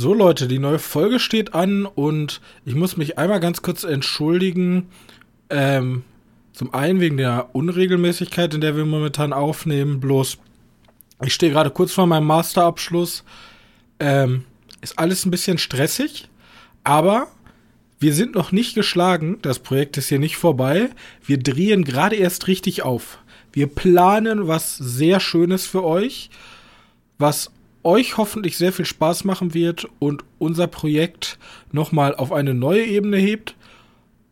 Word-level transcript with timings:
So 0.00 0.14
Leute, 0.14 0.48
die 0.48 0.58
neue 0.58 0.78
Folge 0.78 1.20
steht 1.20 1.52
an 1.52 1.84
und 1.84 2.40
ich 2.64 2.74
muss 2.74 2.96
mich 2.96 3.18
einmal 3.18 3.38
ganz 3.38 3.60
kurz 3.60 3.84
entschuldigen. 3.84 4.88
Ähm, 5.50 6.04
zum 6.54 6.72
einen 6.72 7.00
wegen 7.00 7.18
der 7.18 7.50
Unregelmäßigkeit, 7.52 8.54
in 8.54 8.62
der 8.62 8.78
wir 8.78 8.86
momentan 8.86 9.34
aufnehmen. 9.34 10.00
Bloß, 10.00 10.38
ich 11.22 11.34
stehe 11.34 11.52
gerade 11.52 11.68
kurz 11.68 11.92
vor 11.92 12.06
meinem 12.06 12.24
Masterabschluss. 12.24 13.24
Ähm, 13.98 14.46
ist 14.80 14.98
alles 14.98 15.26
ein 15.26 15.30
bisschen 15.30 15.58
stressig, 15.58 16.30
aber 16.82 17.26
wir 17.98 18.14
sind 18.14 18.34
noch 18.34 18.52
nicht 18.52 18.74
geschlagen. 18.74 19.36
Das 19.42 19.58
Projekt 19.58 19.98
ist 19.98 20.08
hier 20.08 20.18
nicht 20.18 20.38
vorbei. 20.38 20.88
Wir 21.26 21.36
drehen 21.36 21.84
gerade 21.84 22.16
erst 22.16 22.46
richtig 22.46 22.80
auf. 22.84 23.18
Wir 23.52 23.66
planen 23.66 24.48
was 24.48 24.78
sehr 24.78 25.20
Schönes 25.20 25.66
für 25.66 25.84
euch, 25.84 26.30
was 27.18 27.50
euch 27.82 28.16
hoffentlich 28.16 28.56
sehr 28.56 28.72
viel 28.72 28.84
Spaß 28.84 29.24
machen 29.24 29.54
wird 29.54 29.88
und 29.98 30.24
unser 30.38 30.66
Projekt 30.66 31.38
nochmal 31.72 32.14
auf 32.14 32.32
eine 32.32 32.54
neue 32.54 32.84
Ebene 32.84 33.16
hebt 33.16 33.54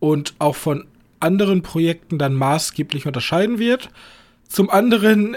und 0.00 0.34
auch 0.38 0.56
von 0.56 0.86
anderen 1.20 1.62
Projekten 1.62 2.18
dann 2.18 2.34
maßgeblich 2.34 3.06
unterscheiden 3.06 3.58
wird. 3.58 3.88
Zum 4.48 4.70
anderen 4.70 5.36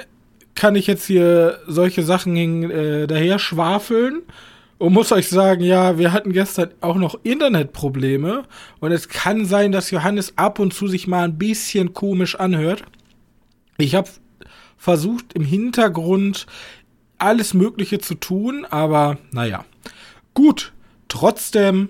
kann 0.55 0.75
ich 0.75 0.87
jetzt 0.87 1.05
hier 1.05 1.59
solche 1.67 2.03
Sachen 2.03 2.35
äh, 2.69 3.07
daher 3.07 3.39
schwafeln 3.39 4.21
und 4.77 4.93
muss 4.93 5.11
euch 5.11 5.29
sagen, 5.29 5.63
ja, 5.63 5.97
wir 5.97 6.11
hatten 6.11 6.33
gestern 6.33 6.71
auch 6.81 6.95
noch 6.95 7.19
Internetprobleme 7.23 8.43
und 8.79 8.91
es 8.91 9.09
kann 9.09 9.45
sein, 9.45 9.71
dass 9.71 9.91
Johannes 9.91 10.37
ab 10.37 10.59
und 10.59 10.73
zu 10.73 10.87
sich 10.87 11.07
mal 11.07 11.23
ein 11.23 11.37
bisschen 11.37 11.93
komisch 11.93 12.35
anhört. 12.35 12.83
Ich 13.77 13.95
habe 13.95 14.09
versucht 14.77 15.33
im 15.33 15.43
Hintergrund 15.43 16.47
alles 17.21 17.53
Mögliche 17.53 17.99
zu 17.99 18.15
tun, 18.15 18.65
aber 18.69 19.17
naja. 19.31 19.65
Gut, 20.33 20.73
trotzdem 21.07 21.89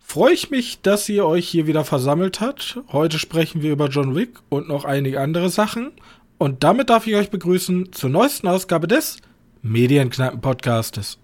freue 0.00 0.32
ich 0.32 0.50
mich, 0.50 0.80
dass 0.82 1.08
ihr 1.08 1.26
euch 1.26 1.48
hier 1.48 1.66
wieder 1.66 1.84
versammelt 1.84 2.40
habt. 2.40 2.80
Heute 2.92 3.18
sprechen 3.18 3.62
wir 3.62 3.72
über 3.72 3.88
John 3.88 4.14
Wick 4.14 4.38
und 4.48 4.68
noch 4.68 4.84
einige 4.84 5.20
andere 5.20 5.50
Sachen. 5.50 5.92
Und 6.38 6.64
damit 6.64 6.90
darf 6.90 7.06
ich 7.06 7.14
euch 7.14 7.30
begrüßen 7.30 7.92
zur 7.92 8.10
neuesten 8.10 8.48
Ausgabe 8.48 8.88
des 8.88 9.18
Medienkneipen-Podcastes. 9.62 11.18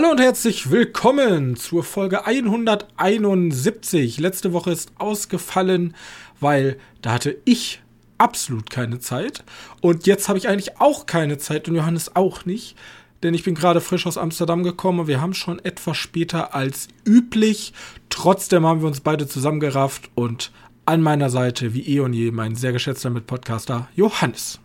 Hallo 0.00 0.12
und 0.12 0.20
herzlich 0.22 0.70
willkommen 0.70 1.56
zur 1.56 1.84
Folge 1.84 2.24
171. 2.24 4.18
Letzte 4.18 4.54
Woche 4.54 4.70
ist 4.72 4.92
ausgefallen, 4.96 5.94
weil 6.40 6.78
da 7.02 7.12
hatte 7.12 7.36
ich 7.44 7.82
absolut 8.16 8.70
keine 8.70 8.98
Zeit. 8.98 9.44
Und 9.82 10.06
jetzt 10.06 10.30
habe 10.30 10.38
ich 10.38 10.48
eigentlich 10.48 10.80
auch 10.80 11.04
keine 11.04 11.36
Zeit 11.36 11.68
und 11.68 11.74
Johannes 11.74 12.16
auch 12.16 12.46
nicht. 12.46 12.78
Denn 13.22 13.34
ich 13.34 13.44
bin 13.44 13.54
gerade 13.54 13.82
frisch 13.82 14.06
aus 14.06 14.16
Amsterdam 14.16 14.62
gekommen 14.62 15.00
und 15.00 15.06
wir 15.06 15.20
haben 15.20 15.34
schon 15.34 15.62
etwas 15.62 15.98
später 15.98 16.54
als 16.54 16.88
üblich. 17.06 17.74
Trotzdem 18.08 18.64
haben 18.64 18.80
wir 18.80 18.88
uns 18.88 19.00
beide 19.00 19.28
zusammengerafft 19.28 20.08
und 20.14 20.50
an 20.86 21.02
meiner 21.02 21.28
Seite, 21.28 21.74
wie 21.74 21.86
eh 21.86 22.00
und 22.00 22.14
je, 22.14 22.30
mein 22.30 22.56
sehr 22.56 22.72
geschätzter 22.72 23.10
Mitpodcaster 23.10 23.88
Johannes. 23.94 24.60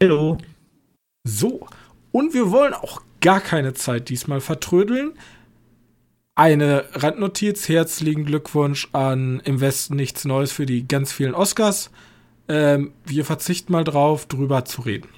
Hallo. 0.00 0.38
So, 1.24 1.66
und 2.12 2.34
wir 2.34 2.52
wollen 2.52 2.72
auch 2.72 3.02
gar 3.26 3.40
keine 3.40 3.74
Zeit 3.74 4.08
diesmal 4.08 4.40
vertrödeln. 4.40 5.14
Eine 6.36 6.84
Randnotiz, 6.92 7.68
herzlichen 7.68 8.24
Glückwunsch 8.24 8.86
an 8.92 9.40
Im 9.40 9.60
Westen 9.60 9.96
nichts 9.96 10.24
Neues 10.24 10.52
für 10.52 10.64
die 10.64 10.86
ganz 10.86 11.12
vielen 11.12 11.34
Oscars. 11.34 11.90
Ähm, 12.46 12.92
wir 13.04 13.24
verzichten 13.24 13.72
mal 13.72 13.82
drauf, 13.82 14.26
drüber 14.26 14.64
zu 14.64 14.82
reden. 14.82 15.08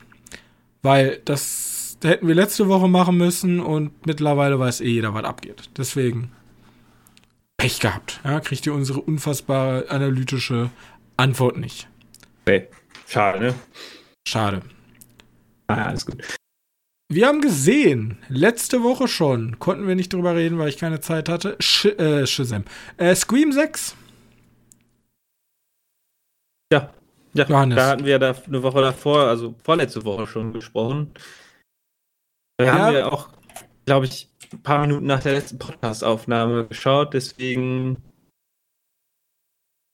Weil 0.81 1.21
das 1.27 1.99
hätten 2.03 2.27
wir 2.27 2.35
letzte 2.35 2.69
Woche 2.69 2.89
machen 2.89 3.19
müssen 3.19 3.61
und 3.61 4.07
mittlerweile 4.07 4.59
weiß 4.59 4.81
eh 4.81 4.89
jeder, 4.89 5.13
was 5.13 5.25
abgeht. 5.25 5.69
Deswegen 5.77 6.33
Pech 7.59 7.79
gehabt. 7.79 8.21
Ja, 8.25 8.41
kriegt 8.41 8.65
ihr 8.65 8.73
unsere 8.73 9.03
unfassbare 9.03 9.91
analytische 9.91 10.71
Antwort 11.19 11.59
nicht. 11.59 11.91
Schade, 13.07 13.39
ne? 13.39 13.55
Schade. 14.27 14.63
Ah, 15.67 15.85
alles 15.89 16.07
gut. 16.07 16.23
Wir 17.11 17.27
haben 17.27 17.41
gesehen, 17.41 18.19
letzte 18.29 18.83
Woche 18.83 19.09
schon, 19.09 19.59
konnten 19.59 19.89
wir 19.89 19.95
nicht 19.95 20.13
drüber 20.13 20.37
reden, 20.37 20.59
weil 20.59 20.69
ich 20.69 20.77
keine 20.77 21.01
Zeit 21.01 21.31
hatte. 21.31 21.57
Sh 21.59 21.87
äh, 21.87 22.27
Shazam. 22.27 22.65
Äh, 22.99 23.15
Scream 23.15 23.51
6. 23.51 23.97
Ja, 26.71 26.93
ja 27.33 27.47
Johannes. 27.47 27.77
da 27.77 27.89
hatten 27.89 28.05
wir 28.05 28.19
da 28.19 28.35
eine 28.47 28.63
Woche 28.63 28.83
davor, 28.83 29.23
also 29.23 29.55
vorletzte 29.65 30.05
Woche 30.05 30.27
schon 30.27 30.53
gesprochen. 30.53 31.15
Da 32.59 32.67
ja. 32.67 32.73
haben 32.75 32.95
wir 32.95 33.11
auch, 33.11 33.31
glaube 33.87 34.05
ich, 34.05 34.29
ein 34.53 34.63
paar 34.63 34.83
Minuten 34.83 35.07
nach 35.07 35.23
der 35.23 35.33
letzten 35.33 35.59
Podcast-Aufnahme 35.59 36.67
geschaut, 36.67 37.15
deswegen. 37.15 38.03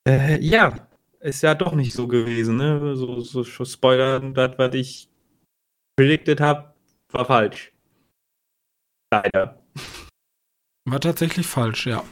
Äh, 0.09 0.41
ja, 0.41 0.89
ist 1.21 1.43
ja 1.43 1.55
doch 1.55 1.75
nicht 1.75 1.95
so 1.95 2.09
gewesen, 2.09 2.57
ne? 2.57 2.97
So, 2.97 3.21
so, 3.21 3.45
so 3.45 3.65
Spoilern, 3.65 4.35
das, 4.35 4.59
was 4.59 4.75
ich 4.75 5.09
predicted 5.97 6.41
habe, 6.41 6.74
war 7.15 7.25
falsch. 7.25 7.73
Leider. 9.13 9.63
War 10.87 11.01
tatsächlich 11.01 11.47
falsch, 11.47 11.87
ja. 11.87 12.05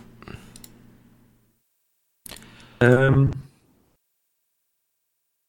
Ähm. 2.81 3.31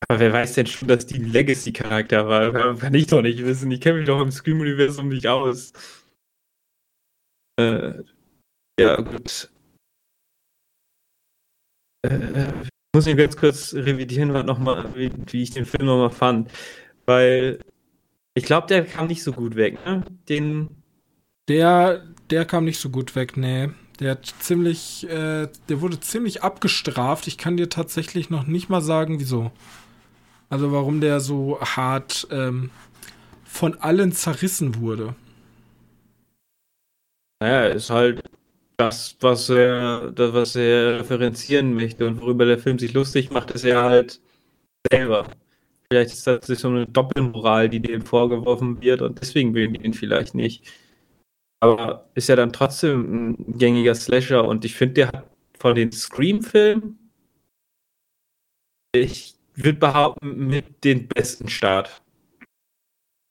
Aber 0.07 0.19
wer 0.19 0.33
weiß 0.33 0.53
denn 0.55 0.67
schon, 0.67 0.87
dass 0.87 1.05
die 1.05 1.17
Legacy-Charakter 1.17 2.27
war? 2.27 2.75
Kann 2.77 2.93
ich 2.93 3.07
doch 3.07 3.21
nicht 3.21 3.43
wissen. 3.43 3.71
Ich 3.71 3.79
kenne 3.79 3.99
mich 3.99 4.07
doch 4.07 4.21
im 4.21 4.31
Scream-Universum 4.31 5.07
nicht 5.07 5.27
aus. 5.27 5.71
Äh, 7.57 8.03
ja, 8.79 8.97
gut. 8.97 9.51
Äh, 12.05 12.51
ich 12.63 12.69
muss 12.93 13.07
ihn 13.07 13.17
ganz 13.17 13.37
kurz 13.37 13.73
revidieren, 13.73 14.45
noch 14.45 14.59
mal, 14.59 14.93
wie, 14.95 15.11
wie 15.31 15.43
ich 15.43 15.51
den 15.51 15.65
Film 15.65 15.85
nochmal 15.85 16.11
fand. 16.11 16.51
Weil 17.05 17.59
ich 18.35 18.45
glaube, 18.45 18.67
der 18.67 18.85
kam 18.85 19.07
nicht 19.07 19.23
so 19.23 19.31
gut 19.31 19.55
weg, 19.55 19.83
ne? 19.85 20.03
Den. 20.29 20.69
Der, 21.47 22.03
der 22.29 22.45
kam 22.45 22.65
nicht 22.65 22.79
so 22.79 22.89
gut 22.89 23.15
weg, 23.15 23.35
nee. 23.35 23.69
Der 23.99 24.11
hat 24.11 24.25
ziemlich, 24.39 25.07
äh, 25.09 25.47
der 25.69 25.81
wurde 25.81 25.99
ziemlich 25.99 26.41
abgestraft. 26.41 27.27
Ich 27.27 27.37
kann 27.37 27.57
dir 27.57 27.69
tatsächlich 27.69 28.29
noch 28.29 28.45
nicht 28.45 28.69
mal 28.69 28.81
sagen, 28.81 29.19
wieso. 29.19 29.51
Also 30.49 30.71
warum 30.71 31.01
der 31.01 31.19
so 31.19 31.59
hart 31.61 32.27
ähm, 32.31 32.69
von 33.43 33.75
allen 33.75 34.11
zerrissen 34.13 34.75
wurde. 34.79 35.15
Naja, 37.39 37.67
ist 37.67 37.89
halt 37.89 38.23
das, 38.77 39.17
was 39.19 39.49
er, 39.49 40.11
das, 40.11 40.33
was 40.33 40.55
er 40.55 40.99
referenzieren 40.99 41.73
möchte 41.73 42.07
und 42.07 42.21
worüber 42.21 42.45
der 42.45 42.59
Film 42.59 42.79
sich 42.79 42.93
lustig 42.93 43.31
macht, 43.31 43.51
ist 43.51 43.65
er 43.65 43.83
halt 43.83 44.21
selber. 44.91 45.27
Vielleicht 45.93 46.13
ist 46.13 46.25
das 46.25 46.47
so 46.47 46.69
eine 46.69 46.87
Doppelmoral, 46.87 47.69
die 47.69 47.79
dem 47.79 48.01
vorgeworfen 48.01 48.81
wird 48.81 49.03
und 49.03 49.21
deswegen 49.21 49.53
will 49.53 49.67
die 49.67 49.85
ihn 49.85 49.93
vielleicht 49.93 50.33
nicht. 50.33 50.65
Aber 51.59 52.09
ist 52.15 52.29
ja 52.29 52.35
dann 52.35 52.51
trotzdem 52.51 53.35
ein 53.35 53.59
gängiger 53.59 53.93
Slasher 53.93 54.43
und 54.43 54.65
ich 54.65 54.73
finde, 54.73 54.93
der 54.95 55.07
hat 55.09 55.29
von 55.55 55.75
den 55.75 55.91
Scream-Filmen, 55.91 56.97
ich 58.95 59.35
würde 59.53 59.77
behaupten, 59.77 60.47
mit 60.47 60.83
den 60.83 61.07
besten 61.07 61.47
Start. 61.47 62.01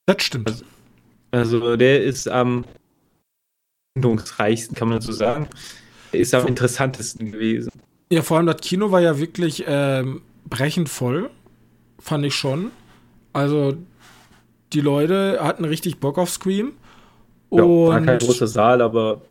Das 0.05 0.23
stimmt. 0.23 0.47
Also, 0.47 0.65
also 1.31 1.75
der 1.75 2.01
ist 2.01 2.29
am 2.29 2.63
bindungsreichsten, 3.93 4.73
kann 4.73 4.87
man 4.87 5.01
so 5.01 5.11
sagen. 5.11 5.49
Der 6.13 6.21
ist 6.21 6.33
am 6.33 6.47
interessantesten 6.47 7.29
gewesen. 7.29 7.73
Ja, 8.09 8.21
vor 8.21 8.37
allem 8.37 8.45
das 8.45 8.61
Kino 8.61 8.89
war 8.89 9.01
ja 9.01 9.19
wirklich 9.19 9.65
ähm, 9.67 10.21
brechend 10.45 10.87
voll 10.87 11.29
fand 12.03 12.25
ich 12.25 12.35
schon. 12.35 12.71
Also, 13.31 13.75
die 14.73 14.81
Leute 14.81 15.39
hatten 15.41 15.65
richtig 15.65 15.99
Bock 15.99 16.17
auf 16.17 16.29
Scream. 16.29 16.73
Und 17.49 17.59
ja, 17.59 17.65
war 17.65 18.01
kein 18.01 18.19
großer 18.19 18.47
Saal, 18.47 18.81
aber. 18.81 19.21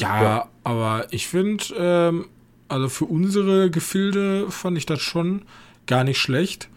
Ja, 0.00 0.22
ja. 0.22 0.48
aber 0.64 1.06
ich 1.10 1.28
finde, 1.28 1.64
ähm, 1.76 2.26
also 2.68 2.88
für 2.88 3.04
unsere 3.04 3.70
Gefilde 3.70 4.50
fand 4.50 4.78
ich 4.78 4.86
das 4.86 5.00
schon 5.00 5.42
gar 5.86 6.04
nicht 6.04 6.18
schlecht. 6.18 6.68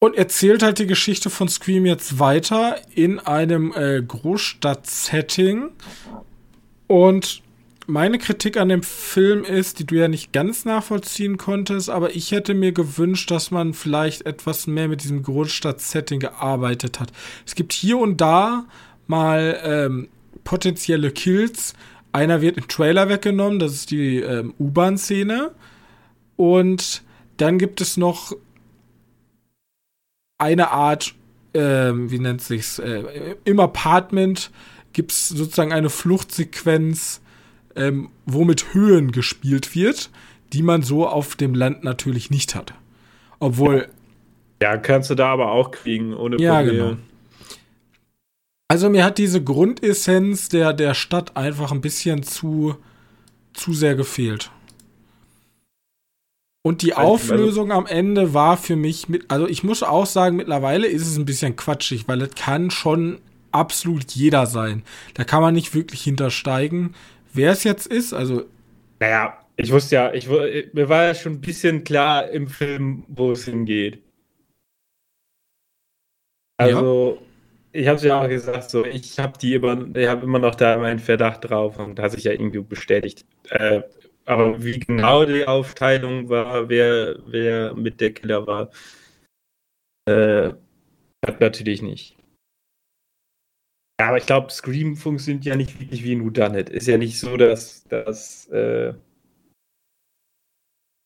Und 0.00 0.16
erzählt 0.16 0.64
halt 0.64 0.80
die 0.80 0.86
Geschichte 0.86 1.30
von 1.30 1.48
Scream 1.48 1.86
jetzt 1.86 2.18
weiter 2.18 2.76
in 2.92 3.20
einem 3.20 3.72
äh, 3.72 4.02
Großstadt-Setting. 4.02 5.70
Und 6.88 7.42
meine 7.86 8.18
Kritik 8.18 8.56
an 8.56 8.68
dem 8.68 8.82
Film 8.82 9.44
ist, 9.44 9.78
die 9.78 9.86
du 9.86 9.96
ja 9.96 10.08
nicht 10.08 10.32
ganz 10.32 10.64
nachvollziehen 10.64 11.36
konntest, 11.36 11.90
aber 11.90 12.14
ich 12.14 12.30
hätte 12.30 12.54
mir 12.54 12.72
gewünscht, 12.72 13.30
dass 13.30 13.50
man 13.50 13.74
vielleicht 13.74 14.26
etwas 14.26 14.66
mehr 14.66 14.88
mit 14.88 15.02
diesem 15.02 15.22
Großstadt-Setting 15.22 16.20
gearbeitet 16.20 17.00
hat. 17.00 17.12
Es 17.46 17.54
gibt 17.54 17.72
hier 17.72 17.98
und 17.98 18.20
da 18.20 18.66
mal 19.06 19.60
ähm, 19.64 20.08
potenzielle 20.44 21.10
Kills. 21.10 21.74
Einer 22.12 22.40
wird 22.40 22.56
im 22.56 22.68
Trailer 22.68 23.08
weggenommen, 23.08 23.58
das 23.58 23.72
ist 23.72 23.90
die 23.90 24.18
ähm, 24.18 24.54
U-Bahn-Szene. 24.58 25.52
Und 26.36 27.02
dann 27.36 27.58
gibt 27.58 27.80
es 27.80 27.96
noch 27.96 28.36
eine 30.38 30.70
Art, 30.70 31.14
ähm, 31.54 32.10
wie 32.10 32.18
nennt 32.18 32.42
sich's, 32.42 32.78
äh, 32.78 33.36
im 33.44 33.60
Apartment 33.60 34.50
gibt 34.92 35.12
es 35.12 35.28
sozusagen 35.28 35.72
eine 35.72 35.88
Fluchtsequenz, 35.88 37.21
ähm, 37.76 38.10
wo 38.26 38.44
mit 38.44 38.74
Höhen 38.74 39.12
gespielt 39.12 39.74
wird, 39.74 40.10
die 40.52 40.62
man 40.62 40.82
so 40.82 41.06
auf 41.06 41.36
dem 41.36 41.54
Land 41.54 41.84
natürlich 41.84 42.30
nicht 42.30 42.54
hat. 42.54 42.74
Obwohl. 43.38 43.88
Ja, 44.62 44.76
kannst 44.76 45.10
du 45.10 45.14
da 45.14 45.32
aber 45.32 45.50
auch 45.50 45.70
kriegen, 45.70 46.14
ohne 46.14 46.40
ja, 46.40 46.56
Probleme. 46.56 46.78
Genau. 46.78 46.96
Also 48.68 48.88
mir 48.88 49.04
hat 49.04 49.18
diese 49.18 49.42
Grundessenz 49.42 50.48
der, 50.48 50.72
der 50.72 50.94
Stadt 50.94 51.36
einfach 51.36 51.72
ein 51.72 51.80
bisschen 51.80 52.22
zu, 52.22 52.76
zu 53.52 53.74
sehr 53.74 53.96
gefehlt. 53.96 54.50
Und 56.62 56.82
die 56.82 56.94
also, 56.94 57.12
Auflösung 57.12 57.72
am 57.72 57.86
Ende 57.86 58.34
war 58.34 58.56
für 58.56 58.76
mich 58.76 59.08
mit, 59.08 59.30
also 59.30 59.48
ich 59.48 59.64
muss 59.64 59.82
auch 59.82 60.06
sagen, 60.06 60.36
mittlerweile 60.36 60.86
ist 60.86 61.06
es 61.06 61.16
ein 61.16 61.24
bisschen 61.24 61.56
quatschig, 61.56 62.06
weil 62.06 62.22
es 62.22 62.34
kann 62.36 62.70
schon 62.70 63.18
absolut 63.50 64.12
jeder 64.12 64.46
sein. 64.46 64.84
Da 65.14 65.24
kann 65.24 65.42
man 65.42 65.54
nicht 65.54 65.74
wirklich 65.74 66.02
hintersteigen, 66.02 66.94
wer 67.32 67.52
es 67.52 67.64
jetzt 67.64 67.86
ist. 67.86 68.12
Also. 68.12 68.44
Naja, 69.00 69.38
ich 69.56 69.72
wusste 69.72 69.96
ja, 69.96 70.12
ich, 70.12 70.28
mir 70.28 70.88
war 70.88 71.04
ja 71.04 71.14
schon 71.14 71.34
ein 71.34 71.40
bisschen 71.40 71.84
klar 71.84 72.28
im 72.30 72.46
Film, 72.46 73.04
wo 73.08 73.32
es 73.32 73.44
hingeht. 73.44 74.02
Also, 76.58 77.18
ja 77.20 77.26
ich 77.72 77.86
habe 77.88 77.96
es 77.96 78.02
ja 78.02 78.20
auch 78.20 78.28
gesagt, 78.28 78.70
so 78.70 78.84
ich 78.84 79.18
habe 79.18 79.38
die 79.38 79.54
immer, 79.54 79.96
ich 79.96 80.06
habe 80.06 80.24
immer 80.24 80.38
noch 80.38 80.54
da 80.54 80.76
meinen 80.78 80.98
Verdacht 80.98 81.48
drauf 81.48 81.78
und 81.78 81.98
da 81.98 82.04
hat 82.04 82.12
sich 82.12 82.24
ja 82.24 82.32
irgendwie 82.32 82.60
bestätigt. 82.60 83.24
Äh, 83.48 83.82
aber 84.24 84.62
wie 84.62 84.78
genau 84.78 85.24
die 85.24 85.46
Aufteilung 85.46 86.28
war, 86.28 86.68
wer, 86.68 87.16
wer 87.26 87.74
mit 87.74 88.00
der 88.00 88.12
Killer 88.12 88.46
war, 88.46 88.70
äh, 90.06 90.52
hat 91.26 91.40
natürlich 91.40 91.82
nicht. 91.82 92.16
Ja, 94.02 94.08
aber 94.08 94.18
ich 94.18 94.26
glaube, 94.26 94.50
Scream 94.50 94.96
funktioniert 94.96 95.44
ja 95.44 95.54
nicht 95.54 95.78
wirklich 95.78 96.02
wie 96.02 96.16
ein 96.16 96.24
Whodunit. 96.24 96.68
Ist 96.70 96.88
ja 96.88 96.98
nicht 96.98 97.20
so, 97.20 97.36
dass, 97.36 97.84
dass, 97.84 98.48
äh, 98.48 98.94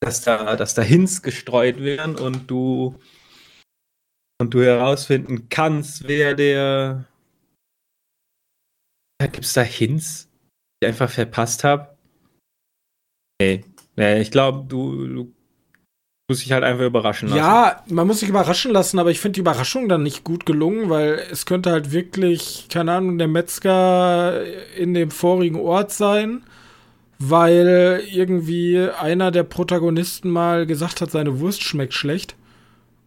dass, 0.00 0.22
da, 0.22 0.56
dass 0.56 0.72
da 0.72 0.80
Hints 0.80 1.20
gestreut 1.20 1.78
werden 1.82 2.16
und 2.16 2.50
du 2.50 2.98
und 4.40 4.54
du 4.54 4.62
herausfinden 4.62 5.50
kannst, 5.50 6.08
wer 6.08 6.34
der. 6.34 7.04
Gibt 9.20 9.44
es 9.44 9.52
da 9.52 9.60
Hints, 9.60 10.30
die 10.32 10.86
ich 10.86 10.88
einfach 10.88 11.10
verpasst 11.10 11.64
habe? 11.64 11.98
Nee. 13.42 13.62
nee, 13.96 14.22
ich 14.22 14.30
glaube, 14.30 14.66
du, 14.66 15.06
du 15.06 15.35
musst 16.28 16.44
dich 16.44 16.52
halt 16.52 16.64
einfach 16.64 16.84
überraschen 16.84 17.28
lassen. 17.28 17.38
Ja, 17.38 17.82
man 17.88 18.06
muss 18.06 18.20
sich 18.20 18.28
überraschen 18.28 18.72
lassen, 18.72 18.98
aber 18.98 19.10
ich 19.10 19.20
finde 19.20 19.34
die 19.34 19.40
Überraschung 19.40 19.88
dann 19.88 20.02
nicht 20.02 20.24
gut 20.24 20.44
gelungen, 20.44 20.90
weil 20.90 21.22
es 21.30 21.46
könnte 21.46 21.70
halt 21.70 21.92
wirklich, 21.92 22.66
keine 22.68 22.92
Ahnung, 22.92 23.18
der 23.18 23.28
Metzger 23.28 24.42
in 24.76 24.94
dem 24.94 25.10
vorigen 25.10 25.60
Ort 25.60 25.92
sein, 25.92 26.42
weil 27.18 28.02
irgendwie 28.10 28.88
einer 29.00 29.30
der 29.30 29.44
Protagonisten 29.44 30.30
mal 30.30 30.66
gesagt 30.66 31.00
hat, 31.00 31.10
seine 31.10 31.38
Wurst 31.38 31.62
schmeckt 31.62 31.94
schlecht. 31.94 32.34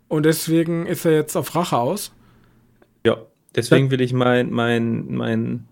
Und 0.08 0.24
deswegen 0.24 0.88
ist 0.88 1.06
er 1.06 1.12
jetzt 1.12 1.36
auf 1.36 1.56
Rache 1.56 1.78
aus. 1.78 2.12
Ja, 3.06 3.18
deswegen 3.54 3.92
will 3.92 4.02
ich 4.02 4.14
mein, 4.14 4.50
mein, 4.50 5.14
mein, 5.14 5.68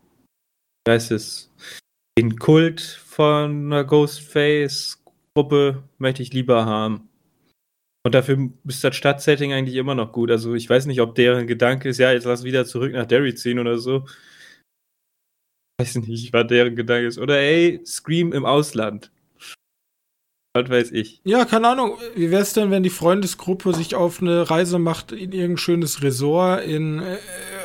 wie 0.86 0.92
heißt 0.92 1.12
es, 1.12 1.50
den 2.18 2.38
Kult 2.38 2.82
von 2.82 3.68
einer 3.68 3.84
Ghostface-Gruppe 3.84 5.84
möchte 5.98 6.22
ich 6.22 6.34
lieber 6.34 6.66
haben. 6.66 7.07
Und 8.08 8.16
dafür 8.16 8.52
ist 8.66 8.86
das 8.86 8.96
Stadtsetting 8.96 9.52
eigentlich 9.52 9.76
immer 9.76 9.94
noch 9.94 10.14
gut. 10.14 10.32
Also 10.32 10.54
ich 10.54 10.70
weiß 10.70 10.86
nicht, 10.86 11.02
ob 11.02 11.16
deren 11.16 11.46
Gedanke 11.46 11.90
ist, 11.90 11.98
ja, 11.98 12.14
jetzt 12.14 12.24
lass 12.24 12.46
wieder 12.46 12.66
zurück 12.66 12.94
nach 12.94 13.06
Derry 13.06 13.36
ziehen 13.36 13.60
oder 13.60 13.80
so. 13.80 14.06
Weiß 15.78 15.96
nicht, 15.96 16.32
was 16.32 16.48
deren 16.48 16.78
Gedanke 16.78 17.06
ist. 17.06 17.18
Oder 17.18 17.38
ey, 17.38 17.82
Scream 17.86 18.32
im 18.32 18.46
Ausland. 18.46 19.12
Was 20.54 20.70
weiß 20.70 20.92
ich. 20.94 21.20
Ja, 21.26 21.44
keine 21.44 21.68
Ahnung. 21.68 21.98
Wie 22.16 22.32
wäre 22.32 22.44
es 22.44 22.54
denn, 22.54 22.72
wenn 22.72 22.84
die 22.84 22.90
Freundesgruppe 22.90 23.74
sich 23.74 23.94
auf 23.94 24.22
eine 24.22 24.50
Reise 24.50 24.80
macht 24.80 25.12
in 25.12 25.34
irgendein 25.34 25.58
schönes 25.58 26.02
Resort 26.02 26.64
in, 26.64 27.00
äh, 27.00 27.18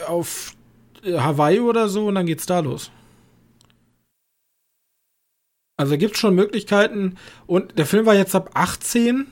auf 0.08 0.56
Hawaii 1.04 1.60
oder 1.60 1.88
so 1.88 2.08
und 2.08 2.16
dann 2.16 2.26
geht's 2.26 2.46
da 2.46 2.58
los? 2.58 2.90
Also 5.76 5.96
gibt 5.96 6.16
schon 6.16 6.34
Möglichkeiten. 6.34 7.16
Und 7.46 7.78
der 7.78 7.86
Film 7.86 8.06
war 8.06 8.16
jetzt 8.16 8.34
ab 8.34 8.50
18. 8.54 9.28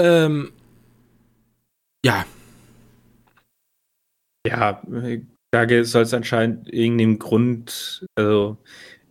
Ähm, 0.00 0.52
ja. 2.04 2.24
Ja, 4.46 4.82
da 5.52 5.84
soll 5.84 6.02
es 6.02 6.14
anscheinend 6.14 6.72
irgendeinen 6.72 7.18
Grund, 7.18 8.06
also 8.16 8.56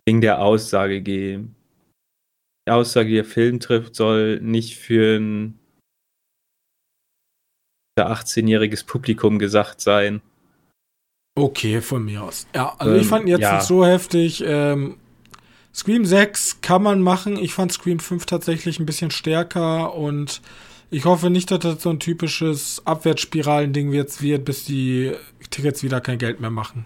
wegen 0.04 0.20
der 0.20 0.42
Aussage 0.42 1.00
geben. 1.02 1.54
Aussage, 2.68 3.08
die 3.08 3.14
der 3.16 3.24
Film 3.24 3.60
trifft, 3.60 3.94
soll 3.94 4.40
nicht 4.40 4.76
für 4.76 5.18
ein 5.18 5.58
18-jähriges 7.98 8.86
Publikum 8.86 9.38
gesagt 9.38 9.80
sein. 9.80 10.22
Okay, 11.38 11.80
von 11.80 12.04
mir 12.04 12.22
aus. 12.22 12.46
Ja, 12.54 12.74
also 12.78 12.94
ähm, 12.94 13.00
ich 13.00 13.06
fand 13.06 13.24
ihn 13.24 13.28
jetzt 13.28 13.40
ja. 13.40 13.56
nicht 13.56 13.66
so 13.66 13.84
heftig. 13.84 14.42
Ähm, 14.44 14.98
Scream 15.74 16.04
6 16.04 16.60
kann 16.60 16.82
man 16.82 17.02
machen. 17.02 17.36
Ich 17.36 17.54
fand 17.54 17.72
Scream 17.72 18.00
5 18.00 18.26
tatsächlich 18.26 18.78
ein 18.80 18.86
bisschen 18.86 19.10
stärker 19.10 19.94
und 19.94 20.40
ich 20.90 21.04
hoffe 21.04 21.30
nicht, 21.30 21.50
dass 21.50 21.60
das 21.60 21.82
so 21.82 21.90
ein 21.90 22.00
typisches 22.00 22.82
Abwärtsspiralen-Ding 22.84 23.92
jetzt 23.92 24.22
wird, 24.22 24.44
bis 24.44 24.64
die 24.64 25.12
Tickets 25.50 25.82
wieder 25.82 26.00
kein 26.00 26.18
Geld 26.18 26.40
mehr 26.40 26.50
machen. 26.50 26.84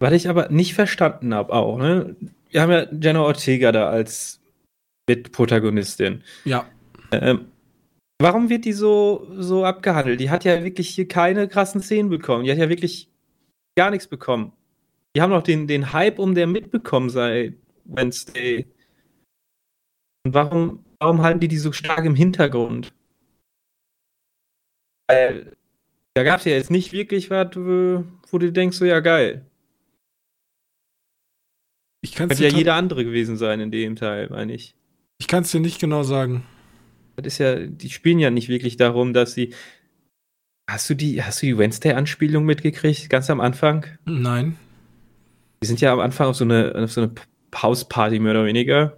Was 0.00 0.12
ich 0.12 0.28
aber 0.28 0.48
nicht 0.48 0.74
verstanden 0.74 1.32
habe 1.34 1.52
auch, 1.52 1.78
ne? 1.78 2.16
Wir 2.50 2.62
haben 2.62 2.70
ja 2.70 2.86
Jenna 2.92 3.22
Ortega 3.22 3.72
da 3.72 3.88
als 3.88 4.40
Mitprotagonistin. 5.08 6.22
Ja. 6.44 6.66
Ähm, 7.12 7.46
warum 8.20 8.48
wird 8.48 8.64
die 8.64 8.72
so, 8.72 9.26
so 9.36 9.64
abgehandelt? 9.64 10.20
Die 10.20 10.30
hat 10.30 10.44
ja 10.44 10.62
wirklich 10.64 10.88
hier 10.90 11.08
keine 11.08 11.48
krassen 11.48 11.80
Szenen 11.80 12.10
bekommen. 12.10 12.44
Die 12.44 12.50
hat 12.50 12.58
ja 12.58 12.68
wirklich 12.68 13.08
gar 13.76 13.90
nichts 13.90 14.06
bekommen. 14.06 14.52
Die 15.16 15.22
haben 15.22 15.30
noch 15.30 15.42
den, 15.42 15.66
den 15.66 15.92
Hype 15.92 16.18
um 16.18 16.34
der 16.34 16.46
mitbekommen 16.46 17.08
seit 17.08 17.54
Wednesday. 17.84 18.66
Und 20.24 20.34
warum, 20.34 20.84
warum 20.98 21.22
halten 21.22 21.40
die 21.40 21.48
die 21.48 21.58
so 21.58 21.72
stark 21.72 22.04
im 22.04 22.14
Hintergrund? 22.14 22.92
Weil 25.08 25.56
da 26.14 26.22
gab 26.22 26.38
es 26.38 26.44
ja 26.44 26.52
jetzt 26.52 26.70
nicht 26.70 26.92
wirklich 26.92 27.30
was, 27.30 27.56
wo 27.56 28.38
du 28.38 28.52
denkst, 28.52 28.76
so 28.76 28.84
ja 28.84 29.00
geil. 29.00 29.44
Ich 32.02 32.14
Könnte 32.14 32.42
ja 32.42 32.50
jeder 32.50 32.74
andere 32.74 33.04
gewesen 33.04 33.36
sein 33.36 33.60
in 33.60 33.70
dem 33.70 33.96
Teil, 33.96 34.28
meine 34.28 34.52
ich. 34.52 34.74
Ich 35.18 35.26
kann 35.26 35.42
es 35.42 35.50
dir 35.50 35.60
nicht 35.60 35.80
genau 35.80 36.02
sagen. 36.02 36.44
Das 37.16 37.26
ist 37.26 37.38
ja, 37.38 37.66
die 37.66 37.90
spielen 37.90 38.18
ja 38.18 38.30
nicht 38.30 38.48
wirklich 38.48 38.76
darum, 38.76 39.12
dass 39.12 39.34
sie. 39.34 39.54
Hast 40.70 40.88
du 40.88 40.94
die, 40.94 41.22
hast 41.22 41.42
du 41.42 41.46
die 41.46 41.58
Wednesday-Anspielung 41.58 42.44
mitgekriegt, 42.44 43.10
ganz 43.10 43.28
am 43.28 43.40
Anfang? 43.40 43.86
Nein. 44.04 44.56
Die 45.62 45.66
sind 45.66 45.80
ja 45.80 45.92
am 45.92 46.00
Anfang 46.00 46.28
auf 46.28 46.36
so 46.36 46.44
eine, 46.44 46.74
auf 46.74 46.92
so 46.92 47.02
eine 47.02 47.14
Hausparty, 47.54 48.18
mehr 48.18 48.32
oder 48.32 48.46
weniger. 48.46 48.96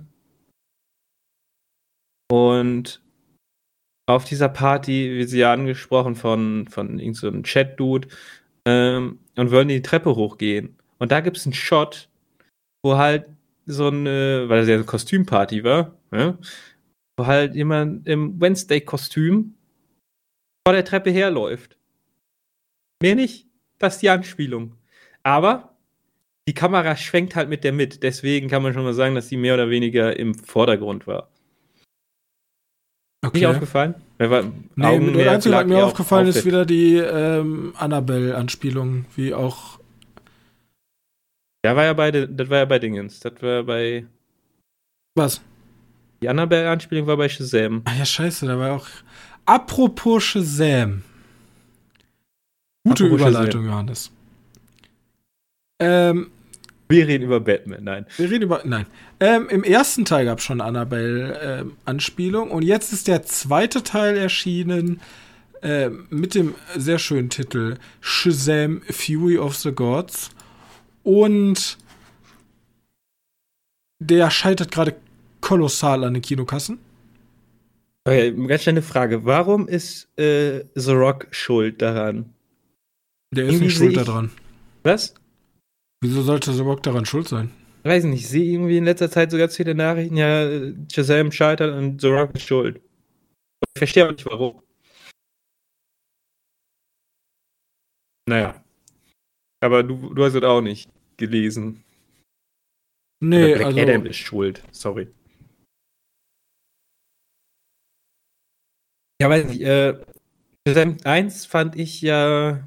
Und 2.31 3.01
auf 4.07 4.25
dieser 4.25 4.49
Party 4.49 5.19
wird 5.19 5.29
sie 5.29 5.41
ja 5.41 5.53
angesprochen 5.53 6.15
von, 6.15 6.69
von 6.69 6.99
irgendeinem 6.99 7.15
so 7.15 7.43
Chat-Dude 7.43 8.09
ähm, 8.65 9.19
und 9.37 9.51
wollen 9.51 9.69
die 9.69 9.83
Treppe 9.83 10.15
hochgehen. 10.15 10.77
Und 10.99 11.13
da 11.13 11.21
gibt 11.21 11.37
es 11.37 11.47
einen 11.47 11.53
Shot, 11.53 12.09
wo 12.85 12.97
halt 12.97 13.29
so 13.67 13.89
eine, 13.89 14.49
weil 14.49 14.61
es 14.61 14.69
ja 14.69 14.77
eine 14.77 14.85
Kostümparty 14.85 15.65
war, 15.65 15.97
ja, 16.13 16.39
wo 17.19 17.27
halt 17.27 17.55
jemand 17.57 18.07
im 18.07 18.41
Wednesday-Kostüm 18.41 19.55
vor 20.65 20.73
der 20.73 20.85
Treppe 20.85 21.11
herläuft. 21.11 21.77
Mehr 23.03 23.17
nicht, 23.17 23.49
das 23.79 23.95
ist 23.95 24.03
die 24.03 24.11
Anspielung. 24.11 24.77
Aber 25.23 25.77
die 26.49 26.55
Kamera 26.55 26.97
schwenkt 26.97 27.35
halt 27.35 27.49
mit 27.49 27.65
der 27.65 27.73
mit, 27.73 28.05
deswegen 28.05 28.49
kann 28.49 28.63
man 28.63 28.73
schon 28.73 28.85
mal 28.85 28.95
sagen, 28.95 29.17
dass 29.17 29.29
sie 29.29 29.37
mehr 29.37 29.55
oder 29.55 29.69
weniger 29.69 30.17
im 30.17 30.35
Vordergrund 30.35 31.07
war. 31.09 31.29
Okay. 33.27 33.39
Nicht 33.39 33.47
aufgefallen? 33.47 33.95
Wer 34.19 34.31
war 34.31 34.45
nee, 34.77 34.87
Augen 34.87 35.13
der 35.13 35.33
Einzige, 35.33 35.55
was 35.55 35.67
mir 35.67 35.85
aufgefallen 35.85 36.27
ist, 36.27 36.45
wieder 36.45 36.65
die 36.65 36.97
ähm, 36.97 37.75
Annabelle-Anspielung, 37.77 39.05
wie 39.15 39.35
auch. 39.35 39.79
Ja, 41.65 41.77
war 41.77 41.85
ja 41.85 41.93
bei, 41.93 42.11
das 42.11 42.49
war 42.49 42.59
ja 42.59 42.65
bei 42.65 42.79
Dingens. 42.79 43.21
Das 43.21 43.35
war 43.43 43.65
bei. 43.65 44.07
Was? 45.15 45.41
Die 46.23 46.29
Annabelle-Anspielung 46.29 47.07
war 47.07 47.17
bei 47.17 47.29
Shazam. 47.29 47.83
Ah 47.85 47.95
ja, 47.99 48.05
scheiße, 48.05 48.47
da 48.47 48.59
war 48.59 48.77
auch. 48.77 48.87
Apropos 49.45 50.25
Shazam. 50.25 51.03
Gute 52.85 53.05
Apropos 53.05 53.21
Überleitung, 53.21 53.63
Shazam. 53.63 53.67
Johannes. 53.67 54.11
Ähm, 55.79 56.31
Wir 56.89 57.09
reden 57.09 57.25
über 57.25 57.41
Batman, 57.41 57.83
nein. 57.83 58.07
Wir 58.17 58.31
reden 58.31 58.45
über. 58.45 58.63
Nein. 58.65 58.87
Ähm, 59.19 59.49
Im 59.49 59.65
ersten 59.65 60.05
Teil 60.05 60.27
gab 60.27 60.39
es 60.39 60.45
schon 60.45 60.61
Annabelle-Anspielung 60.61 62.49
ähm, 62.49 62.55
und 62.55 62.63
jetzt 62.63 62.93
ist 62.93 63.09
der 63.09 63.25
zweite 63.25 63.83
Teil 63.83 64.17
erschienen 64.17 65.01
äh, 65.63 65.91
mit 66.11 66.35
dem 66.35 66.55
sehr 66.77 66.99
schönen 66.99 67.29
Titel 67.29 67.77
Shazam 68.01 68.83
Fury 68.89 69.39
of 69.39 69.57
the 69.57 69.73
Gods. 69.73 70.31
Und 71.03 71.79
der 73.99 74.31
scheitert 74.31 74.71
gerade 74.71 74.95
kolossal 75.41 76.05
an 76.05 76.15
den 76.15 76.23
Kinokassen. 76.23 76.79
Okay, 78.05 78.33
ganz 78.33 78.63
schnell 78.63 78.75
eine 78.75 78.83
Frage. 78.83 79.25
Warum 79.25 79.67
ist 79.67 80.09
äh, 80.17 80.65
The 80.75 80.93
Rock 80.93 81.27
schuld 81.33 81.83
daran? 81.83 82.33
Der 83.33 83.45
ist 83.45 83.51
Irgendwie 83.55 83.65
nicht 83.67 83.77
schuld 83.77 83.97
daran. 83.97 84.31
Was? 84.85 85.15
Wieso 86.03 86.23
sollte 86.23 86.53
The 86.53 86.63
Rock 86.63 86.83
daran 86.83 87.07
schuld 87.07 87.29
sein? 87.29 87.51
Weiß 87.85 88.05
nicht, 88.05 88.21
ich 88.21 88.29
sehe 88.29 88.53
irgendwie 88.53 88.79
in 88.79 88.85
letzter 88.85 89.11
Zeit 89.11 89.31
sogar 89.31 89.49
viele 89.49 89.75
Nachrichten, 89.75 90.17
ja, 90.17 90.49
Shazam 90.93 91.31
scheitert 91.33 91.75
und 91.75 92.01
The 92.01 92.09
Rock 92.09 92.35
ist 92.35 92.47
schuld. 92.47 92.81
Ich 93.75 93.79
verstehe 93.79 94.07
auch 94.07 94.11
nicht 94.11 94.27
warum. 94.27 94.63
Naja. 98.29 98.63
Aber 99.61 99.83
du, 99.83 100.13
du 100.13 100.25
hast 100.25 100.35
es 100.35 100.43
auch 100.43 100.61
nicht 100.61 100.91
gelesen. 101.17 101.85
Nee, 103.23 103.55
Black 103.55 103.67
also. 103.67 103.81
Adam 103.81 104.07
ist 104.07 104.17
schuld, 104.17 104.63
sorry. 104.73 105.09
Ja, 109.23 109.31
weiß 109.31 109.47
nicht, 109.47 109.63
äh, 109.63 109.99
Shazam 110.67 110.99
1 111.05 111.47
fand 111.47 111.77
ich 111.77 112.03
ja 112.03 112.67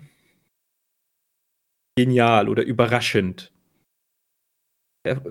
genial 1.99 2.47
oder 2.47 2.63
überraschend. 2.63 3.51
Ja, 5.05 5.21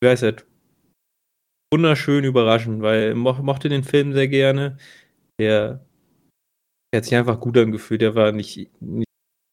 begeistert. 0.00 0.44
Wunderschön 1.72 2.24
überraschend, 2.24 2.82
weil 2.82 3.10
ich 3.10 3.16
mo 3.16 3.32
mochte 3.34 3.68
den 3.68 3.84
Film 3.84 4.12
sehr 4.12 4.26
gerne. 4.26 4.76
Der, 5.38 5.86
der 6.92 6.98
hat 6.98 7.04
sich 7.04 7.14
einfach 7.14 7.38
gut 7.38 7.56
angefühlt. 7.56 8.00
Der 8.00 8.16
war 8.16 8.32
nicht, 8.32 8.70
nicht 8.80 9.06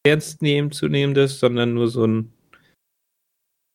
ernst 0.04 0.42
nehmen 0.42 0.72
zu 0.72 0.88
nehmen, 0.88 1.14
das, 1.14 1.38
sondern 1.38 1.74
nur 1.74 1.86
so 1.88 2.04
ein, 2.04 2.32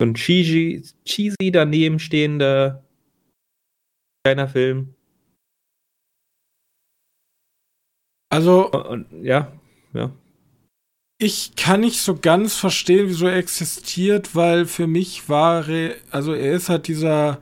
so 0.02 0.08
ein 0.08 0.14
cheesy, 0.14 0.84
cheesy 1.06 1.52
daneben 1.52 2.00
stehender 2.00 2.84
kleiner 4.26 4.50
Film. 4.50 4.94
Also. 8.30 8.70
Ja, 9.22 9.54
ja 9.94 10.12
ich 11.24 11.56
kann 11.56 11.80
nicht 11.80 12.02
so 12.02 12.16
ganz 12.16 12.56
verstehen, 12.56 13.08
wieso 13.08 13.28
er 13.28 13.38
existiert, 13.38 14.36
weil 14.36 14.66
für 14.66 14.88
mich 14.88 15.30
war 15.30 15.68
er, 15.70 15.96
also 16.12 16.34
er 16.34 16.54
ist 16.54 16.68
halt 16.68 16.88
dieser 16.90 17.40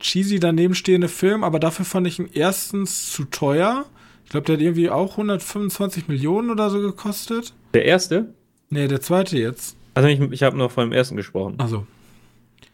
cheesy 0.00 0.40
daneben 0.40 0.74
stehende 0.74 1.08
Film, 1.08 1.44
aber 1.44 1.60
dafür 1.60 1.84
fand 1.84 2.08
ich 2.08 2.18
ihn 2.18 2.28
erstens 2.32 3.12
zu 3.12 3.24
teuer. 3.24 3.86
Ich 4.24 4.30
glaube, 4.30 4.46
der 4.46 4.56
hat 4.56 4.62
irgendwie 4.62 4.90
auch 4.90 5.12
125 5.12 6.08
Millionen 6.08 6.50
oder 6.50 6.68
so 6.68 6.80
gekostet. 6.80 7.54
Der 7.74 7.84
erste? 7.84 8.34
Nee, 8.70 8.88
der 8.88 9.00
zweite 9.00 9.38
jetzt. 9.38 9.76
Also 9.94 10.08
ich, 10.08 10.20
ich 10.20 10.42
habe 10.42 10.58
noch 10.58 10.72
von 10.72 10.88
dem 10.88 10.92
ersten 10.92 11.16
gesprochen. 11.16 11.54
Also. 11.58 11.86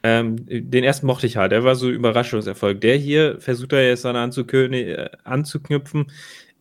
Ähm, 0.03 0.47
den 0.47 0.83
ersten 0.83 1.07
mochte 1.07 1.27
ich 1.27 1.37
halt, 1.37 1.53
der 1.53 1.65
war 1.65 1.75
so 1.75 1.91
Überraschungserfolg. 1.91 2.81
Der 2.81 2.97
hier 2.97 3.39
versucht 3.41 3.75
er 3.75 3.87
jetzt 3.87 4.07
dann 4.07 4.17
äh, 4.17 5.11
anzuknüpfen, 5.25 6.11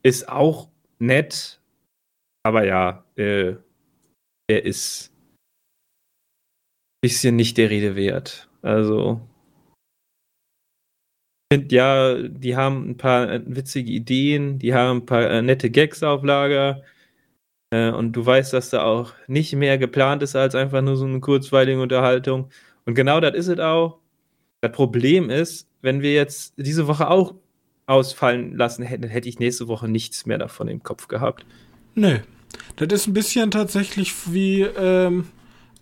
ist 0.04 0.28
auch 0.28 0.68
nett, 1.00 1.62
aber 2.44 2.66
ja, 2.66 3.06
äh, 3.16 3.54
der 4.50 4.66
ist 4.66 5.12
ein 6.98 7.02
bisschen 7.02 7.36
nicht 7.36 7.58
der 7.58 7.70
Rede 7.70 7.96
wert. 7.96 8.50
Also, 8.62 9.22
ich 11.50 11.58
finde 11.58 11.76
ja, 11.76 12.22
die 12.28 12.56
haben 12.56 12.90
ein 12.90 12.98
paar 12.98 13.32
äh, 13.32 13.42
witzige 13.46 13.92
Ideen, 13.92 14.60
die 14.60 14.74
haben 14.74 15.00
ein 15.00 15.06
paar 15.06 15.30
äh, 15.30 15.42
nette 15.42 15.70
Gags 15.70 16.04
auf 16.04 16.24
Lager. 16.24 16.84
Äh, 17.72 17.92
und 17.92 18.14
du 18.14 18.26
weißt, 18.26 18.54
dass 18.54 18.70
da 18.70 18.84
auch 18.84 19.14
nicht 19.28 19.54
mehr 19.54 19.78
geplant 19.78 20.24
ist 20.24 20.36
als 20.36 20.56
einfach 20.56 20.82
nur 20.82 20.98
so 20.98 21.06
eine 21.06 21.20
kurzweilige 21.20 21.82
Unterhaltung. 21.82 22.50
Und 22.86 22.96
genau 22.96 23.20
das 23.20 23.36
ist 23.36 23.48
es 23.48 23.60
auch. 23.60 24.00
Das 24.62 24.72
Problem 24.72 25.30
ist, 25.30 25.70
wenn 25.82 26.02
wir 26.02 26.14
jetzt 26.14 26.54
diese 26.58 26.88
Woche 26.88 27.10
auch 27.10 27.36
ausfallen 27.86 28.58
lassen 28.58 28.84
hätten, 28.84 29.08
hätte 29.08 29.30
ich 29.30 29.40
nächste 29.40 29.68
Woche 29.68 29.88
nichts 29.88 30.26
mehr 30.26 30.38
davon 30.38 30.68
im 30.68 30.84
Kopf 30.84 31.08
gehabt. 31.08 31.46
Nö. 31.96 32.20
Das 32.78 32.88
ist 32.92 33.08
ein 33.08 33.14
bisschen 33.14 33.52
tatsächlich 33.52 34.14
wie 34.32 34.62
ähm, 34.62 35.28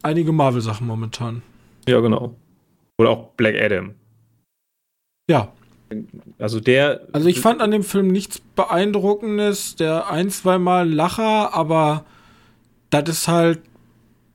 einige 0.02 0.32
Marvel-Sachen 0.32 0.88
momentan. 0.88 1.42
Ja, 1.88 2.00
genau. 2.00 2.36
Oder 2.98 3.10
auch 3.10 3.30
Black 3.32 3.56
Adam. 3.56 3.96
Ja. 5.30 5.52
Also 6.40 6.60
der. 6.60 7.02
Also 7.12 7.28
ich 7.28 7.40
fand 7.42 7.62
an 7.62 7.72
dem 7.72 7.84
Film 7.84 8.08
nichts 8.08 8.40
Beeindruckendes. 8.40 9.76
Der 9.76 10.10
ein, 10.10 10.30
zweimal 10.30 10.90
Lacher, 10.90 11.54
aber 11.54 12.06
das 12.90 13.10
ist 13.10 13.28
halt, 13.28 13.62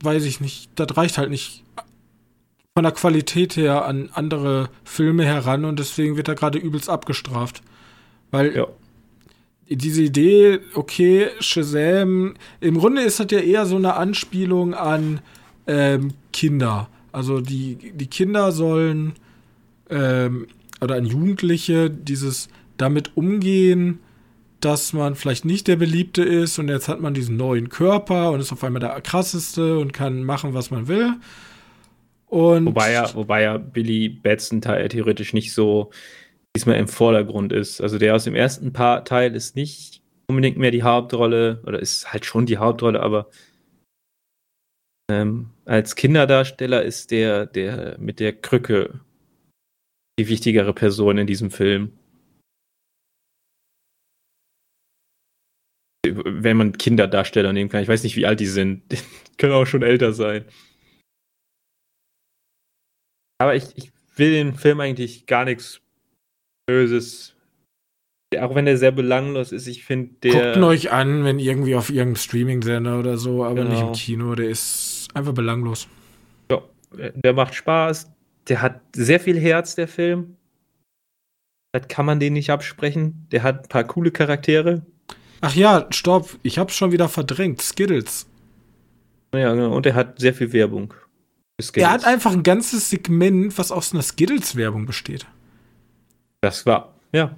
weiß 0.03 0.23
ich 0.25 0.39
nicht, 0.39 0.69
das 0.75 0.95
reicht 0.95 1.17
halt 1.17 1.29
nicht 1.29 1.63
von 2.73 2.83
der 2.83 2.93
Qualität 2.93 3.57
her 3.57 3.85
an 3.85 4.09
andere 4.13 4.69
Filme 4.83 5.25
heran 5.25 5.65
und 5.65 5.79
deswegen 5.79 6.15
wird 6.15 6.29
er 6.29 6.35
gerade 6.35 6.59
übelst 6.59 6.89
abgestraft. 6.89 7.63
Weil 8.29 8.55
ja 8.55 8.67
diese 9.77 10.03
Idee, 10.03 10.59
okay, 10.73 11.27
Shazam, 11.39 12.35
im 12.59 12.77
Grunde 12.77 13.01
ist 13.01 13.19
das 13.19 13.27
ja 13.31 13.39
eher 13.39 13.65
so 13.65 13.77
eine 13.77 13.95
Anspielung 13.95 14.73
an 14.73 15.21
ähm, 15.67 16.13
Kinder. 16.33 16.89
Also 17.11 17.41
die, 17.41 17.91
die 17.93 18.07
Kinder 18.07 18.51
sollen 18.51 19.13
ähm, 19.89 20.47
oder 20.81 20.95
an 20.95 21.05
Jugendliche 21.05 21.89
dieses 21.89 22.49
damit 22.77 23.15
umgehen, 23.15 23.99
dass 24.59 24.93
man 24.93 25.15
vielleicht 25.15 25.45
nicht 25.45 25.67
der 25.67 25.75
Beliebte 25.75 26.23
ist 26.23 26.59
und 26.59 26.69
jetzt 26.69 26.87
hat 26.87 27.01
man 27.01 27.13
diesen 27.13 27.35
neuen 27.37 27.69
Körper 27.69 28.31
und 28.31 28.39
ist 28.39 28.51
auf 28.51 28.63
einmal 28.63 28.79
der 28.79 28.99
krasseste 29.01 29.79
und 29.79 29.91
kann 29.91 30.23
machen, 30.23 30.53
was 30.53 30.71
man 30.71 30.87
will. 30.87 31.13
Und 32.27 32.67
wobei 32.67 32.93
ja, 32.93 33.13
wobei 33.13 33.41
ja 33.41 33.57
Billy 33.57 34.07
Batson 34.07 34.61
theoretisch 34.61 35.33
nicht 35.33 35.53
so 35.53 35.91
diesmal 36.55 36.77
im 36.77 36.87
Vordergrund 36.87 37.53
ist. 37.53 37.81
Also 37.81 37.97
der 37.97 38.15
aus 38.15 38.25
dem 38.25 38.35
ersten 38.35 38.73
Paar 38.73 39.05
Teil 39.05 39.35
ist 39.35 39.55
nicht 39.55 40.01
unbedingt 40.27 40.57
mehr 40.57 40.71
die 40.71 40.83
Hauptrolle 40.83 41.61
oder 41.65 41.79
ist 41.79 42.11
halt 42.11 42.25
schon 42.25 42.45
die 42.45 42.57
Hauptrolle, 42.57 43.01
aber 43.01 43.29
ähm, 45.11 45.51
als 45.65 45.95
Kinderdarsteller 45.95 46.83
ist 46.83 47.11
der, 47.11 47.45
der 47.45 47.97
mit 47.99 48.19
der 48.19 48.33
Krücke 48.33 49.01
die 50.19 50.27
wichtigere 50.27 50.73
Person 50.73 51.17
in 51.17 51.27
diesem 51.27 51.51
Film. 51.51 51.97
Wenn 56.05 56.57
man 56.57 56.77
Kinderdarsteller 56.77 57.53
nehmen 57.53 57.69
kann. 57.69 57.83
Ich 57.83 57.87
weiß 57.87 58.03
nicht, 58.03 58.15
wie 58.15 58.25
alt 58.25 58.39
die 58.39 58.47
sind. 58.47 58.91
Die 58.91 58.97
können 59.37 59.53
auch 59.53 59.65
schon 59.65 59.83
älter 59.83 60.13
sein. 60.13 60.45
Aber 63.39 63.55
ich, 63.55 63.75
ich 63.75 63.91
will 64.15 64.31
den 64.31 64.55
Film 64.55 64.79
eigentlich 64.79 65.25
gar 65.25 65.45
nichts 65.45 65.81
Böses. 66.71 67.35
Auch 68.39 68.55
wenn 68.55 68.63
der 68.63 68.77
sehr 68.77 68.93
belanglos 68.93 69.51
ist, 69.51 69.67
ich 69.67 69.83
finde 69.83 70.13
der. 70.23 70.31
Guckt 70.31 70.55
ihn 70.55 70.63
euch 70.63 70.91
an, 70.91 71.25
wenn 71.25 71.37
irgendwie 71.37 71.75
auf 71.75 71.89
irgendeinem 71.89 72.15
Streaming-Sender 72.15 72.97
oder 72.97 73.17
so, 73.17 73.43
aber 73.43 73.63
genau. 73.63 73.69
nicht 73.69 73.81
im. 73.81 73.91
Kino. 73.93 74.35
Der 74.35 74.49
ist 74.49 75.09
einfach 75.13 75.33
belanglos. 75.33 75.89
Ja, 76.49 76.61
der 76.97 77.33
macht 77.33 77.55
Spaß. 77.55 78.09
Der 78.47 78.61
hat 78.61 78.81
sehr 78.95 79.19
viel 79.19 79.37
Herz, 79.37 79.75
der 79.75 79.89
Film. 79.89 80.37
Das 81.73 81.87
kann 81.89 82.05
man 82.05 82.19
den 82.21 82.33
nicht 82.33 82.49
absprechen. 82.49 83.27
Der 83.31 83.43
hat 83.43 83.65
ein 83.65 83.69
paar 83.69 83.83
coole 83.83 84.11
Charaktere. 84.11 84.85
Ach 85.41 85.55
ja, 85.55 85.87
stopp. 85.89 86.37
Ich 86.43 86.57
hab's 86.57 86.75
schon 86.75 86.93
wieder 86.93 87.09
verdrängt. 87.09 87.61
Skittles. 87.61 88.27
Ja, 89.33 89.53
genau. 89.53 89.75
Und 89.75 89.85
er 89.85 89.95
hat 89.95 90.19
sehr 90.19 90.33
viel 90.33 90.53
Werbung. 90.53 90.93
Er 91.73 91.91
hat 91.91 92.05
einfach 92.05 92.31
ein 92.31 92.43
ganzes 92.43 92.89
Segment, 92.89 93.57
was 93.57 93.71
aus 93.71 93.93
einer 93.93 94.01
Skittles-Werbung 94.01 94.85
besteht. 94.85 95.27
Das 96.41 96.65
war, 96.65 96.93
ja. 97.11 97.35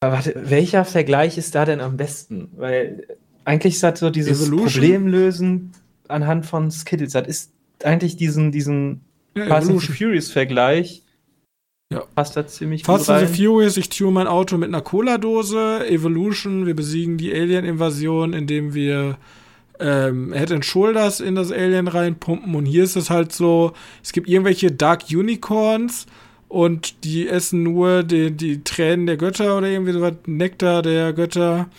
Aber 0.00 0.14
warte, 0.14 0.34
welcher 0.36 0.84
Vergleich 0.84 1.38
ist 1.38 1.54
da 1.54 1.64
denn 1.64 1.80
am 1.80 1.96
besten? 1.96 2.50
Weil 2.56 3.06
eigentlich 3.44 3.74
ist 3.74 3.82
das 3.82 4.00
so 4.00 4.10
dieses 4.10 4.48
Evolution? 4.48 4.82
Problemlösen 4.82 5.72
anhand 6.08 6.46
von 6.46 6.70
Skittles. 6.70 7.12
Das 7.12 7.28
ist 7.28 7.52
eigentlich 7.84 8.16
diesen, 8.16 8.50
diesen 8.52 9.02
ja, 9.36 9.46
Fast 9.46 9.70
and 9.70 9.82
Furious-Vergleich. 9.82 11.02
Ja. 11.92 12.04
Passt 12.14 12.36
da 12.36 12.46
ziemlich 12.46 12.84
Fast 12.84 13.06
gut 13.06 13.14
rein. 13.14 13.26
Fast 13.26 13.36
Furious, 13.36 13.76
ich 13.76 13.90
tue 13.90 14.10
mein 14.10 14.26
Auto 14.26 14.56
mit 14.56 14.68
einer 14.68 14.80
Cola-Dose. 14.80 15.86
Evolution, 15.88 16.66
wir 16.66 16.74
besiegen 16.74 17.18
die 17.18 17.32
Alien-Invasion, 17.32 18.32
indem 18.32 18.74
wir 18.74 19.18
ähm, 19.78 20.32
Head 20.32 20.52
and 20.52 20.64
Shoulders 20.64 21.20
in 21.20 21.34
das 21.34 21.52
Alien 21.52 21.88
reinpumpen. 21.88 22.54
Und 22.54 22.66
hier 22.66 22.84
ist 22.84 22.96
es 22.96 23.10
halt 23.10 23.32
so, 23.32 23.72
es 24.02 24.12
gibt 24.12 24.28
irgendwelche 24.28 24.72
Dark 24.72 25.04
Unicorns 25.10 26.06
und 26.52 27.02
die 27.04 27.28
essen 27.28 27.62
nur 27.62 28.02
die, 28.02 28.30
die 28.30 28.62
Tränen 28.62 29.06
der 29.06 29.16
Götter 29.16 29.56
oder 29.56 29.68
irgendwie 29.68 29.92
sowas, 29.92 30.12
Nektar 30.26 30.82
der 30.82 31.14
Götter. 31.14 31.70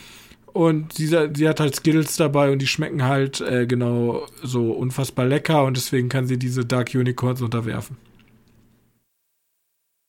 Und 0.51 0.93
sie, 0.93 1.05
sie 1.07 1.47
hat 1.47 1.59
halt 1.59 1.75
Skittles 1.75 2.15
dabei 2.15 2.51
und 2.51 2.59
die 2.59 2.65
schmecken 2.65 3.03
halt 3.03 3.39
äh, 3.41 3.67
genau 3.67 4.25
so 4.41 4.71
unfassbar 4.71 5.25
lecker 5.27 5.63
und 5.63 5.77
deswegen 5.77 6.09
kann 6.09 6.25
sie 6.25 6.39
diese 6.39 6.65
Dark 6.65 6.95
Unicorns 6.95 7.43
unterwerfen. 7.43 7.97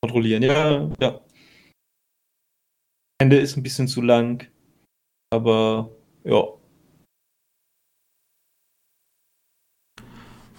Kontrollieren, 0.03 0.43
ja, 0.43 0.91
ja. 0.99 1.21
Ende 3.21 3.37
ist 3.37 3.59
ein 3.59 3.63
bisschen 3.63 3.87
zu 3.87 4.01
lang, 4.01 4.47
aber 5.31 5.91
ja. 6.25 6.43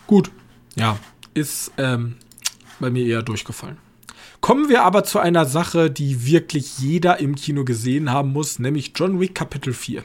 Gut, 0.06 0.32
ja, 0.76 1.00
ist 1.34 1.72
ähm, 1.80 2.18
bei 2.80 2.92
mir 2.92 3.06
eher 3.08 3.24
durchgefallen. 3.24 3.85
Kommen 4.46 4.70
wir 4.70 4.84
aber 4.84 5.04
zu 5.04 5.18
einer 5.18 5.46
Sache, 5.46 5.90
die 5.90 6.28
wirklich 6.28 6.78
jeder 6.78 7.20
im 7.20 7.34
Kino 7.34 7.66
gesehen 7.66 8.12
haben 8.12 8.32
muss, 8.32 8.60
nämlich 8.60 8.92
John 8.96 9.20
Wick 9.20 9.34
Kapitel 9.34 9.74
4. 9.74 10.04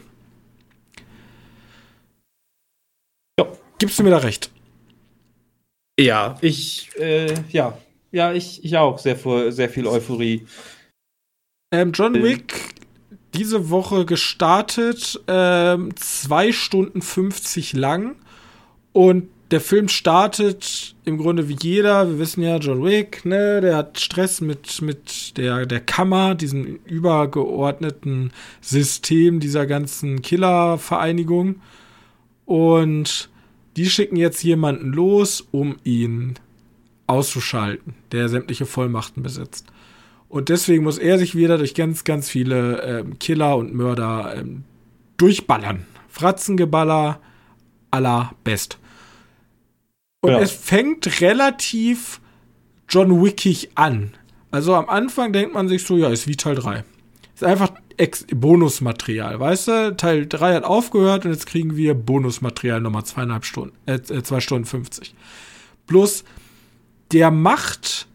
Ja. 3.39 3.47
Gibst 3.79 3.99
du 3.99 4.03
mir 4.03 4.09
da 4.09 4.17
recht? 4.17 4.51
Ja, 6.01 6.39
ich, 6.41 6.89
äh, 6.99 7.35
ja, 7.51 7.77
ja, 8.13 8.33
ich, 8.33 8.65
ich 8.65 8.79
auch. 8.79 8.99
Sehr, 8.99 9.19
sehr 9.53 9.69
viel 9.69 9.87
Euphorie. 9.87 10.47
Ähm, 11.71 11.93
John 11.93 12.15
ähm. 12.15 12.23
Wick 12.23 12.77
diese 13.35 13.69
Woche 13.69 14.07
gestartet, 14.07 15.21
ähm, 15.29 15.95
2 15.97 16.53
Stunden 16.53 17.03
50 17.03 17.75
lang 17.75 18.17
und 18.95 19.29
der 19.51 19.61
Film 19.61 19.89
startet 19.89 20.95
im 21.05 21.19
Grunde 21.19 21.49
wie 21.49 21.57
jeder. 21.61 22.09
Wir 22.09 22.19
wissen 22.19 22.43
ja, 22.43 22.59
John 22.59 22.85
Wick, 22.85 23.25
ne, 23.25 23.61
der 23.61 23.77
hat 23.77 23.99
Stress 23.99 24.41
mit, 24.41 24.81
mit 24.83 25.37
der, 25.37 25.67
der 25.67 25.81
Kammer, 25.81 26.35
diesem 26.35 26.79
übergeordneten 26.85 28.33
System 28.61 29.41
dieser 29.41 29.67
ganzen 29.67 30.23
Killervereinigung. 30.23 31.57
Und 32.45 33.29
die 33.77 33.91
schicken 33.91 34.17
jetzt 34.17 34.43
jemanden 34.43 34.93
los, 34.93 35.47
um 35.51 35.77
ihn 35.85 36.35
auszuschalten, 37.07 37.95
der 38.13 38.29
sämtliche 38.29 38.67
Vollmachten 38.67 39.23
besitzt. 39.23 39.67
Und 40.29 40.49
deswegen 40.49 40.85
muss 40.85 40.99
er 40.99 41.19
sich 41.19 41.35
wieder 41.35 41.59
durch 41.59 41.75
ganz, 41.75 42.05
ganz 42.05 42.29
viele 42.29 42.83
ähm, 42.83 43.19
Killer 43.19 43.57
und 43.57 43.75
Mörder 43.75 44.37
ähm, 44.37 44.63
durchballern. 45.17 45.87
Fratzengeballer 46.09 47.21
la 47.93 48.33
Best. 48.45 48.80
Und 50.21 50.33
ja. 50.33 50.41
es 50.41 50.53
fängt 50.53 51.21
relativ 51.21 52.21
John 52.89 53.25
Wickig 53.25 53.71
an. 53.75 54.15
Also 54.51 54.75
am 54.75 54.89
Anfang 54.89 55.33
denkt 55.33 55.55
man 55.55 55.69
sich 55.69 55.85
so, 55.85 55.97
ja, 55.97 56.11
ist 56.11 56.27
wie 56.27 56.37
Teil 56.37 56.57
3. 56.57 56.85
Ist 57.35 57.45
einfach 57.45 57.73
Ex 57.97 58.27
Bonusmaterial, 58.35 59.39
weißt 59.39 59.69
du? 59.69 59.97
Teil 59.97 60.27
3 60.27 60.55
hat 60.55 60.65
aufgehört 60.65 61.25
und 61.25 61.33
jetzt 61.33 61.47
kriegen 61.47 61.77
wir 61.77 61.95
Bonusmaterial 61.95 62.81
nochmal 62.81 63.05
zweieinhalb 63.05 63.45
Stunden, 63.45 63.77
äh, 63.87 63.95
äh 63.95 64.23
zwei 64.23 64.41
Stunden 64.41 64.67
50. 64.67 65.15
Bloß, 65.87 66.25
der 67.13 67.31
macht 67.31 68.09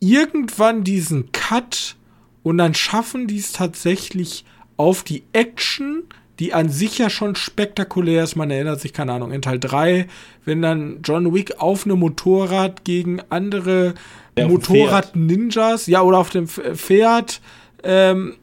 irgendwann 0.00 0.84
diesen 0.84 1.32
Cut 1.32 1.96
und 2.42 2.58
dann 2.58 2.74
schaffen 2.74 3.26
die 3.26 3.38
es 3.38 3.52
tatsächlich 3.52 4.44
auf 4.76 5.02
die 5.02 5.24
Action 5.32 6.04
die 6.38 6.52
an 6.52 6.68
sich 6.68 6.98
ja 6.98 7.08
schon 7.08 7.34
spektakulär 7.34 8.24
ist. 8.24 8.36
Man 8.36 8.50
erinnert 8.50 8.80
sich, 8.80 8.92
keine 8.92 9.12
Ahnung, 9.12 9.32
in 9.32 9.42
Teil 9.42 9.58
3, 9.58 10.06
wenn 10.44 10.62
dann 10.62 11.00
John 11.02 11.32
Wick 11.32 11.60
auf 11.60 11.84
einem 11.84 12.00
Motorrad 12.00 12.84
gegen 12.84 13.20
andere 13.30 13.94
ja, 14.38 14.46
Motorrad-Ninjas, 14.46 15.86
ja, 15.86 16.02
oder 16.02 16.18
auf 16.18 16.30
dem 16.30 16.46
Pferd, 16.46 17.40
ähm, 17.82 18.34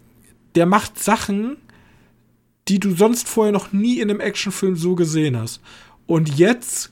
der 0.55 0.65
macht 0.65 0.99
Sachen, 0.99 1.57
die 2.67 2.79
du 2.79 2.95
sonst 2.95 3.27
vorher 3.27 3.51
noch 3.51 3.73
nie 3.73 3.99
in 3.99 4.09
einem 4.09 4.19
Actionfilm 4.19 4.75
so 4.75 4.95
gesehen 4.95 5.37
hast. 5.37 5.61
Und 6.07 6.37
jetzt 6.37 6.91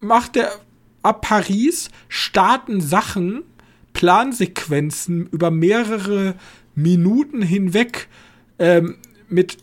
macht 0.00 0.36
er 0.36 0.50
ab 1.02 1.20
Paris 1.22 1.90
starten 2.08 2.80
Sachen, 2.80 3.42
Plansequenzen 3.92 5.26
über 5.26 5.50
mehrere 5.50 6.34
Minuten 6.74 7.42
hinweg 7.42 8.08
ähm, 8.58 8.96
mit 9.28 9.58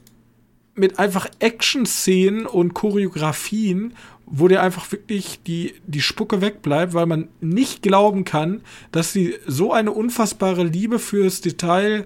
mit 0.75 0.99
einfach 0.99 1.27
Action-Szenen 1.39 2.45
und 2.45 2.73
Choreografien, 2.73 3.93
wo 4.25 4.47
dir 4.47 4.61
einfach 4.61 4.89
wirklich 4.91 5.41
die, 5.45 5.73
die 5.85 6.01
Spucke 6.01 6.41
wegbleibt, 6.41 6.93
weil 6.93 7.05
man 7.05 7.27
nicht 7.41 7.81
glauben 7.81 8.23
kann, 8.23 8.61
dass 8.91 9.11
sie 9.11 9.35
so 9.45 9.73
eine 9.73 9.91
unfassbare 9.91 10.63
Liebe 10.63 10.99
fürs 10.99 11.41
Detail 11.41 12.05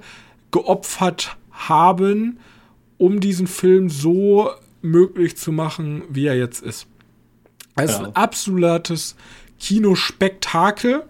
geopfert 0.51 1.37
haben, 1.51 2.39
um 2.97 3.19
diesen 3.19 3.45
Film 3.45 3.89
so 3.89 4.49
möglich 4.81 5.37
zu 5.37 5.51
machen, 5.51 6.03
wie 6.09 6.25
er 6.25 6.35
jetzt 6.35 6.63
ist. 6.63 6.87
Es 7.75 7.91
ja. 7.91 7.97
ist 7.97 8.05
ein 8.05 8.15
absolutes 8.15 9.15
Kinospektakel, 9.59 11.03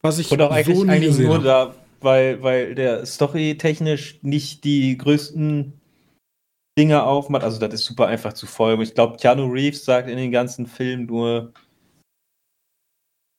was 0.00 0.18
ich 0.18 0.30
Und 0.32 0.42
auch 0.42 0.50
eigentlich, 0.50 0.76
so 0.76 0.84
nie 0.84 0.90
eigentlich 0.90 1.18
nur 1.18 1.38
da, 1.38 1.74
weil, 2.00 2.42
weil 2.42 2.74
der 2.74 3.06
Story 3.06 3.56
technisch 3.56 4.18
nicht 4.22 4.64
die 4.64 4.98
größten 4.98 5.74
Dinge 6.78 7.02
aufmacht. 7.04 7.44
Also 7.44 7.58
das 7.58 7.74
ist 7.74 7.84
super 7.84 8.06
einfach 8.06 8.32
zu 8.32 8.46
folgen. 8.46 8.82
Ich 8.82 8.94
glaube, 8.94 9.16
Keanu 9.16 9.50
Reeves 9.50 9.84
sagt 9.84 10.08
in 10.08 10.16
den 10.16 10.32
ganzen 10.32 10.66
Filmen 10.66 11.06
nur, 11.06 11.52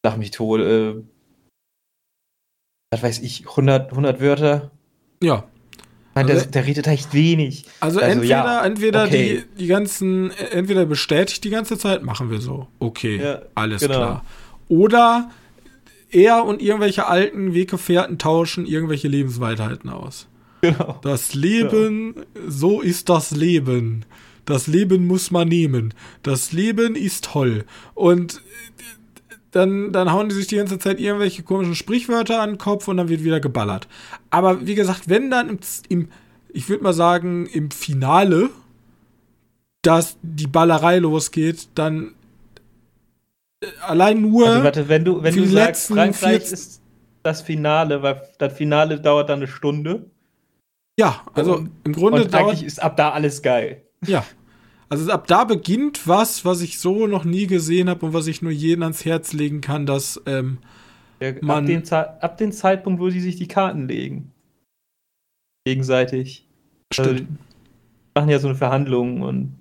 sag 0.06 0.18
mich 0.18 0.32
tot, 0.32 0.62
äh, 0.62 0.96
was 2.92 3.02
weiß 3.02 3.20
ich, 3.20 3.48
100, 3.48 3.92
100 3.92 4.22
Wörter. 4.22 4.72
Ja. 5.22 5.46
Nein, 6.16 6.30
also, 6.30 6.42
der, 6.44 6.52
der, 6.52 6.66
redet 6.68 6.86
echt 6.86 7.14
wenig. 7.14 7.66
Also, 7.80 8.00
also 8.00 8.12
entweder, 8.12 8.28
ja, 8.28 8.66
entweder 8.66 9.04
okay. 9.06 9.44
die, 9.56 9.62
die 9.64 9.68
ganzen, 9.68 10.30
entweder 10.30 10.86
bestätigt 10.86 11.44
die 11.44 11.50
ganze 11.50 11.78
Zeit, 11.78 12.04
machen 12.04 12.30
wir 12.30 12.40
so. 12.40 12.68
Okay, 12.78 13.18
ja, 13.18 13.42
alles 13.56 13.82
genau. 13.82 13.96
klar. 13.96 14.26
Oder 14.68 15.32
er 16.12 16.46
und 16.46 16.62
irgendwelche 16.62 17.08
alten 17.08 17.56
Weggefährten 17.56 18.20
tauschen 18.20 18.68
irgendwelche 18.68 19.08
Lebensweisheiten 19.08 19.90
aus. 19.90 20.28
Genau. 20.64 20.98
Das 21.02 21.34
Leben, 21.34 22.16
ja. 22.16 22.24
so 22.48 22.80
ist 22.80 23.10
das 23.10 23.32
Leben. 23.32 24.06
Das 24.46 24.68
Leben 24.68 25.08
muss 25.08 25.30
man 25.30 25.50
nehmen. 25.50 25.94
Das 26.22 26.54
Leben 26.54 26.96
ist 26.96 27.26
toll. 27.26 27.66
Und 27.94 28.42
dann, 29.52 29.92
dann 29.92 30.14
hauen 30.14 30.30
die 30.30 30.36
sich 30.36 30.48
die 30.48 30.56
ganze 30.56 30.80
Zeit 30.80 31.02
irgendwelche 31.02 31.44
komischen 31.44 31.76
Sprichwörter 31.76 32.42
an 32.42 32.52
den 32.52 32.58
Kopf 32.58 32.88
und 32.88 32.96
dann 32.96 33.10
wird 33.10 33.26
wieder 33.26 33.42
geballert. 33.42 33.90
Aber 34.30 34.66
wie 34.66 34.76
gesagt, 34.76 35.10
wenn 35.10 35.30
dann 35.30 35.50
im, 35.50 35.60
im 35.90 36.10
ich 36.54 36.70
würde 36.70 36.84
mal 36.84 36.94
sagen, 36.94 37.46
im 37.48 37.70
Finale, 37.70 38.50
dass 39.82 40.18
die 40.22 40.48
Ballerei 40.48 41.00
losgeht, 41.00 41.68
dann 41.76 42.14
äh, 43.62 43.68
allein 43.82 44.22
nur. 44.22 44.48
Also 44.48 44.64
warte, 44.64 44.88
wenn 44.88 45.04
du, 45.04 45.22
wenn 45.24 45.36
du 45.36 45.46
sagst, 45.46 45.88
Frankreich 45.88 46.52
ist 46.52 46.82
das 47.22 47.42
Finale, 47.42 48.02
weil 48.02 48.22
das 48.38 48.54
Finale 48.54 49.02
dauert 49.02 49.30
dann 49.30 49.40
eine 49.40 49.48
Stunde. 49.48 50.06
Ja, 51.00 51.24
also 51.34 51.58
und, 51.58 51.72
im 51.84 51.94
Grunde 51.94 52.24
und 52.24 52.36
eigentlich 52.36 52.64
ist 52.64 52.82
ab 52.82 52.98
da 52.98 53.12
alles 53.12 53.42
geil. 53.42 53.84
Ja. 54.06 54.26
Also 54.90 55.12
ab 55.12 55.26
da 55.28 55.44
beginnt 55.44 56.08
was, 56.08 56.46
was 56.46 56.62
ich 56.62 56.80
so 56.80 57.08
noch 57.08 57.26
nie 57.26 57.48
gesehen 57.48 57.90
habe 57.90 58.06
und 58.06 58.14
was 58.14 58.28
ich 58.28 58.42
nur 58.44 58.52
jedem 58.52 58.84
ans 58.84 59.06
Herz 59.06 59.34
legen 59.34 59.62
kann, 59.62 59.88
dass 59.88 60.22
ähm, 60.28 60.60
ja, 61.20 61.34
man 61.42 61.64
ab, 61.64 61.66
dem 61.66 61.84
ab 61.94 62.38
dem 62.38 62.52
Zeitpunkt, 62.52 63.02
wo 63.02 63.10
sie 63.10 63.22
sich 63.22 63.38
die 63.38 63.48
Karten 63.48 63.88
legen, 63.88 64.32
gegenseitig. 65.66 66.48
Stimmt. 66.94 67.10
Also, 67.10 67.26
machen 68.16 68.30
ja 68.30 68.40
so 68.40 68.50
eine 68.50 68.58
Verhandlung 68.58 69.22
und 69.22 69.60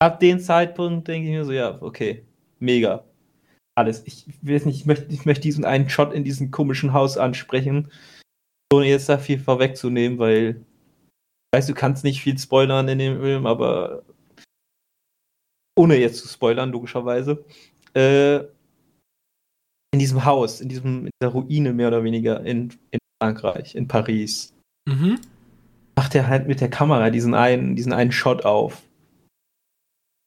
ab 0.00 0.20
dem 0.20 0.38
Zeitpunkt 0.38 1.08
denke 1.08 1.28
ich 1.28 1.34
mir 1.34 1.44
so, 1.44 1.52
ja, 1.52 1.80
okay, 1.82 2.22
mega. 2.60 3.04
Alles. 3.74 4.02
Ich 4.06 4.26
weiß 4.42 4.66
nicht, 4.66 4.80
ich 4.80 4.86
möchte, 4.86 5.12
ich 5.12 5.24
möchte 5.24 5.42
diesen 5.42 5.64
einen 5.64 5.88
Shot 5.88 6.12
in 6.12 6.24
diesem 6.24 6.50
komischen 6.50 6.92
Haus 6.92 7.16
ansprechen, 7.16 7.90
jetzt 8.72 9.08
da 9.08 9.18
viel 9.18 9.38
vorwegzunehmen, 9.38 10.18
weil 10.18 10.64
weiß, 11.54 11.66
du 11.66 11.74
kannst 11.74 12.04
nicht 12.04 12.22
viel 12.22 12.38
spoilern 12.38 12.88
in 12.88 12.98
dem 12.98 13.20
Film, 13.20 13.46
aber 13.46 14.02
ohne 15.76 15.96
jetzt 15.96 16.20
zu 16.20 16.28
spoilern, 16.28 16.72
logischerweise. 16.72 17.44
Äh, 17.94 18.40
in 19.92 19.98
diesem 19.98 20.24
Haus, 20.24 20.60
in, 20.60 20.68
diesem, 20.68 21.06
in 21.06 21.10
dieser 21.20 21.32
Ruine 21.32 21.72
mehr 21.72 21.88
oder 21.88 22.04
weniger 22.04 22.44
in, 22.44 22.74
in 22.90 22.98
Frankreich, 23.22 23.74
in 23.74 23.88
Paris, 23.88 24.52
mhm. 24.86 25.18
macht 25.96 26.14
er 26.14 26.26
halt 26.26 26.46
mit 26.46 26.60
der 26.60 26.68
Kamera 26.68 27.10
diesen 27.10 27.34
einen, 27.34 27.74
diesen 27.74 27.92
einen 27.92 28.12
Shot 28.12 28.44
auf. 28.44 28.82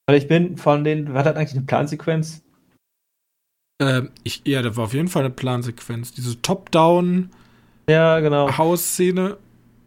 Weil 0.07 0.17
ich 0.17 0.27
bin 0.27 0.57
von 0.57 0.83
den, 0.83 1.13
war 1.13 1.23
das 1.23 1.35
eigentlich 1.35 1.57
eine 1.57 1.65
Plansequenz? 1.65 2.41
Ähm, 3.81 4.11
ich, 4.23 4.41
ja, 4.45 4.61
das 4.61 4.75
war 4.77 4.85
auf 4.85 4.93
jeden 4.93 5.09
Fall 5.09 5.23
eine 5.23 5.33
Plansequenz. 5.33 6.11
Diese 6.13 6.41
Top-Down 6.41 7.29
ja, 7.91 8.19
genau. 8.19 8.57
Hausszene. 8.57 9.37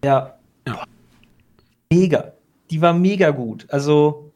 Ja. 0.04 0.38
ja 0.66 0.84
mega. 1.94 2.32
Die 2.70 2.80
war 2.80 2.92
mega 2.92 3.30
gut. 3.30 3.66
Also, 3.70 4.32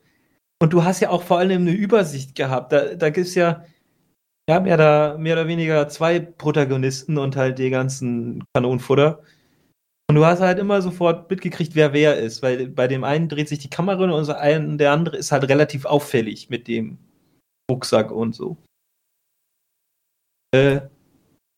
und 0.62 0.72
du 0.72 0.85
hast 0.85 1.00
ja 1.00 1.11
auch 1.11 1.22
vor 1.22 1.38
allem 1.38 1.62
eine 1.62 1.72
Übersicht 1.72 2.35
gehabt. 2.35 2.72
Da, 2.72 2.94
da 2.94 3.11
gibt 3.11 3.26
es 3.26 3.35
ja, 3.35 3.64
wir 4.46 4.54
haben 4.54 4.66
ja 4.66 4.76
da 4.76 5.16
mehr 5.18 5.35
oder 5.35 5.48
weniger 5.48 5.88
zwei 5.88 6.20
Protagonisten 6.20 7.18
und 7.18 7.37
halt 7.37 7.59
die 7.59 7.70
ganzen 7.70 8.44
Kanonenfutter. 8.54 9.22
Und 10.09 10.16
du 10.16 10.24
hast 10.24 10.40
halt 10.40 10.59
immer 10.59 10.81
sofort 10.81 11.31
mitgekriegt, 11.31 11.74
wer 11.74 11.92
wer 11.92 12.16
ist, 12.16 12.42
weil 12.42 12.68
bei 12.68 12.88
dem 12.88 13.04
einen 13.04 13.28
dreht 13.28 13.48
sich 13.48 13.59
die 13.59 13.70
Kamera 13.70 14.11
und 14.11 14.78
der 14.78 14.92
andere 14.92 15.18
ist 15.18 15.33
halt 15.33 15.44
relativ 15.48 15.85
auffällig 15.85 16.48
mit 16.48 16.66
dem 16.66 16.96
Rucksack 17.70 18.11
und 18.11 18.35
so. 18.35 18.57
Äh, 20.54 20.81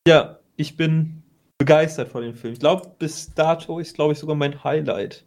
ja, 0.05 0.39
ich 0.57 0.75
bin 0.75 1.20
begeistert 1.61 2.09
von 2.09 2.23
dem 2.23 2.33
Film. 2.33 2.53
Ich 2.53 2.59
glaube, 2.59 2.91
bis 2.97 3.35
dato 3.35 3.77
ist, 3.77 3.93
glaube 3.93 4.13
ich, 4.13 4.19
sogar 4.19 4.35
mein 4.35 4.63
Highlight. 4.63 5.23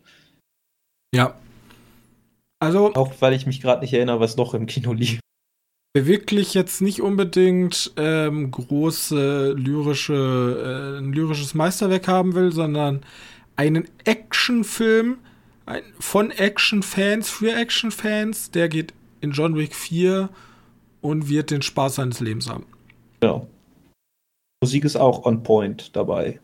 Ja. 1.14 1.37
Also. 2.59 2.92
Auch 2.94 3.12
weil 3.20 3.35
ich 3.35 3.47
mich 3.47 3.61
gerade 3.61 3.83
nicht 3.83 3.92
erinnere, 3.92 4.18
was 4.18 4.37
noch 4.37 4.53
im 4.53 4.66
Kino 4.66 4.92
lief. 4.92 5.20
Wer 5.94 6.07
wirklich 6.07 6.53
jetzt 6.53 6.81
nicht 6.81 7.01
unbedingt 7.01 7.92
ähm, 7.97 8.51
große 8.51 9.53
lyrische, 9.57 10.97
äh, 10.97 10.99
ein 10.99 11.12
lyrisches 11.12 11.55
Meisterwerk 11.55 12.09
haben 12.09 12.35
will, 12.35 12.51
sondern 12.51 13.03
einen 13.55 13.88
Actionfilm 14.05 15.18
ein, 15.66 15.83
von 16.01 16.33
Actionfans 16.33 17.31
für 17.31 17.55
Actionfans, 17.55 18.51
der 18.51 18.68
geht 18.68 18.92
in 19.20 19.31
John 19.31 19.57
Wick 19.57 19.77
4 19.77 20.31
und 21.01 21.29
wird 21.29 21.53
den 21.53 21.62
Spaß 21.62 21.94
seines 21.94 22.18
Lebens 22.18 22.49
haben. 22.49 22.66
Genau. 23.20 23.47
Musik 24.64 24.87
ist 24.87 24.96
auch 24.96 25.27
on 25.27 25.42
point 25.42 25.94
dabei. 25.94 26.40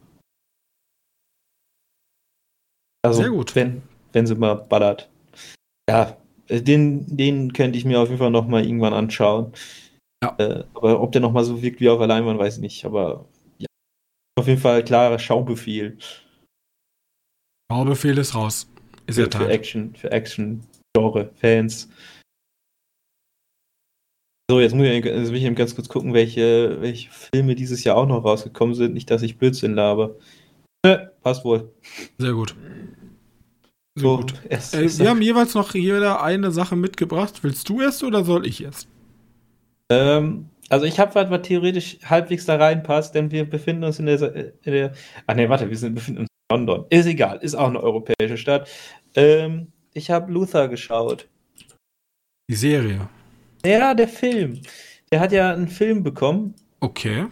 Also, 3.03 3.23
Sehr 3.23 3.31
gut. 3.31 3.57
Wenn, 3.57 3.81
wenn 4.13 4.27
sie 4.27 4.35
mal 4.35 4.57
ballert. 4.57 5.09
Ja, 5.89 6.19
den, 6.51 7.17
den 7.17 7.55
könnte 7.55 7.79
ich 7.79 7.87
mir 7.87 7.99
auf 7.99 8.09
jeden 8.09 8.19
Fall 8.19 8.31
noch 8.31 8.47
mal 8.47 8.63
irgendwann 8.63 8.93
anschauen. 8.93 9.55
Ja. 10.23 10.37
Äh, 10.37 10.65
aber 10.75 11.01
ob 11.01 11.13
der 11.13 11.23
noch 11.23 11.33
mal 11.33 11.45
so 11.45 11.63
wirkt 11.63 11.81
wie 11.81 11.89
auf 11.89 11.97
der 11.97 12.09
Leinwand, 12.09 12.39
weiß 12.39 12.57
ich 12.57 12.61
nicht. 12.61 12.85
Aber 12.85 13.25
ja, 13.57 13.67
auf 14.39 14.47
jeden 14.47 14.61
Fall 14.61 14.85
klarer 14.85 15.19
Schaubefehl. 15.19 15.97
Schaubefehl 17.73 18.19
ist 18.19 18.35
raus. 18.35 18.71
Ist 19.07 19.17
für, 19.17 19.31
für 19.31 19.49
Action, 19.49 19.95
für 19.95 20.13
Action, 20.13 20.63
Genre, 20.95 21.31
Fans. 21.37 21.89
So, 24.51 24.59
jetzt 24.59 24.75
muss 24.75 24.85
ich, 24.85 25.05
jetzt 25.05 25.31
muss 25.31 25.39
ich 25.39 25.55
ganz 25.55 25.77
kurz 25.77 25.89
gucken, 25.89 26.13
welche, 26.13 26.81
welche 26.81 27.09
Filme 27.09 27.55
dieses 27.55 27.85
Jahr 27.85 27.97
auch 27.97 28.09
noch 28.09 28.25
rausgekommen 28.25 28.75
sind. 28.75 28.95
Nicht, 28.95 29.09
dass 29.09 29.23
ich 29.23 29.39
Blödsinn 29.39 29.77
labe. 29.77 30.19
Ne, 30.85 31.13
passt 31.23 31.45
wohl. 31.45 31.73
Sehr 32.19 32.33
gut. 32.33 32.57
Sehr 33.95 34.03
so, 34.03 34.17
gut. 34.17 34.35
Es, 34.49 34.75
äh, 34.75 34.99
wir 34.99 35.09
haben 35.09 35.23
jeweils 35.23 35.55
noch 35.55 35.73
jeder 35.77 36.25
eine 36.25 36.51
Sache 36.51 36.75
mitgebracht. 36.75 37.45
Willst 37.45 37.69
du 37.69 37.81
erst 37.81 38.03
oder 38.03 38.25
soll 38.25 38.45
ich 38.45 38.65
erst? 38.65 38.89
Ähm, 39.89 40.49
also 40.69 40.85
ich 40.85 40.99
habe 40.99 41.15
was, 41.15 41.31
was 41.31 41.43
theoretisch 41.43 41.99
halbwegs 42.05 42.45
da 42.45 42.57
reinpasst, 42.57 43.15
denn 43.15 43.31
wir 43.31 43.49
befinden 43.49 43.85
uns 43.85 44.01
in 44.01 44.07
der, 44.07 44.35
in 44.35 44.73
der 44.73 44.95
Ach 45.29 45.37
ne, 45.37 45.49
warte, 45.49 45.71
wir 45.71 45.77
sind, 45.77 45.95
befinden 45.95 46.23
uns 46.23 46.29
in 46.29 46.57
London. 46.57 46.87
Ist 46.91 47.07
egal, 47.07 47.39
ist 47.41 47.55
auch 47.55 47.69
eine 47.69 47.81
europäische 47.81 48.37
Stadt. 48.37 48.69
Ähm, 49.15 49.69
ich 49.95 50.11
habe 50.11 50.33
Luther 50.33 50.67
geschaut. 50.67 51.29
Die 52.51 52.57
Serie. 52.57 53.09
Ja, 53.65 53.95
der 53.95 54.09
Film. 54.09 54.63
Der 55.13 55.21
hat 55.21 55.33
ja 55.33 55.53
einen 55.53 55.69
Film 55.69 56.03
bekommen. 56.03 56.55
Okay. 56.81 57.27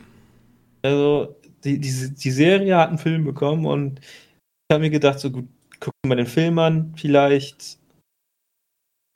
Also, 0.82 1.36
die, 1.64 1.78
die, 1.78 2.14
die 2.14 2.30
Serie 2.30 2.76
hat 2.76 2.88
einen 2.88 2.98
Film 2.98 3.24
bekommen 3.24 3.66
und 3.66 4.00
ich 4.00 4.74
habe 4.74 4.80
mir 4.80 4.90
gedacht, 4.90 5.18
so 5.18 5.30
gut, 5.30 5.48
gucken 5.80 6.08
wir 6.08 6.16
den 6.16 6.26
Film 6.26 6.58
an. 6.58 6.94
Vielleicht 6.96 7.78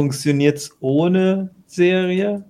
funktioniert 0.00 0.58
es 0.58 0.76
ohne 0.80 1.54
Serie. 1.66 2.48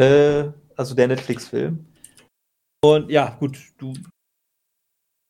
Äh, 0.00 0.50
also 0.76 0.94
der 0.94 1.08
Netflix-Film. 1.08 1.86
Und 2.84 3.10
ja, 3.10 3.36
gut, 3.40 3.58
du 3.78 3.94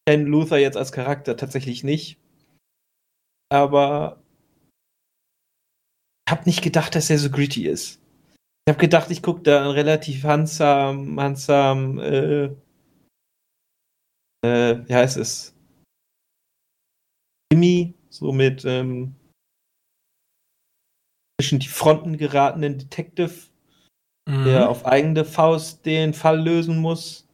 kennst 0.07 0.29
Luther 0.29 0.59
jetzt 0.59 0.77
als 0.77 0.93
Charakter 0.93 1.37
tatsächlich 1.37 1.85
nicht. 1.85 2.19
Aber 3.49 4.23
habe 6.29 6.45
nicht 6.45 6.63
gedacht, 6.63 6.95
dass 6.95 7.11
er 7.11 7.19
so 7.19 7.31
gritty 7.31 7.67
ist. 7.67 8.01
Ich 8.67 8.73
habe 8.73 8.81
gedacht, 8.81 9.11
ich 9.11 9.23
gucke 9.23 9.43
da 9.43 9.63
einen 9.63 9.71
relativ 9.71 10.25
handsam, 10.25 11.21
handsam, 11.21 11.99
äh, 11.99 12.47
äh, 14.45 14.89
wie 14.89 14.95
heißt 14.95 15.17
es? 15.19 15.55
Jimmy, 17.53 17.95
so 18.11 18.33
mit 18.33 18.65
ähm, 18.65 19.15
zwischen 21.41 21.61
die 21.61 21.69
Fronten 21.69 22.17
geratenen 22.17 22.79
Detective, 22.79 23.33
mhm. 24.29 24.45
der 24.45 24.69
auf 24.69 24.85
eigene 24.85 25.25
Faust 25.25 25.87
den 25.87 26.13
Fall 26.13 26.41
lösen 26.43 26.79
muss. 26.79 27.29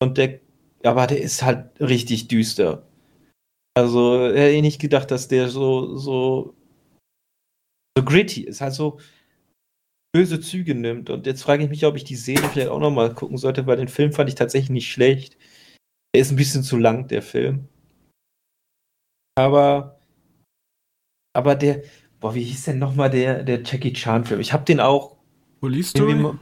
Und 0.00 0.18
der, 0.18 0.40
aber 0.84 1.06
der 1.06 1.20
ist 1.20 1.42
halt 1.42 1.80
richtig 1.80 2.28
düster. 2.28 2.86
Also, 3.76 4.26
hätte 4.26 4.50
ich 4.50 4.62
nicht 4.62 4.80
gedacht, 4.80 5.10
dass 5.10 5.26
der 5.26 5.48
so, 5.48 5.96
so 5.96 6.54
so 7.96 8.04
gritty 8.04 8.42
ist, 8.42 8.60
halt 8.60 8.74
so 8.74 8.98
böse 10.14 10.40
Züge 10.40 10.74
nimmt. 10.74 11.10
Und 11.10 11.26
jetzt 11.26 11.42
frage 11.42 11.64
ich 11.64 11.70
mich, 11.70 11.84
ob 11.84 11.96
ich 11.96 12.04
die 12.04 12.16
Serie 12.16 12.48
vielleicht 12.48 12.70
auch 12.70 12.78
nochmal 12.78 13.14
gucken 13.14 13.36
sollte, 13.36 13.66
weil 13.66 13.76
den 13.76 13.88
Film 13.88 14.12
fand 14.12 14.28
ich 14.28 14.36
tatsächlich 14.36 14.70
nicht 14.70 14.90
schlecht. 14.90 15.36
Er 16.14 16.20
ist 16.20 16.30
ein 16.30 16.36
bisschen 16.36 16.62
zu 16.62 16.76
lang, 16.76 17.08
der 17.08 17.22
Film. 17.22 17.68
Aber, 19.36 19.98
aber 21.32 21.56
der, 21.56 21.82
boah, 22.20 22.34
wie 22.34 22.44
hieß 22.44 22.66
denn 22.66 22.78
nochmal 22.78 23.10
der, 23.10 23.42
der 23.42 23.62
Jackie 23.64 23.92
Chan-Film? 23.92 24.40
Ich 24.40 24.52
habe 24.52 24.64
den 24.64 24.78
auch. 24.78 25.16
Police 25.60 25.90
Story? 25.90 26.36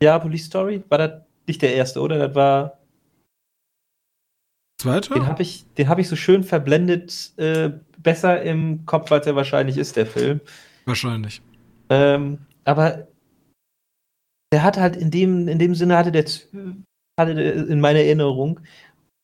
Ja, 0.00 0.18
Police 0.18 0.46
Story. 0.46 0.82
War 0.88 0.98
das 0.98 1.22
nicht 1.46 1.62
der 1.62 1.74
erste, 1.74 2.00
oder? 2.00 2.18
Das 2.18 2.34
war. 2.34 2.78
Zweiter? 4.80 5.14
Den 5.14 5.26
habe 5.26 5.42
ich, 5.42 5.64
hab 5.78 6.00
ich 6.00 6.08
so 6.08 6.16
schön 6.16 6.42
verblendet, 6.42 7.32
äh, 7.36 7.70
besser 7.98 8.42
im 8.42 8.84
Kopf, 8.84 9.12
als 9.12 9.28
er 9.28 9.36
wahrscheinlich 9.36 9.78
ist, 9.78 9.94
der 9.94 10.06
Film. 10.06 10.40
Wahrscheinlich. 10.84 11.42
Ähm, 11.90 12.46
aber 12.64 13.08
der 14.52 14.62
hat 14.62 14.76
halt 14.76 14.96
in 14.96 15.10
dem, 15.10 15.48
in 15.48 15.58
dem 15.58 15.74
Sinne 15.74 15.96
hatte 15.96 16.12
der, 16.12 16.24
hatte 17.18 17.34
der 17.34 17.54
in 17.68 17.80
meiner 17.80 18.00
Erinnerung, 18.00 18.60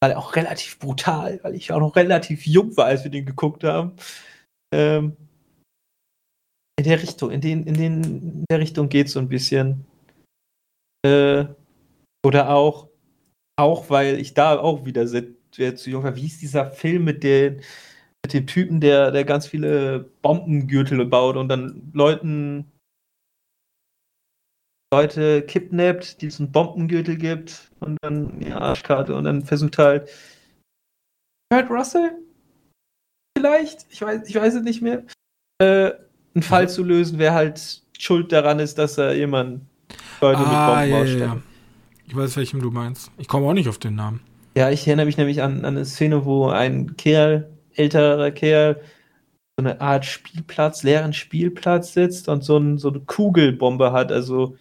weil 0.01 0.15
auch 0.15 0.37
relativ 0.37 0.79
brutal, 0.79 1.41
weil 1.43 1.55
ich 1.55 1.73
auch 1.73 1.81
noch 1.81 1.97
relativ 1.97 2.47
jung 2.47 2.77
war, 2.77 2.87
als 2.87 3.05
wir 3.05 3.11
den 3.11 3.27
geguckt 3.27 3.65
haben. 3.65 3.93
Ähm, 4.73 5.17
in 6.79 6.85
der 6.85 7.03
Richtung, 7.03 7.31
in, 7.31 7.41
den, 7.41 7.65
in, 7.65 7.75
den, 7.75 8.05
in 8.05 8.45
der 8.49 8.61
Richtung 8.61 8.89
geht 8.89 9.11
so 9.11 9.19
ein 9.19 9.29
bisschen. 9.29 9.85
Äh, 11.05 11.47
oder 12.25 12.51
auch, 12.51 12.89
auch 13.59 13.91
weil 13.91 14.19
ich 14.21 14.35
da 14.35 14.59
auch 14.59 14.85
wieder 14.85 15.07
sehr, 15.07 15.25
sehr 15.55 15.77
zu 15.77 15.91
jung 15.91 16.05
war. 16.05 16.17
Wie 16.17 16.27
ist 16.27 16.41
dieser 16.41 16.71
Film 16.71 17.05
mit 17.05 17.23
den, 17.23 17.61
mit 18.25 18.35
dem 18.35 18.47
Typen, 18.47 18.81
der, 18.81 19.11
der 19.11 19.25
ganz 19.25 19.47
viele 19.47 20.11
Bombengürtel 20.23 21.05
baut 21.07 21.37
und 21.37 21.49
dann 21.49 21.91
Leuten 21.93 22.71
Leute 24.93 25.43
kidnappt, 25.43 26.23
die 26.23 26.27
es 26.27 26.41
einen 26.41 26.51
Bombengürtel 26.51 27.17
gibt 27.17 27.71
und 27.81 27.99
dann 28.01 28.41
die 28.41 28.53
Arschkarte 28.53 29.15
und 29.15 29.25
dann 29.25 29.45
versucht 29.45 29.77
halt 29.77 30.09
Kurt 31.53 31.69
Russell 31.71 32.11
vielleicht, 33.39 33.87
ich 33.91 34.03
weiß, 34.03 34.29
ich 34.29 34.35
weiß 34.35 34.55
es 34.55 34.63
nicht 34.63 34.83
mehr, 34.83 35.05
äh, 35.61 35.93
einen 36.35 36.43
Fall 36.43 36.69
zu 36.69 36.83
lösen, 36.83 37.19
wer 37.19 37.35
halt 37.35 37.83
schuld 37.99 38.33
daran 38.33 38.59
ist, 38.59 38.79
dass 38.79 38.99
er 38.99 39.15
jemanden 39.15 39.69
Leute 40.21 40.39
ah, 40.39 40.43
mit 40.43 40.51
Bomben 40.51 40.91
ja, 40.91 41.03
ausstattet. 41.03 41.43
Ja. 41.43 41.43
Ich 42.07 42.17
weiß, 42.17 42.37
welchem 42.37 42.61
du 42.61 42.71
meinst. 42.71 43.11
Ich 43.19 43.29
komme 43.29 43.47
auch 43.47 43.53
nicht 43.53 43.69
auf 43.69 43.79
den 43.79 43.95
Namen. 43.95 44.21
Ja, 44.57 44.71
ich 44.71 44.87
erinnere 44.87 45.07
mich 45.07 45.19
nämlich 45.19 45.43
an, 45.43 45.59
an 45.59 45.77
eine 45.77 45.85
Szene, 45.85 46.25
wo 46.25 46.49
ein 46.49 46.97
Kerl 46.97 47.49
älterer 47.79 48.31
Kerl 48.31 48.81
so 49.59 49.67
eine 49.67 49.81
Art 49.81 50.05
Spielplatz, 50.07 50.83
leeren 50.85 51.13
Spielplatz 51.13 51.93
sitzt 51.93 52.29
und 52.29 52.45
so, 52.45 52.59
ein, 52.59 52.79
so 52.79 52.91
eine 52.91 53.01
Kugelbombe 53.01 53.93
hat, 53.93 54.13
also 54.13 54.57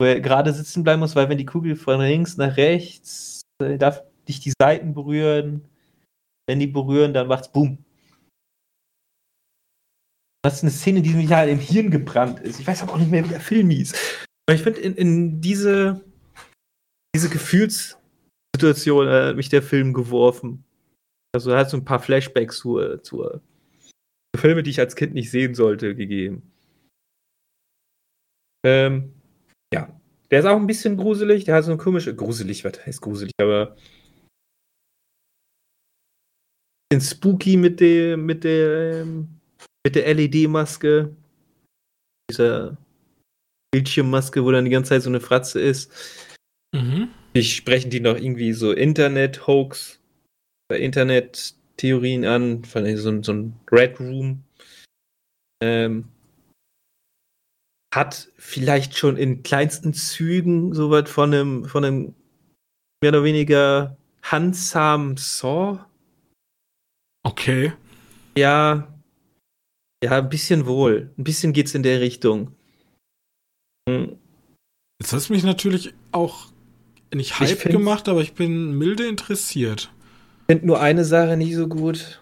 wo 0.00 0.06
er 0.06 0.20
gerade 0.20 0.52
sitzen 0.52 0.82
bleiben 0.82 1.00
muss, 1.00 1.14
weil 1.14 1.28
wenn 1.28 1.38
die 1.38 1.46
Kugel 1.46 1.76
von 1.76 2.00
links 2.00 2.36
nach 2.36 2.56
rechts, 2.56 3.42
äh, 3.62 3.78
darf 3.78 4.02
nicht 4.26 4.44
die 4.44 4.52
Seiten 4.60 4.94
berühren. 4.94 5.68
Wenn 6.48 6.58
die 6.58 6.66
berühren, 6.66 7.12
dann 7.12 7.28
macht's 7.28 7.52
Boom. 7.52 7.84
Das 10.42 10.54
ist 10.54 10.62
eine 10.62 10.70
Szene, 10.70 11.02
die 11.02 11.10
mir 11.10 11.28
halt 11.36 11.50
im 11.50 11.58
Hirn 11.58 11.90
gebrannt 11.90 12.40
ist. 12.40 12.60
Ich 12.60 12.66
weiß 12.66 12.82
aber 12.82 12.94
auch 12.94 12.98
nicht 12.98 13.10
mehr, 13.10 13.24
wie 13.24 13.28
der 13.28 13.40
Film 13.40 13.68
hieß. 13.70 13.92
Aber 14.48 14.56
ich 14.56 14.62
finde, 14.62 14.80
in, 14.80 14.94
in, 14.94 15.40
diese, 15.40 16.00
diese 17.14 17.28
Gefühlssituation 17.28 19.06
äh, 19.06 19.28
hat 19.28 19.36
mich 19.36 19.50
der 19.50 19.62
Film 19.62 19.92
geworfen. 19.92 20.64
Also 21.32 21.54
hat 21.54 21.70
so 21.70 21.76
ein 21.76 21.84
paar 21.84 22.00
Flashbacks 22.00 22.58
zu, 22.58 22.98
zu 22.98 23.40
Filme, 24.36 24.62
die 24.62 24.70
ich 24.70 24.80
als 24.80 24.96
Kind 24.96 25.14
nicht 25.14 25.30
sehen 25.30 25.54
sollte, 25.54 25.94
gegeben. 25.94 26.50
Ähm, 28.64 29.12
ja. 29.72 30.00
Der 30.30 30.40
ist 30.40 30.46
auch 30.46 30.56
ein 30.56 30.66
bisschen 30.66 30.96
gruselig, 30.96 31.44
der 31.44 31.56
hat 31.56 31.64
so 31.64 31.72
eine 31.72 31.78
komische, 31.78 32.14
gruselig, 32.14 32.64
was 32.64 32.86
heißt 32.86 33.00
gruselig, 33.00 33.32
aber 33.40 33.76
bisschen 36.92 37.16
spooky 37.16 37.56
mit 37.56 37.80
der, 37.80 38.16
mit 38.16 38.44
der, 38.44 39.04
mit 39.04 39.94
der 39.94 40.14
LED-Maske. 40.14 41.14
Dieser 42.30 42.76
Bildschirmmaske, 43.72 44.44
wo 44.44 44.50
dann 44.50 44.64
die 44.64 44.70
ganze 44.70 44.90
Zeit 44.90 45.02
so 45.02 45.10
eine 45.10 45.20
Fratze 45.20 45.60
ist. 45.60 45.92
Mhm. 46.74 47.08
Ich 47.32 47.54
sprechen 47.56 47.90
die 47.90 48.00
noch 48.00 48.16
irgendwie 48.16 48.52
so 48.52 48.72
Internet-Hoax 48.72 49.99
Internet-Theorien 50.78 52.24
an, 52.24 52.64
von 52.64 52.96
so, 52.96 53.22
so 53.22 53.32
ein 53.32 53.54
Red 53.70 54.00
Room. 54.00 54.42
Ähm, 55.62 56.08
hat 57.94 58.30
vielleicht 58.36 58.96
schon 58.96 59.16
in 59.16 59.42
kleinsten 59.42 59.92
Zügen 59.94 60.74
so 60.74 60.90
was 60.90 61.10
von 61.10 61.34
einem, 61.34 61.64
von 61.64 61.84
einem 61.84 62.14
mehr 63.02 63.10
oder 63.10 63.24
weniger 63.24 63.96
handsamen 64.22 65.16
Saw. 65.16 65.84
Okay. 67.22 67.72
Ja, 68.36 68.88
ja, 70.02 70.18
ein 70.18 70.28
bisschen 70.28 70.66
wohl. 70.66 71.10
Ein 71.18 71.24
bisschen 71.24 71.52
geht's 71.52 71.74
in 71.74 71.82
der 71.82 72.00
Richtung. 72.00 72.54
Hm. 73.88 74.16
Jetzt 75.00 75.12
hast 75.12 75.28
du 75.28 75.32
mich 75.32 75.42
natürlich 75.42 75.94
auch 76.12 76.52
nicht 77.12 77.40
hype 77.40 77.70
gemacht, 77.70 78.08
aber 78.08 78.20
ich 78.20 78.34
bin 78.34 78.78
milde 78.78 79.06
interessiert. 79.06 79.90
Ich 80.50 80.52
finde 80.52 80.66
nur 80.66 80.80
eine 80.80 81.04
Sache 81.04 81.36
nicht 81.36 81.54
so 81.54 81.68
gut. 81.68 82.20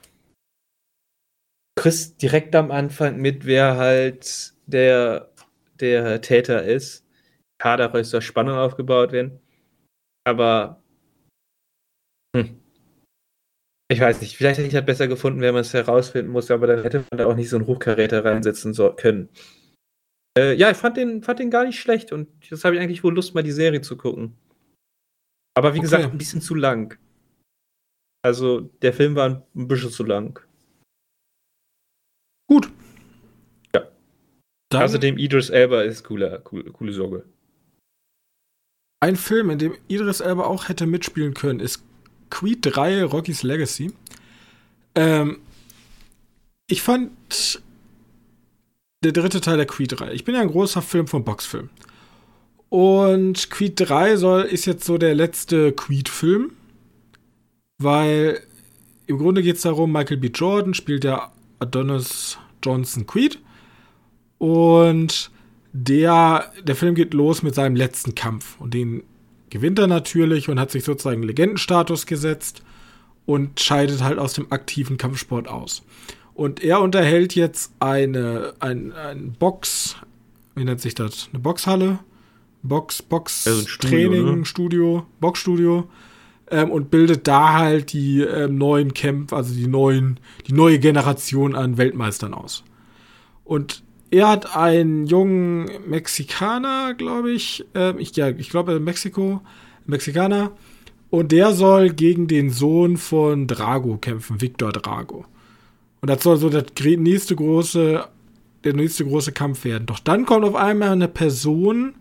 Du 1.74 1.82
kriegst 1.82 2.20
direkt 2.20 2.54
am 2.54 2.70
Anfang 2.70 3.16
mit, 3.16 3.46
wer 3.46 3.78
halt 3.78 4.52
der, 4.66 5.32
der 5.80 6.20
Täter 6.20 6.62
ist. 6.62 7.06
Klar, 7.58 7.94
ist 7.94 8.12
da 8.12 8.20
Spannung 8.20 8.58
aufgebaut 8.58 9.12
werden. 9.12 9.40
Aber 10.26 10.82
hm. 12.36 12.60
Ich 13.90 13.98
weiß 13.98 14.20
nicht, 14.20 14.36
vielleicht 14.36 14.58
hätte 14.58 14.68
ich 14.68 14.74
halt 14.74 14.84
besser 14.84 15.08
gefunden, 15.08 15.40
wenn 15.40 15.54
man 15.54 15.62
es 15.62 15.72
herausfinden 15.72 16.30
muss, 16.30 16.50
aber 16.50 16.66
dann 16.66 16.82
hätte 16.82 17.06
man 17.10 17.16
da 17.16 17.24
auch 17.24 17.34
nicht 17.34 17.48
so 17.48 17.56
einen 17.56 17.66
Hochkaräter 17.66 18.26
reinsetzen 18.26 18.74
so 18.74 18.92
können. 18.92 19.30
Äh, 20.38 20.52
ja, 20.52 20.70
ich 20.70 20.76
fand 20.76 20.98
den, 20.98 21.22
fand 21.22 21.38
den 21.38 21.48
gar 21.48 21.64
nicht 21.64 21.80
schlecht 21.80 22.12
und 22.12 22.28
jetzt 22.50 22.62
habe 22.66 22.76
ich 22.76 22.82
eigentlich 22.82 23.02
wohl 23.02 23.14
Lust, 23.14 23.34
mal 23.34 23.42
die 23.42 23.52
Serie 23.52 23.80
zu 23.80 23.96
gucken. 23.96 24.36
Aber 25.56 25.72
wie 25.72 25.78
okay. 25.78 25.84
gesagt, 25.86 26.04
ein 26.04 26.18
bisschen 26.18 26.42
zu 26.42 26.54
lang. 26.54 26.98
Also, 28.22 28.60
der 28.82 28.92
Film 28.92 29.14
war 29.14 29.44
ein 29.54 29.68
bisschen 29.68 29.90
zu 29.90 30.04
lang. 30.04 30.40
Gut. 32.48 32.70
Ja. 33.74 33.88
Dann 34.70 34.82
Außerdem 34.82 35.18
Idris 35.18 35.50
Elba 35.50 35.82
ist 35.82 36.04
cooler, 36.04 36.38
coole, 36.40 36.70
coole 36.72 36.92
Sorge. 36.92 37.24
Ein 39.00 39.16
Film, 39.16 39.50
in 39.50 39.58
dem 39.58 39.76
Idris 39.86 40.20
Elba 40.20 40.44
auch 40.44 40.68
hätte 40.68 40.86
mitspielen 40.86 41.34
können, 41.34 41.60
ist 41.60 41.84
Creed 42.30 42.58
3 42.62 43.04
Rocky's 43.04 43.42
Legacy. 43.42 43.92
Ähm, 44.94 45.38
ich 46.66 46.82
fand 46.82 47.62
der 49.04 49.12
dritte 49.12 49.40
Teil 49.40 49.56
der 49.56 49.66
Creed 49.66 49.98
3. 49.98 50.12
Ich 50.12 50.24
bin 50.24 50.34
ja 50.34 50.40
ein 50.40 50.50
großer 50.50 50.82
Film 50.82 51.06
von 51.06 51.24
Boxfilm. 51.24 51.70
Und 52.68 53.50
Creed 53.50 53.74
3 53.76 54.16
soll, 54.16 54.42
ist 54.42 54.66
jetzt 54.66 54.84
so 54.84 54.98
der 54.98 55.14
letzte 55.14 55.72
Creed-Film. 55.72 56.52
Weil 57.78 58.40
im 59.06 59.18
Grunde 59.18 59.42
geht 59.42 59.56
es 59.56 59.62
darum, 59.62 59.92
Michael 59.92 60.18
B. 60.18 60.28
Jordan 60.28 60.74
spielt 60.74 61.04
der 61.04 61.30
Adonis 61.60 62.38
Johnson 62.62 63.06
Creed. 63.06 63.38
Und 64.38 65.30
der, 65.72 66.52
der 66.62 66.76
Film 66.76 66.94
geht 66.94 67.14
los 67.14 67.42
mit 67.42 67.54
seinem 67.54 67.76
letzten 67.76 68.14
Kampf. 68.14 68.60
Und 68.60 68.74
den 68.74 69.04
gewinnt 69.50 69.78
er 69.78 69.86
natürlich 69.86 70.48
und 70.48 70.58
hat 70.60 70.70
sich 70.70 70.84
sozusagen 70.84 71.22
Legendenstatus 71.22 72.06
gesetzt 72.06 72.62
und 73.26 73.60
scheidet 73.60 74.02
halt 74.02 74.18
aus 74.18 74.34
dem 74.34 74.50
aktiven 74.52 74.96
Kampfsport 74.96 75.48
aus. 75.48 75.82
Und 76.34 76.62
er 76.62 76.80
unterhält 76.80 77.34
jetzt 77.34 77.72
eine, 77.80 78.54
ein, 78.60 78.92
ein 78.92 79.32
Box, 79.32 79.96
wie 80.54 80.64
nennt 80.64 80.80
sich 80.80 80.94
das? 80.94 81.28
Eine 81.32 81.40
Boxhalle? 81.40 81.98
Box, 82.62 83.02
Box, 83.02 83.46
also 83.46 83.64
Training, 83.80 84.38
ne? 84.38 84.44
Studio, 84.44 85.06
Boxstudio. 85.20 85.88
Ähm, 86.50 86.70
und 86.70 86.90
bildet 86.90 87.28
da 87.28 87.54
halt 87.54 87.92
die 87.92 88.20
ähm, 88.20 88.56
neuen 88.56 88.94
Kämpfe, 88.94 89.36
also 89.36 89.54
die 89.54 89.66
neuen, 89.66 90.18
die 90.46 90.54
neue 90.54 90.78
Generation 90.78 91.54
an 91.54 91.76
Weltmeistern 91.76 92.34
aus. 92.34 92.64
Und 93.44 93.82
er 94.10 94.28
hat 94.28 94.56
einen 94.56 95.06
jungen 95.06 95.70
Mexikaner, 95.86 96.94
glaube 96.94 97.30
ich. 97.32 97.66
Äh, 97.74 97.98
ich 98.00 98.16
ja, 98.16 98.28
ich 98.28 98.50
glaube 98.50 98.80
Mexiko, 98.80 99.42
Mexikaner. 99.86 100.52
Und 101.10 101.32
der 101.32 101.52
soll 101.52 101.90
gegen 101.90 102.28
den 102.28 102.50
Sohn 102.50 102.96
von 102.96 103.46
Drago 103.46 103.96
kämpfen, 103.96 104.40
Victor 104.40 104.72
Drago. 104.72 105.24
Und 106.00 106.10
das 106.10 106.22
soll 106.22 106.36
so 106.36 106.48
der 106.50 106.64
nächste 106.98 107.34
große, 107.34 108.04
der 108.64 108.74
nächste 108.74 109.04
große 109.04 109.32
Kampf 109.32 109.64
werden. 109.64 109.86
Doch 109.86 109.98
dann 109.98 110.26
kommt 110.26 110.44
auf 110.44 110.54
einmal 110.54 110.90
eine 110.90 111.08
Person 111.08 111.94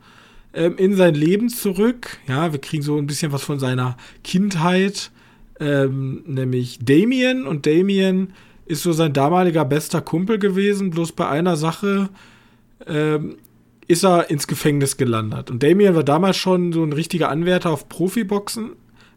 ähm, 0.58 0.76
in 0.78 0.96
sein 0.96 1.14
Leben 1.14 1.50
zurück. 1.50 2.18
Ja, 2.28 2.52
wir 2.52 2.60
kriegen 2.60 2.82
so 2.82 2.98
ein 2.98 3.06
bisschen 3.06 3.32
was 3.32 3.44
von 3.44 3.60
seiner 3.60 3.96
Kindheit, 4.24 5.12
ähm, 5.60 6.24
nämlich 6.26 6.80
Damien. 6.82 7.46
Und 7.46 7.68
Damien 7.68 8.34
ist 8.66 8.82
so 8.82 8.92
sein 8.92 9.14
damaliger 9.14 9.66
bester 9.66 10.02
Kumpel 10.02 10.40
gewesen, 10.40 10.90
bloß 10.90 11.12
bei 11.12 11.28
einer 11.28 11.58
Sache 11.58 12.10
ähm, 12.88 13.38
ist 13.88 14.04
er 14.04 14.32
ins 14.32 14.48
Gefängnis 14.48 14.98
gelandet. 14.98 15.52
Und 15.52 15.62
Damien 15.62 15.94
war 15.94 16.04
damals 16.04 16.38
schon 16.38 16.74
so 16.74 16.84
ein 16.84 16.92
richtiger 16.92 17.30
Anwärter 17.30 17.70
auf 17.70 17.88
Profiboxen, 17.88 18.72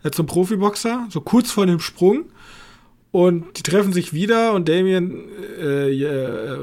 äh, 0.05 0.11
zum 0.11 0.27
Profiboxer, 0.27 1.07
so 1.09 1.23
kurz 1.23 1.51
vor 1.51 1.65
dem 1.65 1.81
Sprung. 1.81 2.27
Und 3.13 3.59
die 3.59 3.63
treffen 3.63 3.95
sich 3.95 4.13
wieder 4.13 4.53
und 4.53 4.69
Damien, 4.69 5.25
äh, 5.59 5.91
äh, 5.91 6.59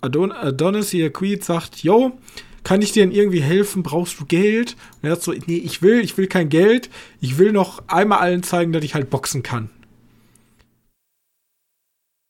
Adon 0.00 0.32
Adonis, 0.32 0.88
hier 0.88 1.12
Queed, 1.12 1.44
sagt, 1.44 1.82
yo, 1.82 2.18
kann 2.64 2.82
ich 2.82 2.92
dir 2.92 3.04
denn 3.04 3.14
irgendwie 3.14 3.40
helfen? 3.40 3.82
Brauchst 3.82 4.20
du 4.20 4.26
Geld? 4.26 4.76
Und 5.00 5.08
er 5.08 5.16
sagt 5.16 5.22
so, 5.22 5.32
nee, 5.46 5.56
ich 5.56 5.82
will, 5.82 6.00
ich 6.00 6.16
will 6.16 6.26
kein 6.26 6.48
Geld. 6.48 6.90
Ich 7.20 7.38
will 7.38 7.52
noch 7.52 7.82
einmal 7.88 8.18
allen 8.18 8.42
zeigen, 8.42 8.72
dass 8.72 8.84
ich 8.84 8.94
halt 8.94 9.10
boxen 9.10 9.42
kann. 9.42 9.70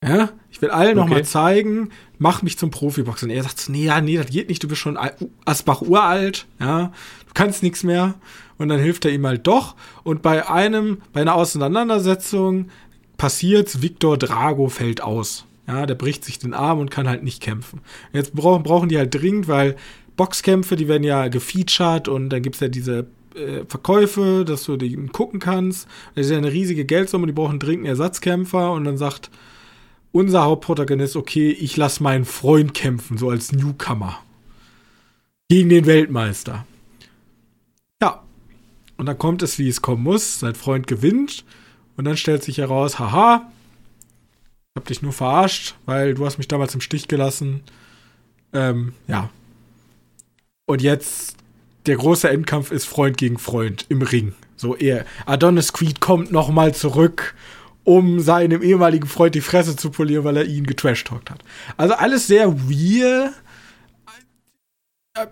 Ja, 0.02 0.30
ich 0.50 0.62
will 0.62 0.70
allen 0.70 0.98
okay. 0.98 1.08
nochmal 1.08 1.24
zeigen, 1.24 1.90
mach 2.18 2.42
mich 2.42 2.56
zum 2.56 2.70
Profiboxer. 2.70 3.24
Und 3.24 3.30
er 3.30 3.42
sagt, 3.42 3.68
nee, 3.68 3.84
ja, 3.84 4.00
nee, 4.00 4.16
das 4.16 4.30
geht 4.30 4.48
nicht, 4.48 4.62
du 4.62 4.68
bist 4.68 4.80
schon 4.80 4.98
Asbach 5.44 5.82
uralt, 5.82 6.46
ja, 6.58 6.92
du 7.26 7.34
kannst 7.34 7.62
nichts 7.62 7.82
mehr. 7.82 8.14
Und 8.56 8.68
dann 8.68 8.80
hilft 8.80 9.04
er 9.04 9.10
ihm 9.10 9.26
halt 9.26 9.46
doch. 9.46 9.74
Und 10.02 10.22
bei 10.22 10.48
einem, 10.48 11.02
bei 11.12 11.20
einer 11.20 11.34
Auseinandersetzung 11.34 12.70
passiert's, 13.16 13.82
Victor 13.82 14.16
Drago 14.16 14.68
fällt 14.68 15.02
aus. 15.02 15.46
Ja, 15.66 15.86
der 15.86 15.94
bricht 15.94 16.24
sich 16.24 16.38
den 16.38 16.52
Arm 16.52 16.78
und 16.78 16.90
kann 16.90 17.08
halt 17.08 17.22
nicht 17.22 17.42
kämpfen. 17.42 17.80
Jetzt 18.12 18.34
brauchen, 18.34 18.62
brauchen 18.62 18.88
die 18.88 18.98
halt 18.98 19.14
dringend, 19.14 19.48
weil 19.48 19.76
Boxkämpfe, 20.20 20.76
die 20.76 20.86
werden 20.86 21.02
ja 21.02 21.28
gefeatured 21.28 22.06
und 22.06 22.28
dann 22.28 22.42
gibt's 22.42 22.60
ja 22.60 22.68
diese 22.68 23.06
äh, 23.34 23.64
Verkäufe, 23.66 24.44
dass 24.46 24.64
du 24.64 24.76
die 24.76 24.94
gucken 25.06 25.40
kannst. 25.40 25.88
Das 26.14 26.26
ist 26.26 26.32
ja 26.32 26.36
eine 26.36 26.52
riesige 26.52 26.84
Geldsumme, 26.84 27.26
die 27.26 27.32
brauchen 27.32 27.58
dringend 27.58 27.86
Ersatzkämpfer 27.86 28.72
und 28.72 28.84
dann 28.84 28.98
sagt 28.98 29.30
unser 30.12 30.42
Hauptprotagonist, 30.42 31.16
okay, 31.16 31.50
ich 31.52 31.74
lasse 31.78 32.02
meinen 32.02 32.26
Freund 32.26 32.74
kämpfen, 32.74 33.16
so 33.16 33.30
als 33.30 33.52
Newcomer. 33.52 34.18
Gegen 35.48 35.70
den 35.70 35.86
Weltmeister. 35.86 36.66
Ja. 38.02 38.22
Und 38.98 39.06
dann 39.06 39.16
kommt 39.16 39.42
es, 39.42 39.58
wie 39.58 39.70
es 39.70 39.80
kommen 39.80 40.02
muss. 40.02 40.40
Sein 40.40 40.54
Freund 40.54 40.86
gewinnt. 40.86 41.46
Und 41.96 42.04
dann 42.04 42.18
stellt 42.18 42.44
sich 42.44 42.58
heraus, 42.58 42.98
haha, 42.98 43.50
ich 44.74 44.76
hab 44.76 44.84
dich 44.84 45.00
nur 45.00 45.14
verarscht, 45.14 45.76
weil 45.86 46.12
du 46.12 46.26
hast 46.26 46.36
mich 46.36 46.48
damals 46.48 46.74
im 46.74 46.82
Stich 46.82 47.08
gelassen. 47.08 47.62
Ähm, 48.52 48.92
ja. 49.08 49.30
Und 50.70 50.82
jetzt 50.82 51.34
der 51.86 51.96
große 51.96 52.30
Endkampf 52.30 52.70
ist 52.70 52.84
Freund 52.84 53.18
gegen 53.18 53.38
Freund 53.38 53.86
im 53.88 54.02
Ring. 54.02 54.34
So 54.54 54.76
er. 54.76 55.04
Adonis 55.26 55.72
Creed 55.72 55.98
kommt 55.98 56.30
noch 56.30 56.50
mal 56.50 56.72
zurück 56.72 57.34
um 57.82 58.20
seinem 58.20 58.62
ehemaligen 58.62 59.08
Freund 59.08 59.34
die 59.34 59.40
Fresse 59.40 59.74
zu 59.74 59.90
polieren, 59.90 60.22
weil 60.22 60.36
er 60.36 60.44
ihn 60.44 60.66
getrashtalkt 60.66 61.28
hat. 61.28 61.42
Also 61.76 61.94
alles 61.94 62.28
sehr 62.28 62.52
weird. 62.70 63.32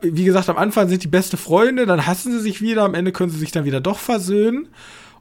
Wie 0.00 0.24
gesagt, 0.24 0.48
am 0.48 0.56
Anfang 0.56 0.88
sind 0.88 1.04
die 1.04 1.08
beste 1.08 1.36
Freunde, 1.36 1.86
dann 1.86 2.04
hassen 2.04 2.32
sie 2.32 2.40
sich 2.40 2.60
wieder, 2.60 2.82
am 2.82 2.94
Ende 2.94 3.12
können 3.12 3.30
sie 3.30 3.38
sich 3.38 3.52
dann 3.52 3.64
wieder 3.64 3.80
doch 3.80 4.00
versöhnen. 4.00 4.66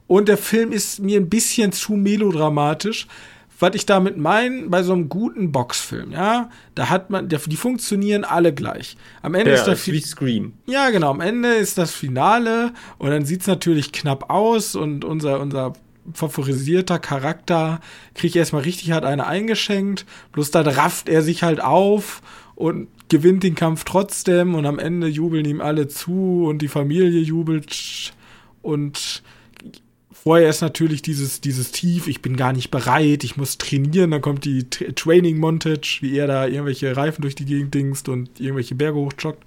Und 0.08 0.26
der 0.26 0.38
Film 0.38 0.72
ist 0.72 0.98
mir 0.98 1.20
ein 1.20 1.28
bisschen 1.28 1.70
zu 1.70 1.92
melodramatisch. 1.92 3.06
Was 3.60 3.74
ich 3.74 3.86
damit 3.86 4.16
meine, 4.16 4.68
bei 4.68 4.82
so 4.82 4.92
einem 4.92 5.08
guten 5.08 5.50
Boxfilm, 5.50 6.12
ja, 6.12 6.48
da 6.76 6.88
hat 6.88 7.10
man, 7.10 7.28
die 7.28 7.56
funktionieren 7.56 8.24
alle 8.24 8.54
gleich. 8.54 8.96
Am 9.20 9.34
Ende 9.34 9.50
ja, 9.50 9.56
ist 9.56 9.64
das 9.64 9.86
wie 9.88 10.00
Scream. 10.00 10.52
Ja, 10.66 10.90
genau, 10.90 11.10
am 11.10 11.20
Ende 11.20 11.54
ist 11.54 11.76
das 11.76 11.92
Finale 11.92 12.72
und 12.98 13.10
dann 13.10 13.24
sieht 13.24 13.40
es 13.40 13.46
natürlich 13.48 13.90
knapp 13.90 14.30
aus 14.30 14.76
und 14.76 15.04
unser, 15.04 15.40
unser 15.40 15.72
favorisierter 16.14 16.98
Charakter, 16.98 17.80
kriegt 18.14 18.36
erstmal 18.36 18.62
richtig 18.62 18.92
hart 18.92 19.04
eine 19.04 19.26
eingeschenkt, 19.26 20.06
bloß 20.32 20.50
dann 20.52 20.66
rafft 20.66 21.08
er 21.08 21.22
sich 21.22 21.42
halt 21.42 21.60
auf 21.60 22.22
und 22.54 22.88
gewinnt 23.08 23.42
den 23.42 23.54
Kampf 23.54 23.84
trotzdem 23.84 24.54
und 24.54 24.66
am 24.66 24.78
Ende 24.78 25.08
jubeln 25.08 25.44
ihm 25.44 25.60
alle 25.60 25.88
zu 25.88 26.44
und 26.46 26.62
die 26.62 26.68
Familie 26.68 27.20
jubelt 27.20 28.12
und 28.62 29.22
vorher 30.28 30.50
ist 30.50 30.60
natürlich 30.60 31.00
dieses, 31.00 31.40
dieses 31.40 31.72
Tief, 31.72 32.06
ich 32.06 32.20
bin 32.20 32.36
gar 32.36 32.52
nicht 32.52 32.70
bereit, 32.70 33.24
ich 33.24 33.38
muss 33.38 33.56
trainieren, 33.56 34.10
dann 34.10 34.20
kommt 34.20 34.44
die 34.44 34.68
Training 34.68 35.38
Montage, 35.38 36.00
wie 36.02 36.18
er 36.18 36.26
da 36.26 36.46
irgendwelche 36.46 36.94
Reifen 36.94 37.22
durch 37.22 37.34
die 37.34 37.46
Gegend 37.46 37.72
dingst 37.72 38.10
und 38.10 38.38
irgendwelche 38.38 38.74
Berge 38.74 38.98
hochjoggt. 38.98 39.42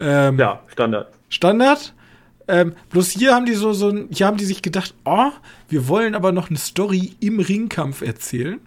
Ähm, 0.00 0.38
ja, 0.38 0.62
Standard. 0.68 1.12
Standard. 1.28 1.92
Ähm, 2.48 2.72
bloß 2.88 3.10
hier 3.10 3.34
haben 3.34 3.44
die 3.44 3.52
so, 3.52 3.74
so, 3.74 3.92
hier 4.10 4.26
haben 4.26 4.38
die 4.38 4.46
sich 4.46 4.62
gedacht, 4.62 4.94
oh, 5.04 5.32
wir 5.68 5.86
wollen 5.86 6.14
aber 6.14 6.32
noch 6.32 6.48
eine 6.48 6.58
Story 6.58 7.12
im 7.20 7.38
Ringkampf 7.38 8.00
erzählen. 8.00 8.60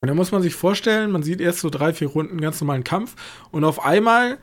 Und 0.00 0.08
da 0.08 0.14
muss 0.14 0.32
man 0.32 0.40
sich 0.40 0.54
vorstellen, 0.54 1.10
man 1.10 1.22
sieht 1.22 1.42
erst 1.42 1.58
so 1.58 1.68
drei, 1.68 1.92
vier 1.92 2.08
Runden 2.08 2.40
ganz 2.40 2.58
normalen 2.62 2.82
Kampf 2.82 3.14
und 3.50 3.62
auf 3.64 3.84
einmal 3.84 4.38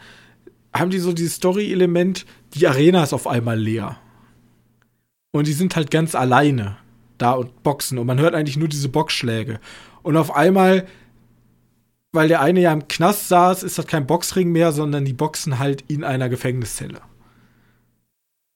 haben 0.75 0.91
die 0.91 0.99
so 0.99 1.11
dieses 1.11 1.37
Story-Element, 1.37 2.27
die 2.53 2.67
Arena 2.67 3.01
ist 3.01 3.13
auf 3.13 3.25
einmal 3.25 3.57
leer. 3.57 3.97
Und 5.31 5.47
die 5.47 5.53
sind 5.53 5.75
halt 5.75 5.91
ganz 5.91 6.15
alleine 6.15 6.77
da 7.17 7.33
und 7.33 7.63
boxen 7.63 7.97
und 7.97 8.07
man 8.07 8.19
hört 8.19 8.33
eigentlich 8.33 8.57
nur 8.57 8.67
diese 8.67 8.89
Boxschläge. 8.89 9.59
Und 10.01 10.17
auf 10.17 10.35
einmal, 10.35 10.87
weil 12.11 12.27
der 12.27 12.41
eine 12.41 12.61
ja 12.61 12.73
im 12.73 12.87
Knast 12.87 13.27
saß, 13.27 13.63
ist 13.63 13.77
das 13.77 13.87
kein 13.87 14.07
Boxring 14.07 14.51
mehr, 14.51 14.71
sondern 14.71 15.05
die 15.05 15.13
boxen 15.13 15.59
halt 15.59 15.83
in 15.87 16.03
einer 16.03 16.29
Gefängniszelle. 16.29 17.01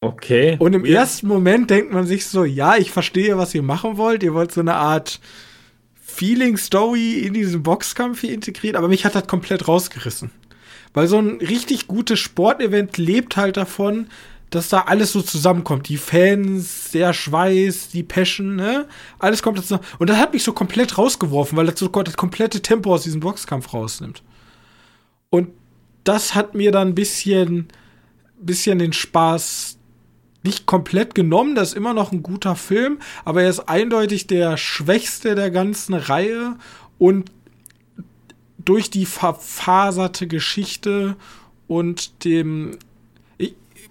Okay. 0.02 0.58
Und 0.60 0.74
im 0.74 0.86
ja. 0.86 1.00
ersten 1.00 1.28
Moment 1.28 1.70
denkt 1.70 1.94
man 1.94 2.06
sich 2.06 2.26
so, 2.26 2.44
ja, 2.44 2.76
ich 2.76 2.92
verstehe, 2.92 3.38
was 3.38 3.56
ihr 3.56 3.64
machen 3.64 3.98
wollt. 3.98 4.24
Ihr 4.24 4.34
wollt 4.34 4.52
so 4.52 4.62
eine 4.62 4.76
Art 4.76 5.20
Feeling-Story 6.02 7.20
in 7.20 7.34
diesen 7.34 7.64
Boxkampf 7.64 8.22
hier 8.22 8.34
integrieren, 8.34 8.76
aber 8.76 8.88
mich 8.88 9.06
hat 9.06 9.16
das 9.16 9.28
komplett 9.28 9.68
rausgerissen. 9.68 10.32
Weil 10.94 11.08
so 11.08 11.18
ein 11.18 11.38
richtig 11.38 11.88
gutes 11.88 12.20
Sportevent 12.20 12.98
lebt 12.98 13.38
halt 13.38 13.58
davon, 13.58 14.08
dass 14.54 14.70
da 14.70 14.82
alles 14.82 15.12
so 15.12 15.22
zusammenkommt. 15.24 15.90
Die 15.90 15.98
Fans, 15.98 16.92
der 16.92 17.12
Schweiß, 17.14 17.90
die 17.90 18.04
Passion, 18.04 18.56
ne? 18.56 18.88
Alles 19.18 19.42
kommt 19.42 19.58
dazu. 19.58 19.80
Und 19.98 20.10
das 20.12 20.18
hat 20.18 20.34
mich 20.34 20.44
so 20.44 20.54
komplett 20.54 20.98
rausgeworfen, 20.98 21.58
weil 21.58 21.66
das 21.66 21.80
so 21.80 21.88
das 21.88 22.18
komplette 22.18 22.62
Tempo 22.62 22.94
aus 22.94 23.02
diesem 23.02 23.20
Boxkampf 23.20 23.74
rausnimmt. 23.74 24.22
Und 25.32 25.50
das 26.04 26.36
hat 26.36 26.54
mir 26.54 26.72
dann 26.72 26.90
ein 26.90 26.96
bisschen, 26.96 27.68
bisschen 28.38 28.78
den 28.78 28.94
Spaß 28.94 29.80
nicht 30.44 30.68
komplett 30.68 31.16
genommen. 31.16 31.56
Das 31.56 31.70
ist 31.70 31.78
immer 31.78 31.96
noch 31.96 32.12
ein 32.12 32.22
guter 32.22 32.56
Film, 32.56 33.00
aber 33.26 33.42
er 33.42 33.50
ist 33.50 33.68
eindeutig 33.68 34.28
der 34.28 34.58
schwächste 34.58 35.34
der 35.34 35.50
ganzen 35.50 35.96
Reihe 35.96 36.58
und 37.00 37.32
durch 38.60 38.92
die 38.92 39.08
verfaserte 39.08 40.28
Geschichte 40.28 41.16
und 41.68 42.24
dem 42.24 42.78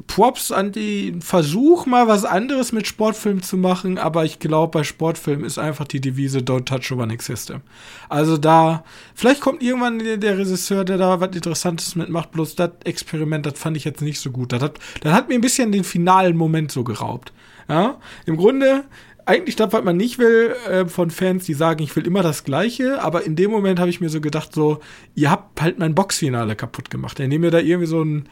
Props 0.07 0.52
an 0.52 0.72
den 0.72 1.22
Versuch, 1.22 1.87
mal 1.87 2.09
was 2.09 2.24
anderes 2.24 2.72
mit 2.72 2.87
Sportfilmen 2.87 3.42
zu 3.42 3.57
machen, 3.57 3.98
aber 3.98 4.24
ich 4.24 4.38
glaube, 4.38 4.78
bei 4.78 4.85
Sportfilmen 4.85 5.44
ist 5.44 5.59
einfach 5.59 5.87
die 5.87 6.00
Devise 6.00 6.38
Don't 6.40 6.64
touch 6.64 6.92
a 6.92 6.94
running 6.94 7.20
system. 7.20 7.61
Also 8.09 8.37
da, 8.37 8.85
vielleicht 9.14 9.40
kommt 9.40 9.62
irgendwann 9.62 9.98
der 9.98 10.38
Regisseur, 10.38 10.85
der 10.85 10.98
da 10.98 11.20
was 11.20 11.35
Interessantes 11.35 11.96
mitmacht, 11.96 12.33
bloß 12.33 12.57
das 12.57 12.70
Experiment, 12.85 13.46
das 13.46 13.59
fand 13.59 13.76
ich 13.76 13.85
jetzt 13.85 14.02
nicht 14.02 14.20
so 14.20 14.31
gut. 14.31 14.52
Das 14.52 14.62
hat, 14.62 14.78
das 15.00 15.12
hat 15.12 15.28
mir 15.28 15.35
ein 15.35 15.40
bisschen 15.40 15.72
den 15.72 15.85
finalen 15.85 16.37
Moment 16.37 16.72
so 16.72 16.85
geraubt. 16.85 17.33
Ja, 17.68 17.98
im 18.26 18.37
Grunde, 18.37 18.85
eigentlich 19.24 19.57
das, 19.57 19.72
was 19.72 19.85
man 19.85 19.96
nicht 19.96 20.18
will 20.18 20.55
äh, 20.68 20.87
von 20.87 21.11
Fans, 21.11 21.44
die 21.44 21.55
sagen, 21.55 21.83
ich 21.83 21.94
will 21.94 22.07
immer 22.07 22.22
das 22.22 22.44
Gleiche, 22.44 23.02
aber 23.02 23.24
in 23.24 23.37
dem 23.37 23.50
Moment 23.50 23.78
habe 23.78 23.90
ich 23.90 24.00
mir 24.00 24.09
so 24.09 24.20
gedacht, 24.20 24.52
so, 24.52 24.81
ihr 25.14 25.31
habt 25.31 25.61
halt 25.61 25.78
mein 25.78 25.94
Boxfinale 25.94 26.57
kaputt 26.57 26.90
gemacht, 26.90 27.18
ihr 27.18 27.50
da 27.50 27.59
irgendwie 27.59 27.87
so 27.87 28.02
ein 28.02 28.28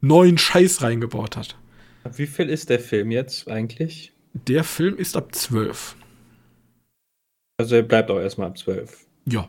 neuen 0.00 0.38
Scheiß 0.38 0.82
reingebaut 0.82 1.36
hat. 1.36 1.56
Wie 2.16 2.26
viel 2.26 2.48
ist 2.48 2.70
der 2.70 2.80
Film 2.80 3.10
jetzt 3.10 3.48
eigentlich? 3.48 4.12
Der 4.32 4.64
Film 4.64 4.96
ist 4.96 5.16
ab 5.16 5.34
12. 5.34 5.96
Also 7.58 7.76
er 7.76 7.82
bleibt 7.82 8.10
auch 8.10 8.18
erstmal 8.18 8.48
ab 8.48 8.58
12. 8.58 9.06
Ja. 9.26 9.48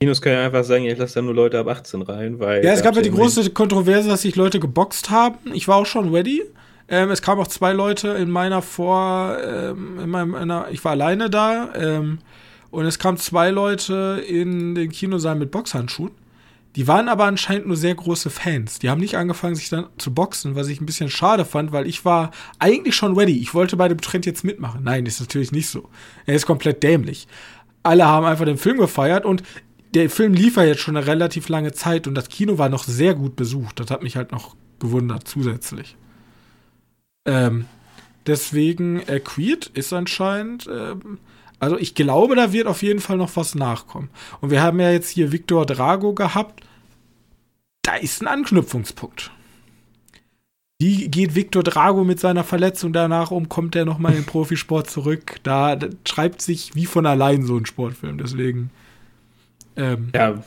Kinos 0.00 0.22
können 0.22 0.36
ja 0.36 0.46
einfach 0.46 0.64
sagen, 0.64 0.84
ich 0.84 0.98
lasse 0.98 1.16
da 1.16 1.22
nur 1.22 1.34
Leute 1.34 1.58
ab 1.58 1.68
18 1.68 2.02
rein, 2.02 2.40
weil. 2.40 2.64
Ja, 2.64 2.72
es 2.72 2.82
gab 2.82 2.96
ja 2.96 3.02
die 3.02 3.10
große 3.10 3.50
Kontroverse, 3.50 4.08
dass 4.08 4.22
sich 4.22 4.34
Leute 4.34 4.58
geboxt 4.58 5.10
haben. 5.10 5.52
Ich 5.52 5.68
war 5.68 5.76
auch 5.76 5.86
schon 5.86 6.12
ready. 6.12 6.42
Ähm, 6.88 7.10
es 7.10 7.22
kamen 7.22 7.40
auch 7.40 7.46
zwei 7.46 7.72
Leute 7.72 8.08
in 8.08 8.30
meiner 8.30 8.62
Vor, 8.62 9.38
ähm, 9.44 10.00
in 10.00 10.10
meinem, 10.10 10.34
in 10.34 10.40
einer, 10.50 10.66
ich 10.70 10.84
war 10.84 10.92
alleine 10.92 11.30
da, 11.30 11.72
ähm, 11.76 12.18
und 12.70 12.86
es 12.86 12.98
kamen 12.98 13.18
zwei 13.18 13.50
Leute 13.50 14.24
in 14.26 14.74
den 14.74 14.90
Kinosaal 14.90 15.36
mit 15.36 15.50
Boxhandschuhen. 15.50 16.10
Die 16.76 16.88
waren 16.88 17.08
aber 17.08 17.24
anscheinend 17.24 17.66
nur 17.66 17.76
sehr 17.76 17.94
große 17.94 18.30
Fans. 18.30 18.78
Die 18.78 18.88
haben 18.88 19.00
nicht 19.00 19.16
angefangen, 19.16 19.54
sich 19.54 19.68
dann 19.68 19.88
zu 19.98 20.14
boxen, 20.14 20.54
was 20.54 20.68
ich 20.68 20.80
ein 20.80 20.86
bisschen 20.86 21.10
schade 21.10 21.44
fand, 21.44 21.72
weil 21.72 21.86
ich 21.86 22.04
war 22.04 22.30
eigentlich 22.58 22.96
schon 22.96 23.16
ready. 23.16 23.38
Ich 23.38 23.52
wollte 23.52 23.76
bei 23.76 23.88
dem 23.88 24.00
Trend 24.00 24.24
jetzt 24.24 24.42
mitmachen. 24.42 24.82
Nein, 24.82 25.04
ist 25.04 25.20
natürlich 25.20 25.52
nicht 25.52 25.68
so. 25.68 25.88
Er 26.24 26.34
ist 26.34 26.46
komplett 26.46 26.82
dämlich. 26.82 27.28
Alle 27.82 28.06
haben 28.06 28.24
einfach 28.24 28.46
den 28.46 28.56
Film 28.56 28.78
gefeiert 28.78 29.26
und 29.26 29.42
der 29.94 30.08
Film 30.08 30.32
lief 30.32 30.56
ja 30.56 30.64
jetzt 30.64 30.80
schon 30.80 30.96
eine 30.96 31.06
relativ 31.06 31.48
lange 31.50 31.72
Zeit 31.72 32.06
und 32.06 32.14
das 32.14 32.30
Kino 32.30 32.56
war 32.56 32.70
noch 32.70 32.84
sehr 32.84 33.14
gut 33.14 33.36
besucht. 33.36 33.78
Das 33.78 33.90
hat 33.90 34.02
mich 34.02 34.16
halt 34.16 34.32
noch 34.32 34.56
gewundert 34.78 35.28
zusätzlich. 35.28 35.96
Ähm, 37.26 37.66
deswegen, 38.26 39.00
äh, 39.06 39.20
Creed 39.20 39.66
ist 39.74 39.92
anscheinend, 39.92 40.66
ähm, 40.72 41.18
also 41.62 41.78
ich 41.78 41.94
glaube, 41.94 42.34
da 42.34 42.52
wird 42.52 42.66
auf 42.66 42.82
jeden 42.82 42.98
Fall 42.98 43.16
noch 43.16 43.36
was 43.36 43.54
nachkommen. 43.54 44.10
Und 44.40 44.50
wir 44.50 44.60
haben 44.60 44.80
ja 44.80 44.90
jetzt 44.90 45.10
hier 45.10 45.30
Victor 45.30 45.64
Drago 45.64 46.12
gehabt. 46.12 46.64
Da 47.82 47.94
ist 47.94 48.20
ein 48.20 48.26
Anknüpfungspunkt. 48.26 49.30
Wie 50.80 51.08
geht 51.08 51.36
Victor 51.36 51.62
Drago 51.62 52.02
mit 52.02 52.18
seiner 52.18 52.42
Verletzung 52.42 52.92
danach 52.92 53.30
um? 53.30 53.48
Kommt 53.48 53.76
er 53.76 53.84
nochmal 53.84 54.10
in 54.10 54.22
den 54.22 54.26
Profisport 54.26 54.90
zurück? 54.90 55.36
Da, 55.44 55.76
da, 55.76 55.86
schreibt 56.04 56.42
sich 56.42 56.74
wie 56.74 56.86
von 56.86 57.06
allein 57.06 57.44
so 57.44 57.56
ein 57.56 57.64
Sportfilm. 57.64 58.18
Deswegen. 58.18 58.70
Ähm, 59.76 60.10
ja, 60.12 60.42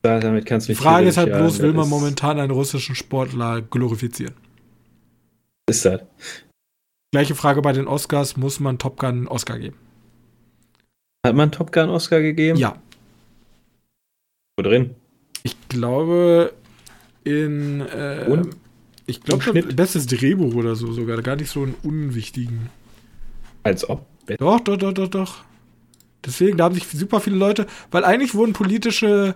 damit 0.00 0.46
kannst 0.46 0.68
du 0.68 0.72
nicht. 0.72 0.80
Die 0.80 0.82
Frage 0.82 1.08
ist 1.08 1.18
halt 1.18 1.34
bloß, 1.34 1.58
will 1.58 1.74
man 1.74 1.90
momentan 1.90 2.40
einen 2.40 2.50
russischen 2.50 2.94
Sportler 2.94 3.60
glorifizieren? 3.60 4.34
Ist 5.68 5.84
das? 5.84 6.00
Gleiche 7.12 7.34
Frage 7.34 7.60
bei 7.60 7.74
den 7.74 7.86
Oscars: 7.86 8.38
Muss 8.38 8.58
man 8.58 8.78
Top 8.78 8.98
Gun 8.98 9.10
einen 9.10 9.28
Oscar 9.28 9.58
geben? 9.58 9.76
Hat 11.26 11.34
man 11.34 11.50
Top 11.50 11.72
Gun 11.72 11.88
Oscar 11.88 12.20
gegeben? 12.20 12.58
Ja. 12.58 12.76
Wo 14.56 14.62
drin? 14.62 14.94
Ich 15.42 15.68
glaube 15.68 16.52
in 17.24 17.80
äh, 17.80 18.26
Und? 18.28 18.56
ich 19.06 19.20
glaube 19.22 19.62
bestes 19.62 20.06
Drehbuch 20.06 20.54
oder 20.54 20.76
so 20.76 20.92
sogar, 20.92 21.20
gar 21.22 21.36
nicht 21.36 21.50
so 21.50 21.62
einen 21.62 21.74
unwichtigen. 21.82 22.70
Als 23.64 23.88
ob. 23.88 24.06
Doch, 24.38 24.60
doch, 24.60 24.76
doch, 24.76 24.92
doch, 24.92 25.08
doch. 25.08 25.44
Deswegen, 26.24 26.56
da 26.56 26.64
haben 26.64 26.74
sich 26.74 26.86
super 26.86 27.20
viele 27.20 27.36
Leute, 27.36 27.66
weil 27.90 28.04
eigentlich 28.04 28.34
wurden 28.34 28.52
politische, 28.52 29.34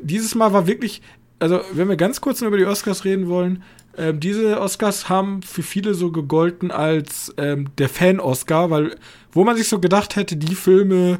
dieses 0.00 0.34
Mal 0.34 0.52
war 0.52 0.66
wirklich, 0.66 1.02
also 1.38 1.60
wenn 1.72 1.88
wir 1.88 1.96
ganz 1.96 2.20
kurz 2.20 2.42
über 2.42 2.56
die 2.56 2.64
Oscars 2.64 3.04
reden 3.04 3.28
wollen, 3.28 3.62
ähm, 3.96 4.20
diese 4.20 4.60
Oscars 4.60 5.08
haben 5.08 5.42
für 5.42 5.62
viele 5.62 5.94
so 5.94 6.12
gegolten 6.12 6.70
als 6.70 7.34
ähm, 7.36 7.68
der 7.78 7.88
Fan-Oscar, 7.88 8.70
weil 8.70 8.96
wo 9.32 9.44
man 9.44 9.56
sich 9.56 9.68
so 9.68 9.80
gedacht 9.80 10.16
hätte, 10.16 10.36
die 10.36 10.54
Filme, 10.54 11.18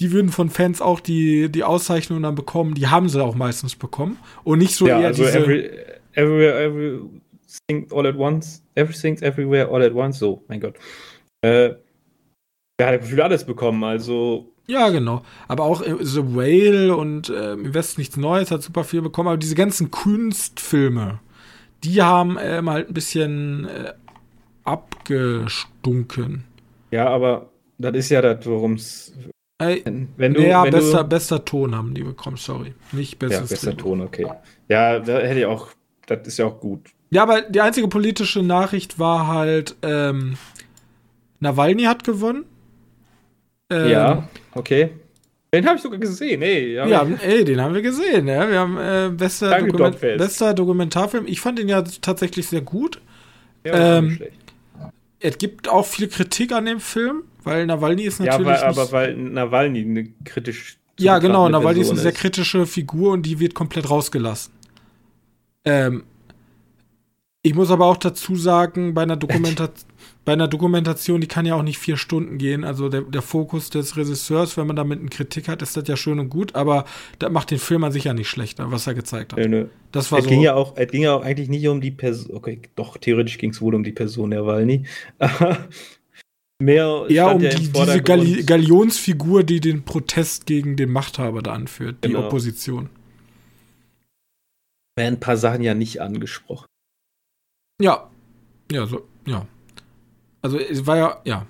die 0.00 0.12
würden 0.12 0.30
von 0.30 0.50
Fans 0.50 0.80
auch 0.80 1.00
die, 1.00 1.50
die 1.50 1.64
Auszeichnung 1.64 2.22
dann 2.22 2.34
bekommen, 2.34 2.74
die 2.74 2.88
haben 2.88 3.08
sie 3.08 3.22
auch 3.22 3.34
meistens 3.34 3.76
bekommen. 3.76 4.18
Und 4.42 4.58
nicht 4.58 4.74
so 4.74 4.86
ja, 4.86 5.00
eher 5.00 5.06
also 5.08 5.24
diese. 5.24 5.38
Every, 5.38 5.70
everywhere, 6.12 6.62
everything 6.62 7.92
all 7.92 8.06
at 8.06 8.16
once, 8.16 8.62
everything's 8.74 9.22
everywhere 9.22 9.68
all 9.68 9.82
at 9.82 9.94
once, 9.94 10.18
so, 10.18 10.44
mein 10.48 10.60
Gott. 10.60 10.74
Äh, 11.42 11.74
er 12.76 12.86
hat 12.86 13.04
für 13.04 13.22
alles 13.22 13.44
bekommen, 13.44 13.84
also. 13.84 14.52
Ja, 14.66 14.88
genau. 14.88 15.22
Aber 15.46 15.64
auch 15.64 15.82
äh, 15.82 15.94
The 16.00 16.34
Whale 16.34 16.96
und 16.96 17.28
äh, 17.28 17.52
im 17.52 17.74
Westen 17.74 18.00
nichts 18.00 18.16
Neues 18.16 18.50
hat 18.50 18.62
super 18.62 18.82
viel 18.82 19.02
bekommen. 19.02 19.28
Aber 19.28 19.36
diese 19.36 19.54
ganzen 19.54 19.90
Kunstfilme, 19.90 21.20
die 21.84 22.02
haben 22.02 22.38
ähm, 22.40 22.70
halt 22.70 22.88
ein 22.88 22.94
bisschen 22.94 23.68
äh, 23.68 23.92
abgestunken. 24.64 26.44
Ja, 26.90 27.08
aber 27.08 27.50
das 27.78 27.94
ist 27.94 28.10
ja 28.10 28.22
das, 28.22 28.46
worum 28.46 28.74
es. 28.74 29.12
Wenn 29.58 30.34
du, 30.34 30.42
ja, 30.42 30.64
wenn 30.64 30.72
bester, 30.72 31.04
du, 31.04 31.08
bester 31.08 31.44
Ton 31.44 31.74
haben 31.74 31.94
die 31.94 32.02
bekommen, 32.02 32.36
sorry. 32.36 32.74
Nicht 32.92 33.18
bestes 33.18 33.50
Ja, 33.50 33.54
bester 33.54 33.76
Ton, 33.76 34.00
okay. 34.00 34.26
Ja, 34.68 34.98
da 34.98 35.18
hätte 35.18 35.40
ich 35.40 35.46
auch, 35.46 35.68
das 36.06 36.26
ist 36.26 36.38
ja 36.38 36.46
auch 36.46 36.58
gut. 36.58 36.90
Ja, 37.10 37.22
aber 37.22 37.42
die 37.42 37.60
einzige 37.60 37.88
politische 37.88 38.42
Nachricht 38.42 38.98
war 38.98 39.28
halt, 39.28 39.76
ähm, 39.82 40.36
Nawalny 41.40 41.84
hat 41.84 42.04
gewonnen. 42.04 42.44
Ähm, 43.70 43.90
ja, 43.90 44.28
okay. 44.54 44.90
Den 45.54 45.66
habe 45.66 45.76
ich 45.76 45.82
sogar 45.82 45.98
gesehen, 45.98 46.42
ey. 46.42 46.74
Ja, 46.74 47.06
ey, 47.22 47.44
den 47.44 47.60
haben 47.60 47.74
wir 47.74 47.82
gesehen. 47.82 48.26
Ja. 48.26 48.50
Wir 48.50 48.58
haben 48.58 48.76
äh, 48.76 49.10
bester, 49.16 49.58
Dokument 49.60 50.00
bester 50.00 50.52
Dokumentarfilm. 50.52 51.26
Ich 51.26 51.40
fand 51.40 51.58
den 51.58 51.68
ja 51.68 51.82
tatsächlich 51.82 52.48
sehr 52.48 52.60
gut. 52.60 53.00
Ja, 53.64 53.98
ähm, 53.98 54.10
schlecht. 54.16 54.32
Es 55.20 55.38
gibt 55.38 55.68
auch 55.68 55.86
viel 55.86 56.08
Kritik 56.08 56.52
an 56.52 56.66
dem 56.66 56.80
Film, 56.80 57.22
weil 57.44 57.64
Nawalny 57.66 58.02
ist 58.02 58.20
natürlich. 58.20 58.46
Ja, 58.46 58.62
aber, 58.64 58.82
aber 58.82 58.92
weil 58.92 59.16
Nawalny 59.16 59.80
eine 59.80 60.08
kritisch. 60.24 60.76
Ja, 60.98 61.18
genau. 61.18 61.48
Nawalny 61.48 61.80
ist 61.80 61.90
eine 61.90 62.00
sehr 62.00 62.12
kritische 62.12 62.66
Figur 62.66 63.12
und 63.12 63.22
die 63.22 63.40
wird 63.40 63.54
komplett 63.54 63.88
rausgelassen. 63.88 64.52
Ähm, 65.64 66.04
Ich 67.42 67.54
muss 67.54 67.70
aber 67.70 67.86
auch 67.86 67.96
dazu 67.96 68.36
sagen, 68.36 68.92
bei 68.94 69.02
einer, 69.02 69.16
Dokumenta 69.24 69.70
bei 70.24 70.32
einer 70.32 70.48
Dokumentation, 70.48 71.20
die 71.20 71.26
kann 71.26 71.44
ja 71.44 71.54
auch 71.54 71.62
nicht 71.62 71.78
vier 71.78 71.96
Stunden 71.96 72.38
gehen. 72.38 72.64
Also 72.64 72.88
der, 72.88 73.02
der 73.02 73.20
Fokus 73.22 73.68
des 73.70 73.96
Regisseurs, 73.96 74.56
wenn 74.56 74.66
man 74.66 74.76
damit 74.76 75.00
eine 75.00 75.10
Kritik 75.10 75.48
hat, 75.48 75.60
ist 75.60 75.76
das 75.76 75.86
ja 75.86 75.96
schön 75.96 76.18
und 76.18 76.30
gut, 76.30 76.54
aber 76.54 76.84
das 77.18 77.30
macht 77.30 77.50
den 77.50 77.58
Film 77.58 77.84
an 77.84 77.92
sich 77.92 78.04
ja 78.04 78.14
nicht 78.14 78.28
schlechter, 78.28 78.70
was 78.72 78.86
er 78.86 78.94
gezeigt 78.94 79.32
hat. 79.32 79.38
Nö, 79.38 79.48
nö. 79.48 79.66
Das 79.92 80.10
war 80.10 80.18
es 80.20 80.24
so. 80.24 80.30
ging 80.30 80.40
ja 80.40 80.54
auch, 80.54 80.76
es 80.76 80.90
ging 80.90 81.02
ja 81.02 81.14
auch 81.14 81.22
eigentlich 81.22 81.48
nicht 81.48 81.66
um 81.68 81.80
die 81.80 81.90
Person. 81.90 82.34
Okay, 82.36 82.60
doch, 82.74 82.96
theoretisch 82.96 83.36
ging 83.38 83.50
es 83.50 83.60
wohl 83.60 83.74
um 83.74 83.84
die 83.84 83.92
Person 83.92 84.30
der 84.30 84.46
Walny. 84.46 84.84
Mehr 86.62 87.04
ja, 87.08 87.30
um 87.32 87.42
ja 87.42 87.50
die, 87.50 87.70
diese. 87.70 88.02
Galli 88.02 88.44
Galionsfigur, 88.44 89.42
die 89.42 89.60
den 89.60 89.84
Protest 89.84 90.46
gegen 90.46 90.76
den 90.76 90.90
Machthaber 90.90 91.42
da 91.42 91.52
anführt, 91.52 92.04
die 92.04 92.08
Genau. 92.08 92.26
Opposition. 92.26 92.88
werden 94.96 95.14
ein 95.14 95.20
paar 95.20 95.36
Sachen 95.36 95.62
ja 95.62 95.74
nicht 95.74 96.00
angesprochen. 96.00 96.66
Ja. 97.82 98.08
Ja, 98.70 98.86
so, 98.86 99.02
ja. 99.26 99.46
Also 100.44 100.58
es 100.58 100.86
war 100.86 100.96
ja, 100.98 101.16
ja, 101.24 101.46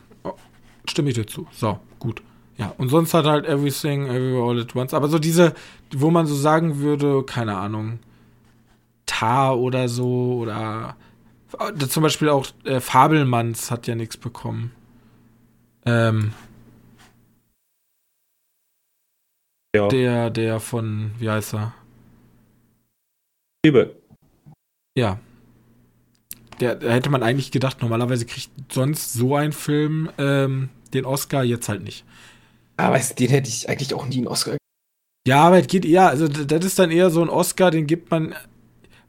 stimme 0.88 1.09
ich 1.09 1.16
dir 1.16 1.26
zu. 1.26 1.49
So, 1.51 1.80
gut. 1.99 2.22
Ja, 2.57 2.72
und 2.78 2.90
sonst 2.90 3.12
hat 3.12 3.26
halt 3.26 3.45
Everything, 3.45 4.07
Everywhere 4.07 4.49
All 4.49 4.61
at 4.61 4.76
Once. 4.76 4.95
Aber 4.95 5.09
so 5.09 5.18
diese, 5.18 5.53
wo 5.92 6.12
man 6.12 6.26
so 6.26 6.36
sagen 6.36 6.78
würde, 6.78 7.24
keine 7.24 7.57
Ahnung, 7.57 7.99
Tar 9.05 9.59
oder 9.59 9.88
so, 9.88 10.38
oder 10.38 10.97
zum 11.88 12.05
Beispiel 12.05 12.28
auch 12.28 12.47
äh, 12.62 12.78
Fabelmanns 12.78 13.72
hat 13.72 13.88
ja 13.88 13.97
nichts 13.97 14.16
bekommen. 14.16 14.70
Ähm, 15.84 16.32
Ja. 19.74 19.88
der, 19.88 20.30
der 20.30 20.61
von, 20.61 21.11
wie 21.18 21.28
heißt 21.28 21.55
er? 21.55 21.74
Liebe. 23.66 23.97
Ja. 24.97 25.18
Der, 26.61 26.77
da 26.77 26.91
hätte 26.91 27.11
man 27.11 27.23
eigentlich 27.23 27.51
gedacht, 27.51 27.83
normalerweise 27.83 28.27
kriegt 28.27 28.51
sonst 28.73 29.13
so 29.13 29.35
ein 29.35 29.53
Film 29.53 30.11
ähm, 30.19 30.69
den 30.93 31.05
Oscar, 31.05 31.45
jetzt 31.45 31.69
halt 31.69 31.83
nicht. 31.83 32.05
Aber 32.77 32.95
weißt, 32.95 33.13
du, 33.13 33.25
den 33.25 33.31
hätte 33.31 33.49
ich 33.49 33.69
eigentlich 33.69 33.95
auch 33.95 34.07
nie 34.07 34.19
einen 34.19 34.29
Oscar. 34.29 34.57
Ja, 35.27 35.43
aber 35.43 35.59
es 35.59 35.67
geht 35.67 35.85
eher, 35.85 36.09
also 36.09 36.29
das 36.29 36.65
ist 36.65 36.79
dann 36.79 36.91
eher 36.91 37.11
so 37.11 37.23
ein 37.23 37.31
Oscar, 37.31 37.71
den 37.71 37.87
gibt 37.87 38.11
man, 38.11 38.35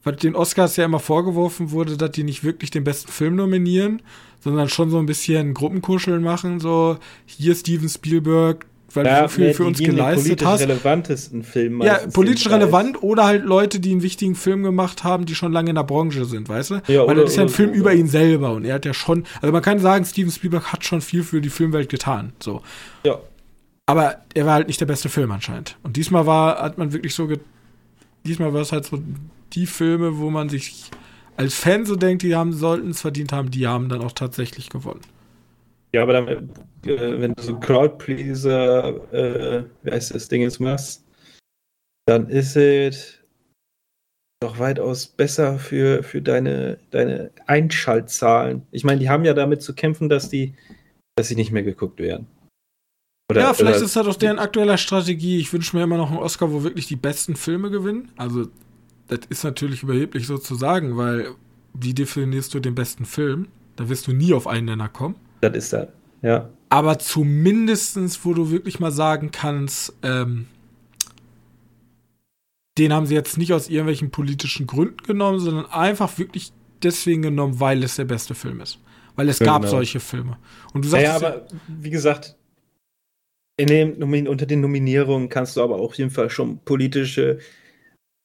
weil 0.03 0.15
den 0.15 0.35
Oscars 0.35 0.77
ja 0.77 0.85
immer 0.85 0.99
vorgeworfen 0.99 1.71
wurde, 1.71 1.97
dass 1.97 2.11
die 2.11 2.23
nicht 2.23 2.43
wirklich 2.43 2.71
den 2.71 2.85
besten 2.85 3.11
Film 3.11 3.35
nominieren, 3.35 4.01
sondern 4.39 4.69
schon 4.69 4.89
so 4.89 4.97
ein 4.97 5.07
bisschen 5.07 5.53
Gruppenkuscheln 5.53 6.23
machen, 6.23 6.59
so 6.59 6.97
hier 7.25 7.55
Steven 7.55 7.89
Spielberg, 7.89 8.65
weil 8.95 9.03
du 9.05 9.21
so 9.21 9.27
viel 9.27 9.53
für 9.53 9.65
uns 9.65 9.79
geleistet 9.79 10.45
hast. 10.45 10.61
relevantesten 10.61 11.43
Film. 11.43 11.81
Ja, 11.81 11.99
politisch 12.13 12.49
relevant 12.49 13.01
oder 13.03 13.25
halt 13.25 13.43
Leute, 13.45 13.79
die 13.79 13.91
einen 13.91 14.01
wichtigen 14.01 14.35
Film 14.35 14.63
gemacht 14.63 15.03
haben, 15.03 15.25
die 15.25 15.35
schon 15.35 15.51
lange 15.51 15.69
in 15.69 15.75
der 15.75 15.83
Branche 15.83 16.25
sind, 16.25 16.47
weißt 16.49 16.69
du? 16.71 16.75
Ja, 16.87 17.01
Weil 17.01 17.15
oder- 17.17 17.21
das 17.23 17.31
ist 17.31 17.35
ja 17.37 17.43
ein 17.43 17.47
oder 17.47 17.55
Film 17.55 17.69
so, 17.69 17.75
über 17.75 17.93
ihn 17.93 18.07
selber 18.07 18.51
und 18.53 18.65
er 18.65 18.75
hat 18.75 18.85
ja 18.85 18.93
schon, 18.93 19.25
also 19.41 19.51
man 19.51 19.61
kann 19.61 19.79
sagen, 19.79 20.05
Steven 20.05 20.31
Spielberg 20.31 20.71
hat 20.73 20.83
schon 20.85 21.01
viel 21.01 21.23
für 21.23 21.41
die 21.41 21.49
Filmwelt 21.49 21.89
getan, 21.89 22.33
so. 22.39 22.61
Ja. 23.03 23.19
Aber 23.87 24.17
er 24.33 24.45
war 24.45 24.53
halt 24.55 24.67
nicht 24.67 24.81
der 24.81 24.87
beste 24.87 25.09
Film 25.09 25.31
anscheinend. 25.31 25.77
Und 25.83 25.95
diesmal 25.95 26.25
war, 26.25 26.61
hat 26.61 26.77
man 26.77 26.91
wirklich 26.91 27.13
so, 27.13 27.29
diesmal 28.25 28.53
war 28.53 28.61
es 28.61 28.71
halt 28.71 28.85
so 28.85 28.99
die 29.53 29.67
Filme, 29.67 30.17
wo 30.17 30.29
man 30.31 30.49
sich 30.49 30.89
als 31.37 31.53
Fan 31.53 31.85
so 31.85 31.95
denkt, 31.95 32.23
die 32.23 32.35
haben, 32.35 32.53
sollten 32.53 32.89
es 32.89 33.01
verdient 33.01 33.31
haben, 33.31 33.51
die 33.51 33.67
haben 33.67 33.89
dann 33.89 34.01
auch 34.01 34.13
tatsächlich 34.13 34.69
gewonnen. 34.69 35.01
Ja, 35.93 36.01
aber 36.01 36.13
dann, 36.13 36.49
äh, 36.85 37.19
wenn 37.21 37.33
du 37.33 37.41
so 37.41 37.59
Crowdpleaser, 37.59 39.13
äh, 39.13 39.63
wie 39.83 39.91
heißt 39.91 40.13
das 40.13 40.27
Ding 40.27 40.41
jetzt 40.41 40.59
machst, 40.59 41.03
dann 42.07 42.29
ist 42.29 42.55
es 42.55 43.19
doch 44.41 44.59
weitaus 44.59 45.07
besser 45.07 45.57
für, 45.59 46.03
für 46.03 46.21
deine, 46.21 46.77
deine 46.91 47.31
Einschaltzahlen. 47.47 48.63
Ich 48.71 48.83
meine, 48.83 48.99
die 48.99 49.09
haben 49.09 49.25
ja 49.25 49.33
damit 49.33 49.61
zu 49.61 49.73
kämpfen, 49.73 50.09
dass 50.09 50.29
die, 50.29 50.53
dass 51.15 51.29
sie 51.29 51.35
nicht 51.35 51.51
mehr 51.51 51.63
geguckt 51.63 51.99
werden. 51.99 52.27
Oder- 53.31 53.41
ja, 53.41 53.53
vielleicht 53.53 53.77
oder- 53.77 53.85
ist 53.85 53.95
das 53.95 54.07
auch 54.07 54.15
deren 54.15 54.37
aktueller 54.39 54.77
Strategie. 54.77 55.39
Ich 55.39 55.51
wünsche 55.51 55.75
mir 55.75 55.83
immer 55.83 55.97
noch 55.97 56.09
einen 56.09 56.19
Oscar, 56.19 56.51
wo 56.51 56.63
wirklich 56.63 56.87
die 56.87 56.95
besten 56.95 57.35
Filme 57.35 57.71
gewinnen. 57.71 58.11
Also, 58.17 58.47
das 59.07 59.19
ist 59.29 59.43
natürlich 59.43 59.83
überheblich 59.83 60.27
so 60.27 60.37
zu 60.37 60.55
sagen, 60.55 60.97
weil 60.97 61.29
wie 61.73 61.93
definierst 61.93 62.53
du 62.53 62.59
den 62.59 62.75
besten 62.75 63.05
Film? 63.05 63.47
Da 63.75 63.89
wirst 63.89 64.07
du 64.07 64.13
nie 64.13 64.33
auf 64.33 64.47
einen 64.47 64.65
Nenner 64.67 64.89
kommen. 64.89 65.15
Das 65.41 65.55
ist 65.55 65.73
da. 65.73 65.87
Ja. 66.21 66.49
Aber 66.75 66.99
zumindestens, 66.99 68.25
wo 68.25 68.33
du 68.33 68.51
wirklich 68.51 68.81
mal 68.81 68.91
sagen 68.91 69.31
kannst, 69.31 69.93
ähm, 70.03 70.47
den 72.77 72.91
haben 72.91 73.05
sie 73.05 73.15
jetzt 73.15 73.37
nicht 73.37 73.53
aus 73.53 73.69
irgendwelchen 73.69 74.11
politischen 74.11 74.67
Gründen 74.67 74.97
genommen, 74.97 75.39
sondern 75.39 75.67
einfach 75.67 76.17
wirklich 76.17 76.51
deswegen 76.83 77.21
genommen, 77.21 77.61
weil 77.61 77.81
es 77.81 77.95
der 77.95 78.03
beste 78.03 78.35
Film 78.35 78.59
ist. 78.59 78.79
Weil 79.15 79.29
es 79.29 79.39
gab 79.39 79.61
Genau. 79.61 79.71
solche 79.71 80.01
Filme. 80.01 80.37
Und 80.73 80.83
du 80.83 80.89
sagst, 80.89 81.05
Naja, 81.05 81.15
aber 81.15 81.47
wie 81.69 81.91
gesagt, 81.91 82.35
in 83.55 83.67
dem, 83.67 84.27
unter 84.27 84.45
den 84.45 84.59
Nominierungen 84.59 85.29
kannst 85.29 85.55
du 85.55 85.61
aber 85.63 85.77
auf 85.77 85.93
jeden 85.93 86.11
Fall 86.11 86.29
schon 86.29 86.59
politische, 86.59 87.39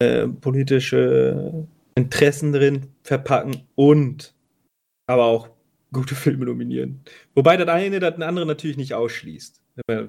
äh, 0.02 0.26
politische 0.26 1.68
Interessen 1.94 2.52
drin 2.52 2.88
verpacken 3.04 3.62
und 3.76 4.34
aber 5.06 5.26
auch 5.26 5.50
gute 5.92 6.14
Filme 6.14 6.44
nominieren. 6.44 7.00
Wobei 7.34 7.56
das 7.56 7.68
eine 7.68 8.00
das 8.00 8.20
andere 8.20 8.46
natürlich 8.46 8.76
nicht 8.76 8.94
ausschließt. 8.94 9.60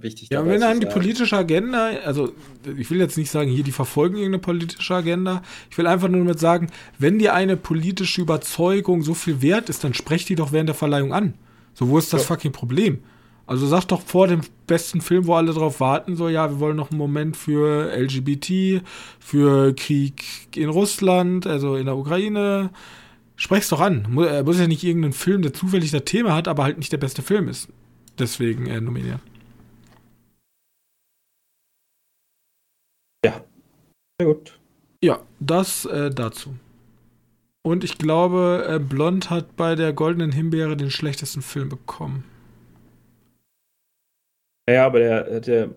Wichtig 0.01 0.29
Ja, 0.32 0.45
wenn 0.45 0.63
einem 0.63 0.79
die 0.82 0.86
politische 0.86 1.38
Agenda, 1.38 1.91
also 2.03 2.34
ich 2.77 2.89
will 2.91 2.99
jetzt 2.99 3.17
nicht 3.17 3.32
sagen, 3.32 3.49
hier, 3.49 3.63
die 3.63 3.71
verfolgen 3.71 4.15
irgendeine 4.17 4.39
politische 4.41 4.93
Agenda. 4.95 5.43
Ich 5.69 5.77
will 5.77 5.88
einfach 5.88 6.09
nur 6.09 6.19
damit 6.19 6.39
sagen, 6.39 6.67
wenn 6.99 7.19
dir 7.19 7.34
eine 7.34 7.55
politische 7.55 8.21
Überzeugung 8.21 9.01
so 9.01 9.13
viel 9.13 9.41
wert 9.41 9.69
ist, 9.69 9.84
dann 9.84 9.93
sprech 9.93 10.25
die 10.25 10.36
doch 10.36 10.51
während 10.51 10.67
der 10.67 10.75
Verleihung 10.75 11.13
an. 11.13 11.36
So, 11.73 11.88
wo 11.89 11.97
ist 11.97 12.11
das 12.11 12.23
Ja. 12.23 12.27
fucking 12.27 12.51
Problem? 12.51 12.99
Also 13.47 13.65
sag 13.67 13.86
doch 13.86 14.01
vor 14.01 14.27
dem 14.27 14.41
besten 14.67 15.01
Film, 15.01 15.25
wo 15.25 15.36
alle 15.36 15.53
drauf 15.53 15.79
warten, 15.79 16.15
so, 16.15 16.29
ja, 16.29 16.49
wir 16.49 16.59
wollen 16.59 16.77
noch 16.77 16.91
einen 16.91 16.97
Moment 16.97 17.38
für 17.38 17.91
LGBT, 17.95 18.82
für 19.19 19.73
Krieg 19.75 20.23
in 20.55 20.69
Russland, 20.69 21.47
also 21.47 21.75
in 21.75 21.86
der 21.86 21.97
Ukraine. 21.97 22.71
Sprech's 23.41 23.69
doch 23.69 23.81
an. 23.81 24.05
Äh, 24.19 24.43
Muss 24.43 24.59
ja 24.59 24.67
nicht 24.67 24.83
irgendein 24.83 25.13
Film, 25.13 25.41
der 25.41 25.51
zufällig 25.51 25.89
das 25.89 26.03
Thema 26.05 26.35
hat, 26.35 26.47
aber 26.47 26.63
halt 26.63 26.77
nicht 26.77 26.91
der 26.91 26.99
beste 26.99 27.23
Film 27.23 27.47
ist. 27.47 27.69
Deswegen 28.19 28.67
äh, 28.67 28.79
nominieren. 28.79 29.19
Ja, 33.25 33.43
gut. 34.21 34.59
Ja, 35.03 35.23
das 35.39 35.85
äh, 35.85 36.11
dazu. 36.11 36.53
Und 37.63 37.83
ich 37.83 37.97
glaube, 37.97 38.63
äh, 38.69 38.77
Blond 38.77 39.31
hat 39.31 39.55
bei 39.55 39.73
der 39.73 39.91
Goldenen 39.91 40.31
Himbeere 40.31 40.77
den 40.77 40.91
schlechtesten 40.91 41.41
Film 41.41 41.69
bekommen. 41.69 42.23
Ja, 44.69 44.85
aber 44.85 44.99
der, 44.99 45.39
der 45.39 45.75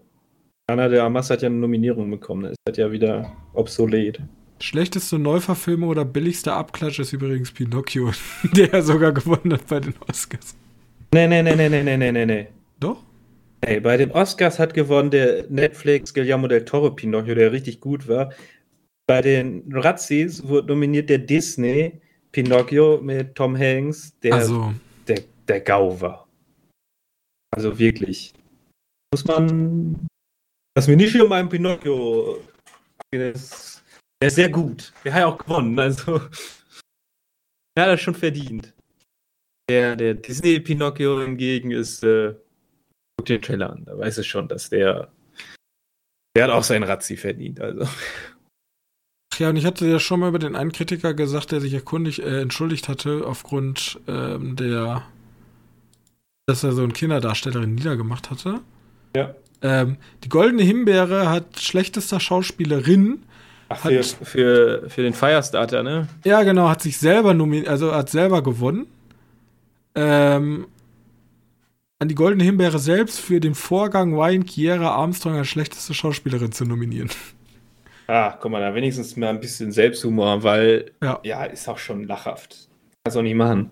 Anna 0.66 0.88
de 0.88 0.98
Armas 0.98 1.30
hat 1.30 1.40
ja 1.40 1.48
eine 1.48 1.56
Nominierung 1.56 2.10
bekommen. 2.10 2.44
Ist 2.44 2.58
halt 2.68 2.76
ja 2.76 2.92
wieder 2.92 3.34
obsolet. 3.54 4.20
Schlechteste 4.60 5.18
Neuverfilmung 5.18 5.88
oder 5.88 6.04
billigster 6.04 6.56
Abklatsch 6.56 6.98
ist 6.98 7.12
übrigens 7.12 7.52
Pinocchio, 7.52 8.12
der 8.56 8.82
sogar 8.82 9.12
gewonnen 9.12 9.52
hat 9.52 9.66
bei 9.66 9.80
den 9.80 9.94
Oscars. 10.08 10.56
Nee, 11.12 11.26
nee, 11.26 11.42
nee, 11.42 11.54
nee, 11.54 11.68
nee, 11.68 11.96
nee, 11.96 12.12
nee, 12.12 12.26
nee. 12.26 12.46
Doch? 12.80 13.02
Nee, 13.64 13.80
bei 13.80 13.96
den 13.96 14.10
Oscars 14.10 14.58
hat 14.58 14.74
gewonnen 14.74 15.10
der 15.10 15.48
Netflix 15.48 16.12
Guillermo 16.12 16.48
del 16.48 16.64
Toro 16.64 16.90
Pinocchio, 16.90 17.34
der 17.34 17.52
richtig 17.52 17.80
gut 17.80 18.08
war. 18.08 18.32
Bei 19.06 19.22
den 19.22 19.64
Razzis 19.72 20.46
wurde 20.46 20.68
nominiert 20.68 21.10
der 21.10 21.18
Disney 21.18 22.00
Pinocchio 22.32 23.00
mit 23.00 23.34
Tom 23.34 23.56
Hanks, 23.56 24.18
der, 24.20 24.34
also. 24.34 24.74
der, 25.06 25.22
der 25.46 25.60
Gau 25.60 26.00
war. 26.00 26.26
Also 27.54 27.78
wirklich. 27.78 28.34
Muss 29.12 29.24
man. 29.24 30.06
Lass 30.76 30.88
mich 30.88 30.96
nicht 30.96 31.12
hier 31.12 31.24
um 31.24 31.32
einem 31.32 31.48
Pinocchio 31.48 32.40
der 34.20 34.28
ist 34.28 34.36
sehr 34.36 34.48
gut. 34.48 34.92
Der 35.04 35.12
hat 35.12 35.20
ja 35.20 35.26
auch 35.26 35.38
gewonnen. 35.38 35.78
Also. 35.78 36.20
Der 37.76 37.84
hat 37.84 37.92
das 37.92 38.00
schon 38.00 38.14
verdient. 38.14 38.72
Der, 39.68 39.96
der 39.96 40.14
Disney 40.14 40.60
Pinocchio 40.60 41.20
hingegen 41.20 41.70
ist. 41.70 42.04
Äh, 42.04 42.34
guck 43.16 43.26
den 43.26 43.42
Trailer 43.42 43.70
an. 43.70 43.84
Da 43.84 43.98
weiß 43.98 44.18
es 44.18 44.26
schon, 44.26 44.48
dass 44.48 44.70
der. 44.70 45.12
Der 46.36 46.44
hat 46.44 46.50
auch 46.50 46.64
seinen 46.64 46.84
Razzi 46.84 47.16
verdient. 47.16 47.60
Also. 47.60 47.88
ja, 49.38 49.50
und 49.50 49.56
ich 49.56 49.64
hatte 49.64 49.86
ja 49.86 49.98
schon 49.98 50.20
mal 50.20 50.28
über 50.28 50.38
den 50.38 50.56
einen 50.56 50.72
Kritiker 50.72 51.14
gesagt, 51.14 51.52
der 51.52 51.60
sich 51.60 51.74
erkundig, 51.74 52.22
äh, 52.22 52.40
entschuldigt 52.40 52.88
hatte 52.88 53.24
aufgrund 53.26 54.00
ähm, 54.06 54.56
der, 54.56 55.06
dass 56.46 56.64
er 56.64 56.72
so 56.72 56.82
eine 56.82 56.92
Kinderdarstellerin 56.92 57.74
niedergemacht 57.74 58.30
hatte. 58.30 58.60
Ja. 59.16 59.34
Ähm, 59.62 59.96
die 60.24 60.28
Goldene 60.28 60.62
Himbeere 60.62 61.30
hat 61.30 61.60
schlechtester 61.60 62.20
Schauspielerin 62.20 63.24
Ach, 63.74 63.84
Hat- 63.84 63.92
für, 63.92 64.24
für, 64.24 64.90
für 64.90 65.02
den 65.02 65.12
Firestarter, 65.14 65.82
ne? 65.82 66.08
Ja, 66.24 66.42
genau, 66.42 66.68
hat 66.68 66.82
sich 66.82 66.98
selber 66.98 67.34
nominiert, 67.34 67.68
also 67.68 67.92
hat 67.94 68.10
selber 68.10 68.42
gewonnen. 68.42 68.86
Ähm, 69.94 70.66
an 72.00 72.08
die 72.08 72.14
Goldene 72.14 72.44
Himbeere 72.44 72.78
selbst 72.78 73.20
für 73.20 73.40
den 73.40 73.54
Vorgang 73.54 74.16
Wayne 74.16 74.44
Kiera 74.44 74.90
Armstrong 74.90 75.36
als 75.36 75.48
schlechteste 75.48 75.94
Schauspielerin 75.94 76.52
zu 76.52 76.64
nominieren. 76.64 77.10
Ah, 78.06 78.36
guck 78.40 78.50
mal, 78.50 78.60
da 78.60 78.74
wenigstens 78.74 79.16
mal 79.16 79.28
ein 79.30 79.40
bisschen 79.40 79.72
Selbsthumor, 79.72 80.42
weil 80.42 80.90
Ja. 81.02 81.20
ja, 81.22 81.44
ist 81.44 81.68
auch 81.68 81.78
schon 81.78 82.04
lachhaft. 82.04 82.68
Kannst 83.04 83.16
auch 83.16 83.22
nicht 83.22 83.34
machen. 83.36 83.70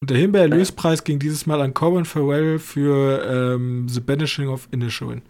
Und 0.00 0.10
der 0.10 0.18
Himbeerlöspreis 0.18 1.04
ging 1.04 1.18
dieses 1.18 1.46
Mal 1.46 1.60
an 1.60 1.72
Colin 1.74 2.04
Farrell 2.04 2.58
für 2.58 3.24
ähm, 3.54 3.88
The 3.88 4.00
Banishing 4.00 4.48
of 4.48 4.68
Inisherin. 4.70 5.22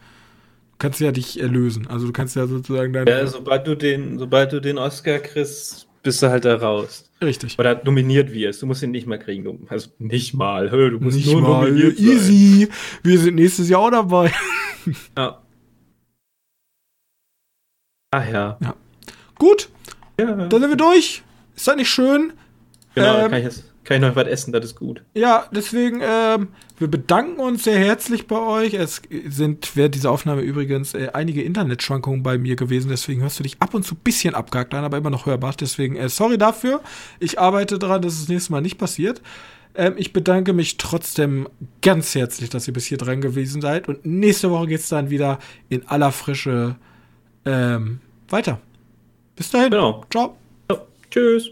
Du 0.75 0.79
kannst 0.79 1.01
ja 1.01 1.13
dich 1.13 1.41
erlösen. 1.41 1.87
Also 1.87 2.07
du 2.07 2.13
kannst 2.13 2.37
ja 2.37 2.47
sozusagen 2.47 2.93
deine. 2.93 3.11
Ja, 3.11 3.27
sobald 3.27 3.67
du 3.67 3.75
den, 3.77 4.19
sobald 4.19 4.53
du 4.53 4.61
den 4.61 4.77
Oscar 4.77 5.19
kriegst, 5.21 5.89
bist 6.03 6.21
du 6.23 6.29
halt 6.29 6.45
da 6.45 6.57
raus. 6.57 7.11
Richtig. 7.23 7.59
Oder 7.59 7.81
nominiert 7.85 8.33
wirst. 8.33 8.61
Du 8.61 8.67
musst 8.67 8.83
ihn 8.83 8.91
nicht 8.91 9.07
mal 9.07 9.19
kriegen. 9.19 9.45
Du- 9.45 9.61
Also 9.69 9.89
nicht 9.99 10.35
mal. 10.35 10.71
Hö, 10.71 10.91
Du 10.91 10.99
musst 11.01 11.17
Nicht 11.17 11.31
nur 11.33 11.41
mal 11.41 11.65
nominiert 11.71 11.97
sein. 11.97 12.07
easy. 12.07 12.69
Wir 13.03 13.19
sind 13.19 13.37
nächstes 13.37 13.69
Jahr 13.69 13.81
auch 13.81 13.91
dabei. 13.91 14.31
Ja. 15.17 15.41
Ach 18.11 18.29
ja. 18.29 18.59
Gut, 19.37 19.69
ja. 20.21 20.27
dann 20.33 20.51
sind 20.61 20.69
wir 20.71 20.77
durch. 20.77 21.23
Ist 21.57 21.67
das 21.67 21.77
nicht 21.77 21.89
schön? 21.89 22.33
Genau, 22.95 23.17
ähm, 23.25 23.31
kann, 23.31 23.39
ich 23.39 23.45
jetzt, 23.45 23.65
kann 23.85 23.99
ich 23.99 24.09
noch 24.09 24.17
was 24.17 24.27
essen, 24.27 24.53
das 24.53 24.65
ist 24.65 24.77
gut. 24.77 25.03
Ja, 25.15 25.47
deswegen, 25.53 26.01
ähm, 26.03 26.49
wir 26.79 26.89
bedanken 26.89 27.39
uns 27.39 27.65
sehr 27.65 27.79
herzlich 27.79 28.27
bei 28.27 28.39
euch. 28.39 28.75
Es 28.75 29.03
sind 29.29 29.77
während 29.77 29.95
dieser 29.95 30.11
Aufnahme 30.11 30.43
übrigens 30.43 30.95
äh, 30.95 31.11
einige 31.13 31.43
Internetschwankungen 31.43 32.23
bei 32.23 32.39
mir 32.39 32.57
gewesen, 32.57 32.89
deswegen 32.89 33.23
hörst 33.23 33.39
du 33.39 33.43
dich 33.43 33.57
ab 33.61 33.75
und 33.75 33.85
zu 33.85 33.95
ein 33.95 34.01
bisschen 34.03 34.35
abgehakt 34.35 34.75
an, 34.75 34.85
aber 34.85 34.97
immer 34.97 35.11
noch 35.11 35.27
hörbar. 35.27 35.55
Deswegen, 35.59 35.97
äh, 35.97 36.09
sorry 36.09 36.39
dafür. 36.39 36.81
Ich 37.21 37.39
arbeite 37.39 37.79
daran, 37.79 38.03
dass 38.03 38.15
es 38.15 38.21
das 38.21 38.29
nächste 38.29 38.53
Mal 38.53 38.63
nicht 38.63 38.79
passiert. 38.79 39.21
Ähm, 39.75 39.95
ich 39.97 40.13
bedanke 40.13 40.53
mich 40.53 40.77
trotzdem 40.77 41.49
ganz 41.83 42.15
herzlich, 42.15 42.49
dass 42.49 42.67
ihr 42.67 42.75
bis 42.75 42.87
hier 42.87 42.99
dran 42.99 43.21
gewesen 43.21 43.61
seid. 43.61 43.89
Und 43.89 44.07
nächste 44.07 44.51
Woche 44.51 44.69
geht's 44.69 44.89
dann 44.89 45.11
wieder 45.11 45.39
in 45.69 45.87
aller 45.89 46.13
Frische 46.13 46.77
ähm, 47.45 48.01
weiter. 48.29 48.61
Bis 49.37 49.51
dahin. 49.51 49.71
Genau. 49.71 50.05
Ciao. 50.11 50.37
Ja, 50.71 50.79
tschüss. 51.11 51.51